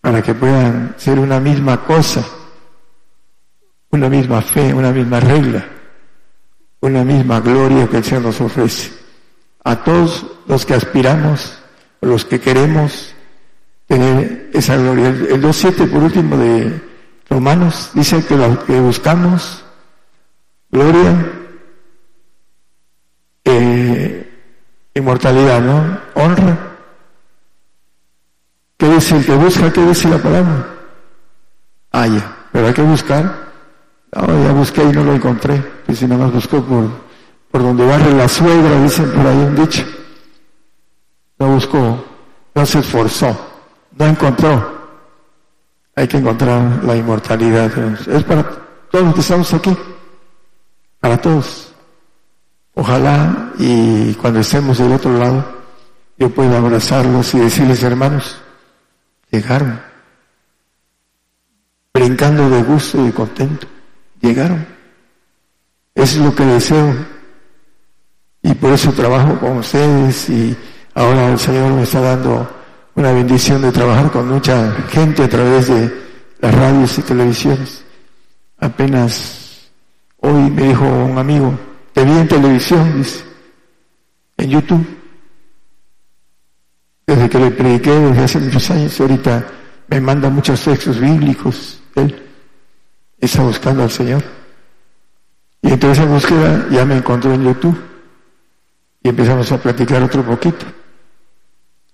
para 0.00 0.22
que 0.22 0.34
puedan 0.34 0.94
ser 0.96 1.18
una 1.18 1.40
misma 1.40 1.84
cosa, 1.84 2.24
una 3.90 4.08
misma 4.08 4.42
fe, 4.42 4.72
una 4.72 4.92
misma 4.92 5.20
regla, 5.20 5.66
una 6.80 7.04
misma 7.04 7.40
gloria 7.40 7.88
que 7.88 7.98
el 7.98 8.04
Señor 8.04 8.22
nos 8.22 8.40
ofrece. 8.40 8.92
A 9.64 9.76
todos 9.82 10.26
los 10.46 10.64
que 10.64 10.74
aspiramos 10.74 11.58
los 12.00 12.24
que 12.24 12.40
queremos 12.40 13.14
tener 13.86 14.50
esa 14.52 14.76
gloria. 14.76 15.08
El 15.08 15.42
2.7 15.42 15.90
por 15.90 16.02
último 16.02 16.36
de 16.36 16.80
Romanos 17.28 17.90
dice 17.94 18.24
que 18.24 18.36
lo 18.36 18.64
que 18.64 18.78
buscamos 18.80 19.64
gloria, 20.70 21.32
eh, 23.44 24.32
inmortalidad, 24.94 25.60
¿no? 25.60 26.00
Honra. 26.14 26.58
¿Qué 28.76 28.88
dice 28.88 29.16
el 29.16 29.26
que 29.26 29.34
busca? 29.34 29.72
¿Qué 29.72 29.84
dice 29.86 30.08
la 30.08 30.18
palabra? 30.18 30.66
Ah, 31.92 32.06
ya. 32.06 32.36
Pero 32.52 32.66
hay 32.66 32.74
que 32.74 32.82
buscar. 32.82 33.48
No, 34.12 34.44
ya 34.44 34.52
busqué 34.52 34.82
y 34.84 34.92
no 34.92 35.04
lo 35.04 35.14
encontré. 35.14 35.62
Pues 35.84 35.98
si 35.98 36.06
nada 36.06 36.24
más 36.24 36.32
buscó 36.32 36.62
por, 36.62 36.88
por 37.50 37.62
donde 37.62 37.84
barre 37.86 38.12
la 38.14 38.28
suegra, 38.28 38.80
dicen 38.82 39.10
por 39.12 39.26
ahí 39.26 39.36
un 39.36 39.56
dicho. 39.56 39.84
No 41.38 41.54
buscó, 41.54 42.04
no 42.54 42.66
se 42.66 42.80
esforzó, 42.80 43.36
no 43.96 44.06
encontró. 44.06 44.78
Hay 45.94 46.08
que 46.08 46.16
encontrar 46.16 46.82
la 46.84 46.96
inmortalidad. 46.96 47.70
Es 48.08 48.24
para 48.24 48.42
todos 48.90 49.04
los 49.04 49.14
que 49.14 49.20
estamos 49.20 49.52
aquí, 49.54 49.76
para 51.00 51.20
todos. 51.20 51.72
Ojalá 52.74 53.52
y 53.58 54.14
cuando 54.14 54.40
estemos 54.40 54.78
del 54.78 54.92
otro 54.92 55.16
lado, 55.18 55.44
yo 56.16 56.30
pueda 56.30 56.58
abrazarlos 56.58 57.34
y 57.34 57.40
decirles, 57.40 57.82
hermanos, 57.82 58.40
llegaron, 59.30 59.80
brincando 61.92 62.48
de 62.50 62.62
gusto 62.62 63.06
y 63.06 63.12
contento, 63.12 63.66
llegaron. 64.20 64.66
Es 65.94 66.16
lo 66.16 66.34
que 66.34 66.44
deseo. 66.44 66.94
Y 68.42 68.54
por 68.54 68.72
eso 68.72 68.92
trabajo 68.92 69.38
con 69.40 69.58
ustedes 69.58 70.28
y 70.30 70.56
ahora 70.94 71.28
el 71.28 71.38
Señor 71.38 71.72
me 71.72 71.82
está 71.82 72.00
dando 72.00 72.48
una 72.94 73.12
bendición 73.12 73.62
de 73.62 73.72
trabajar 73.72 74.10
con 74.10 74.28
mucha 74.28 74.72
gente 74.90 75.24
a 75.24 75.28
través 75.28 75.68
de 75.68 76.02
las 76.40 76.54
radios 76.54 76.98
y 76.98 77.02
televisiones. 77.02 77.84
Apenas 78.58 79.37
hoy 80.18 80.50
me 80.50 80.68
dijo 80.68 80.84
un 80.84 81.18
amigo, 81.18 81.58
te 81.92 82.04
vi 82.04 82.12
en 82.12 82.28
televisión, 82.28 83.04
en 84.36 84.50
YouTube. 84.50 84.86
Desde 87.06 87.28
que 87.28 87.38
le 87.38 87.50
prediqué 87.50 87.90
desde 87.90 88.24
hace 88.24 88.38
muchos 88.38 88.70
años, 88.70 89.00
ahorita 89.00 89.46
me 89.88 90.00
manda 90.00 90.28
muchos 90.28 90.62
textos 90.62 91.00
bíblicos. 91.00 91.80
Él 91.94 92.22
está 93.18 93.42
buscando 93.42 93.82
al 93.82 93.90
Señor. 93.90 94.22
Y 95.62 95.72
entonces 95.72 95.98
esa 95.98 96.08
búsqueda 96.08 96.66
ya 96.70 96.84
me 96.84 96.96
encontró 96.96 97.32
en 97.32 97.44
YouTube. 97.44 97.78
Y 99.02 99.08
empezamos 99.08 99.50
a 99.52 99.58
platicar 99.60 100.02
otro 100.02 100.22
poquito. 100.22 100.66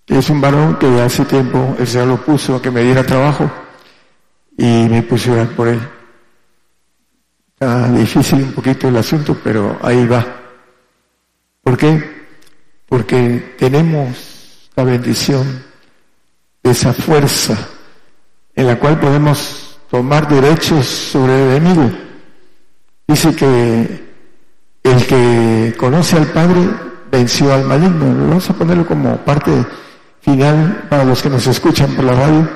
Es 0.06 0.28
un 0.28 0.40
varón 0.40 0.76
que 0.76 1.00
hace 1.00 1.24
tiempo 1.24 1.76
el 1.78 1.86
Señor 1.86 2.08
lo 2.08 2.24
puso 2.24 2.56
a 2.56 2.62
que 2.62 2.70
me 2.70 2.82
diera 2.82 3.04
trabajo 3.04 3.50
y 4.56 4.86
me 4.88 5.02
puse 5.02 5.40
a 5.40 5.44
por 5.46 5.68
él. 5.68 5.80
Está 7.64 7.88
difícil 7.88 8.42
un 8.42 8.52
poquito 8.52 8.88
el 8.88 8.96
asunto, 8.98 9.38
pero 9.42 9.78
ahí 9.80 10.06
va. 10.06 10.22
¿Por 11.62 11.78
qué? 11.78 12.26
Porque 12.86 13.54
tenemos 13.58 14.68
la 14.76 14.84
bendición 14.84 15.64
de 16.62 16.70
esa 16.70 16.92
fuerza 16.92 17.56
en 18.54 18.66
la 18.66 18.78
cual 18.78 19.00
podemos 19.00 19.78
tomar 19.90 20.28
derechos 20.28 20.84
sobre 20.84 21.32
el 21.32 21.56
enemigo. 21.56 21.90
Dice 23.08 23.34
que 23.34 24.12
el 24.82 25.06
que 25.06 25.74
conoce 25.78 26.18
al 26.18 26.26
Padre 26.26 26.68
venció 27.10 27.50
al 27.50 27.64
maligno. 27.64 28.28
Vamos 28.28 28.50
a 28.50 28.52
ponerlo 28.52 28.86
como 28.86 29.16
parte 29.24 29.52
final 30.20 30.86
para 30.90 31.02
los 31.02 31.22
que 31.22 31.30
nos 31.30 31.46
escuchan 31.46 31.96
por 31.96 32.04
la 32.04 32.12
radio. 32.12 32.46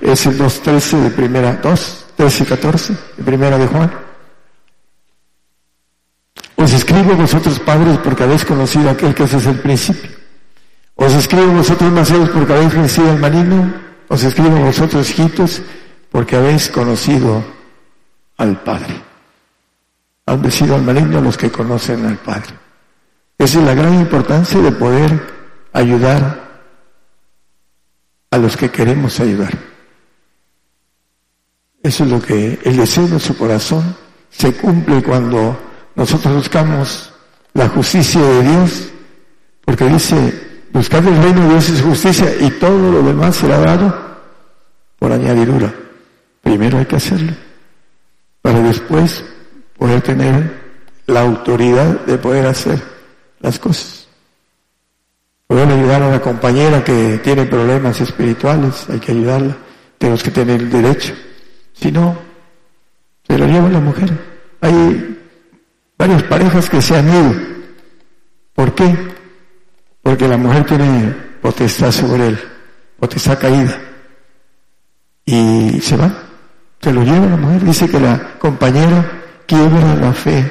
Es 0.00 0.24
el 0.24 0.38
2.13 0.38 0.98
de 0.98 1.10
primera, 1.10 1.60
2, 1.62 2.06
13 2.16 2.42
y 2.42 2.46
14 2.46 2.96
de 3.18 3.22
primera 3.22 3.58
de 3.58 3.66
Juan. 3.66 4.09
Os 6.60 6.74
escribo 6.74 7.16
vosotros 7.16 7.58
padres 7.58 7.96
porque 8.04 8.24
habéis 8.24 8.44
conocido 8.44 8.90
a 8.90 8.92
aquel 8.92 9.14
que 9.14 9.24
es 9.24 9.46
el 9.46 9.58
principio. 9.60 10.10
Os 10.94 11.14
escribo 11.14 11.54
vosotros 11.54 11.90
maceros 11.90 12.28
porque 12.28 12.52
habéis 12.52 12.74
vencido 12.74 13.10
al 13.10 13.18
maligno. 13.18 13.72
Os 14.08 14.22
escribo 14.22 14.60
vosotros 14.60 15.08
hijitos 15.08 15.62
porque 16.10 16.36
habéis 16.36 16.68
conocido 16.68 17.42
al 18.36 18.60
Padre. 18.62 19.00
Han 20.26 20.42
vencido 20.42 20.74
al 20.74 20.82
maligno 20.82 21.22
los 21.22 21.38
que 21.38 21.50
conocen 21.50 22.04
al 22.04 22.18
Padre. 22.18 22.52
Esa 23.38 23.58
es 23.60 23.64
la 23.64 23.74
gran 23.74 23.94
importancia 23.94 24.60
de 24.60 24.72
poder 24.72 25.18
ayudar 25.72 26.60
a 28.30 28.36
los 28.36 28.54
que 28.58 28.70
queremos 28.70 29.18
ayudar. 29.18 29.56
Eso 31.82 32.04
es 32.04 32.10
lo 32.10 32.20
que 32.20 32.58
el 32.62 32.76
deseo 32.76 33.08
de 33.08 33.18
su 33.18 33.34
corazón 33.38 33.96
se 34.28 34.52
cumple 34.52 35.02
cuando 35.02 35.69
nosotros 36.00 36.34
buscamos 36.34 37.12
la 37.52 37.68
justicia 37.68 38.22
de 38.22 38.42
Dios, 38.42 38.88
porque 39.66 39.84
dice, 39.84 40.64
buscar 40.72 41.04
el 41.04 41.22
reino 41.22 41.42
de 41.42 41.48
Dios 41.50 41.68
es 41.68 41.82
justicia 41.82 42.26
y 42.40 42.48
todo 42.52 42.90
lo 42.90 43.02
demás 43.02 43.36
será 43.36 43.58
dado 43.58 43.94
por 44.98 45.12
añadidura. 45.12 45.70
Primero 46.40 46.78
hay 46.78 46.86
que 46.86 46.96
hacerlo, 46.96 47.34
para 48.40 48.60
después 48.60 49.22
poder 49.76 50.00
tener 50.00 50.58
la 51.06 51.20
autoridad 51.20 52.00
de 52.06 52.16
poder 52.16 52.46
hacer 52.46 52.82
las 53.40 53.58
cosas. 53.58 54.08
Poder 55.48 55.68
ayudar 55.68 56.02
a 56.02 56.12
la 56.12 56.22
compañera 56.22 56.82
que 56.82 57.20
tiene 57.22 57.44
problemas 57.44 58.00
espirituales, 58.00 58.88
hay 58.88 59.00
que 59.00 59.12
ayudarla. 59.12 59.54
Tenemos 59.98 60.22
que 60.22 60.30
tener 60.30 60.62
el 60.62 60.70
derecho. 60.70 61.12
Si 61.74 61.92
no, 61.92 62.16
se 63.26 63.36
lo 63.36 63.46
lleva 63.46 63.68
la 63.68 63.80
mujer. 63.80 64.10
Hay 64.62 65.19
varias 66.00 66.22
parejas 66.24 66.68
que 66.68 66.82
se 66.82 66.96
han 66.96 67.08
ido. 67.08 67.34
¿Por 68.54 68.74
qué? 68.74 68.92
Porque 70.02 70.26
la 70.26 70.36
mujer 70.36 70.64
tiene 70.64 71.14
potestad 71.40 71.92
sobre 71.92 72.28
él, 72.28 72.40
potestad 72.98 73.38
caída. 73.38 73.78
Y 75.24 75.78
se 75.80 75.96
va, 75.96 76.10
se 76.80 76.92
lo 76.92 77.04
lleva 77.04 77.26
la 77.26 77.36
mujer. 77.36 77.62
Dice 77.64 77.88
que 77.88 78.00
la 78.00 78.38
compañera 78.38 79.22
quiebra 79.46 79.94
la 79.94 80.12
fe, 80.12 80.50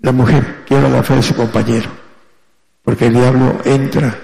la 0.00 0.12
mujer 0.12 0.64
quiebra 0.66 0.88
la 0.88 1.02
fe 1.02 1.16
de 1.16 1.22
su 1.22 1.36
compañero 1.36 1.98
porque 2.88 3.08
el 3.08 3.12
diablo 3.12 3.60
entra 3.66 4.16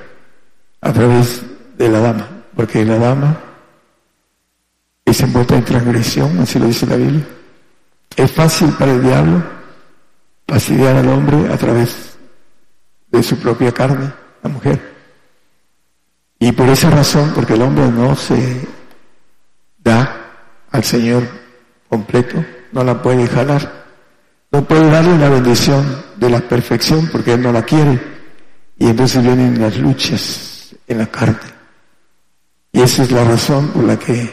a 0.80 0.90
través 0.90 1.42
de 1.76 1.86
la 1.86 2.00
dama, 2.00 2.26
porque 2.56 2.82
la 2.82 2.98
dama 2.98 3.38
es 5.04 5.20
envuelta 5.20 5.56
en 5.56 5.64
transgresión, 5.66 6.38
así 6.38 6.58
lo 6.58 6.64
dice 6.64 6.86
la 6.86 6.96
Biblia. 6.96 7.26
Es 8.16 8.32
fácil 8.32 8.70
para 8.70 8.92
el 8.92 9.02
diablo 9.02 9.42
fastidiar 10.46 10.96
al 10.96 11.08
hombre 11.08 11.52
a 11.52 11.56
través 11.56 12.16
de 13.08 13.22
su 13.22 13.38
propia 13.38 13.72
carne, 13.72 14.12
la 14.42 14.50
mujer. 14.50 14.94
Y 16.38 16.52
por 16.52 16.68
esa 16.68 16.90
razón, 16.90 17.32
porque 17.34 17.54
el 17.54 17.62
hombre 17.62 17.88
no 17.88 18.14
se 18.16 18.66
da 19.78 20.32
al 20.70 20.84
Señor 20.84 21.26
completo, 21.88 22.44
no 22.72 22.84
la 22.84 23.00
puede 23.00 23.26
jalar, 23.26 23.84
no 24.50 24.64
puede 24.64 24.90
darle 24.90 25.18
la 25.18 25.28
bendición 25.28 26.04
de 26.16 26.30
la 26.30 26.40
perfección 26.40 27.08
porque 27.10 27.34
Él 27.34 27.42
no 27.42 27.52
la 27.52 27.62
quiere. 27.62 28.00
Y 28.78 28.88
entonces 28.88 29.22
vienen 29.22 29.60
las 29.60 29.76
luchas 29.78 30.74
en 30.86 30.98
la 30.98 31.06
carne. 31.06 31.38
Y 32.72 32.82
esa 32.82 33.04
es 33.04 33.12
la 33.12 33.24
razón 33.24 33.68
por 33.68 33.84
la 33.84 33.98
que 33.98 34.32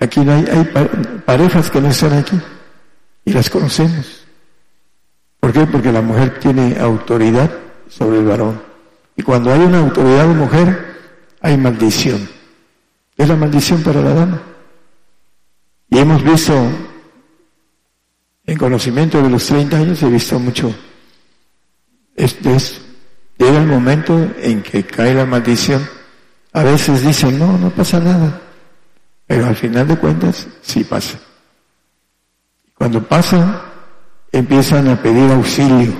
aquí 0.00 0.20
no 0.20 0.32
hay, 0.32 0.44
hay 0.44 1.20
parejas 1.24 1.70
que 1.70 1.80
no 1.80 1.88
están 1.88 2.14
aquí 2.14 2.40
y 3.24 3.32
las 3.32 3.48
conocemos. 3.48 4.21
¿Por 5.42 5.52
qué? 5.52 5.66
Porque 5.66 5.90
la 5.90 6.00
mujer 6.00 6.38
tiene 6.38 6.78
autoridad 6.78 7.50
sobre 7.88 8.20
el 8.20 8.26
varón. 8.26 8.62
Y 9.16 9.22
cuando 9.22 9.52
hay 9.52 9.58
una 9.58 9.80
autoridad 9.80 10.28
de 10.28 10.34
mujer, 10.34 10.96
hay 11.40 11.56
maldición. 11.56 12.28
Es 13.16 13.28
la 13.28 13.34
maldición 13.34 13.82
para 13.82 14.00
la 14.00 14.14
dama. 14.14 14.40
Y 15.90 15.98
hemos 15.98 16.22
visto, 16.22 16.54
en 18.46 18.56
conocimiento 18.56 19.20
de 19.20 19.30
los 19.30 19.44
30 19.44 19.76
años, 19.78 20.02
he 20.04 20.10
visto 20.10 20.38
mucho 20.38 20.72
de 22.14 22.54
eso. 22.54 22.80
Llega 23.36 23.58
el 23.58 23.66
momento 23.66 24.16
en 24.38 24.62
que 24.62 24.84
cae 24.86 25.12
la 25.12 25.26
maldición. 25.26 25.84
A 26.52 26.62
veces 26.62 27.04
dicen, 27.04 27.36
no, 27.36 27.58
no 27.58 27.70
pasa 27.70 27.98
nada. 27.98 28.40
Pero 29.26 29.46
al 29.46 29.56
final 29.56 29.88
de 29.88 29.98
cuentas, 29.98 30.46
sí 30.60 30.84
pasa. 30.84 31.18
Cuando 32.76 33.02
pasa, 33.02 33.71
empiezan 34.32 34.88
a 34.88 35.00
pedir 35.00 35.30
auxilio. 35.30 35.92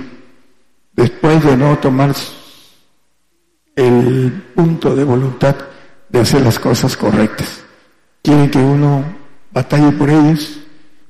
Después 0.93 1.43
de 1.43 1.55
no 1.55 1.77
tomar 1.79 2.13
el 3.75 4.43
punto 4.55 4.95
de 4.95 5.03
voluntad 5.03 5.55
de 6.09 6.19
hacer 6.19 6.41
las 6.41 6.59
cosas 6.59 6.97
correctas. 6.97 7.61
Quieren 8.21 8.49
que 8.49 8.59
uno 8.59 9.03
batalle 9.51 9.91
por 9.91 10.09
ellos, 10.09 10.59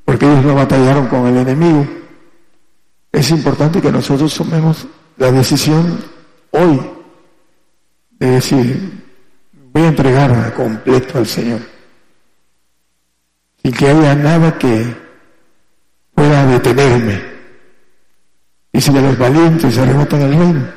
porque 0.05 0.26
ellos 0.26 0.45
no 0.45 0.55
batallaron 0.55 1.07
con 1.07 1.28
el 1.28 1.38
enemigo. 1.38 1.88
Es 3.11 3.30
importante 3.32 3.82
que 3.82 3.91
nosotros 3.91 4.34
tomemos 4.34 4.88
la 5.17 5.32
decisión 5.32 5.99
hoy 6.51 6.80
Es 8.19 8.32
decir, 8.32 9.03
voy 9.74 9.84
a 9.84 9.88
entregar 9.88 10.32
a 10.32 10.53
completo 10.53 11.17
al 11.17 11.28
Señor. 11.28 11.59
Sin 13.61 13.74
que 13.74 13.88
haya 13.89 14.15
nada 14.15 14.57
que 14.57 15.03
pueda 16.44 16.58
detenerme. 16.58 17.22
Y 18.72 18.82
si 18.82 18.91
de 18.91 19.02
los 19.02 19.18
valientes 19.18 19.74
se 19.74 19.82
arrebatan 19.82 20.22
el 20.22 20.34
reino, 20.34 20.68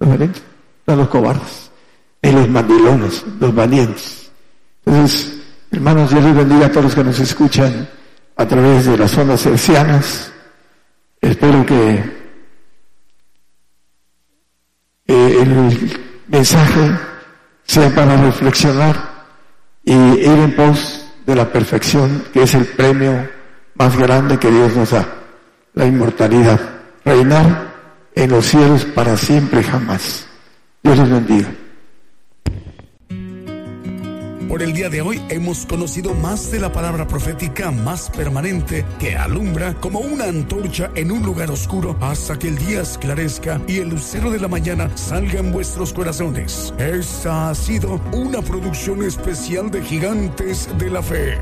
los 0.00 0.08
valientes, 0.08 0.42
no 0.86 0.96
los 0.96 1.08
cobardes, 1.08 1.70
ni 2.22 2.32
los 2.32 2.48
mandilones, 2.48 3.24
los 3.40 3.54
valientes. 3.54 4.30
Entonces, 4.84 5.38
hermanos, 5.70 6.10
Dios 6.10 6.24
les 6.24 6.34
bendiga 6.34 6.66
a 6.66 6.70
todos 6.70 6.84
los 6.84 6.94
que 6.94 7.04
nos 7.04 7.18
escuchan 7.20 7.88
a 8.36 8.46
través 8.46 8.86
de 8.86 8.98
las 8.98 9.16
ondas 9.16 9.46
hercianas. 9.46 10.32
Espero 11.20 11.64
que 11.64 11.94
eh, 15.06 15.38
el 15.40 15.98
mensaje 16.28 16.90
sea 17.64 17.94
para 17.94 18.16
reflexionar 18.16 18.96
y 19.84 19.94
ir 19.94 20.26
en 20.26 20.56
pos 20.56 21.06
de 21.24 21.36
la 21.36 21.50
perfección, 21.52 22.24
que 22.32 22.42
es 22.42 22.54
el 22.54 22.66
premio 22.66 23.35
más 23.78 23.96
grande 23.96 24.38
que 24.38 24.50
Dios 24.50 24.74
nos 24.74 24.90
da, 24.90 25.06
la 25.74 25.86
inmortalidad, 25.86 26.60
reinar 27.04 27.74
en 28.14 28.30
los 28.30 28.46
cielos 28.46 28.84
para 28.84 29.16
siempre 29.16 29.60
y 29.60 29.64
jamás. 29.64 30.26
Dios 30.82 30.98
les 30.98 31.10
bendiga. 31.10 31.48
Por 34.48 34.62
el 34.62 34.72
día 34.72 34.88
de 34.88 35.02
hoy 35.02 35.20
hemos 35.28 35.66
conocido 35.66 36.14
más 36.14 36.50
de 36.50 36.60
la 36.60 36.72
palabra 36.72 37.06
profética 37.06 37.70
más 37.70 38.08
permanente 38.08 38.86
que 38.98 39.14
alumbra 39.14 39.74
como 39.74 39.98
una 39.98 40.24
antorcha 40.24 40.90
en 40.94 41.10
un 41.12 41.24
lugar 41.24 41.50
oscuro 41.50 41.96
hasta 42.00 42.38
que 42.38 42.48
el 42.48 42.56
día 42.56 42.80
esclarezca 42.80 43.60
y 43.66 43.78
el 43.80 43.90
lucero 43.90 44.30
de 44.30 44.40
la 44.40 44.48
mañana 44.48 44.88
salga 44.96 45.40
en 45.40 45.52
vuestros 45.52 45.92
corazones. 45.92 46.72
Esta 46.78 47.50
ha 47.50 47.54
sido 47.54 48.00
una 48.12 48.40
producción 48.40 49.02
especial 49.02 49.70
de 49.70 49.82
Gigantes 49.82 50.68
de 50.78 50.90
la 50.90 51.02
Fe. 51.02 51.38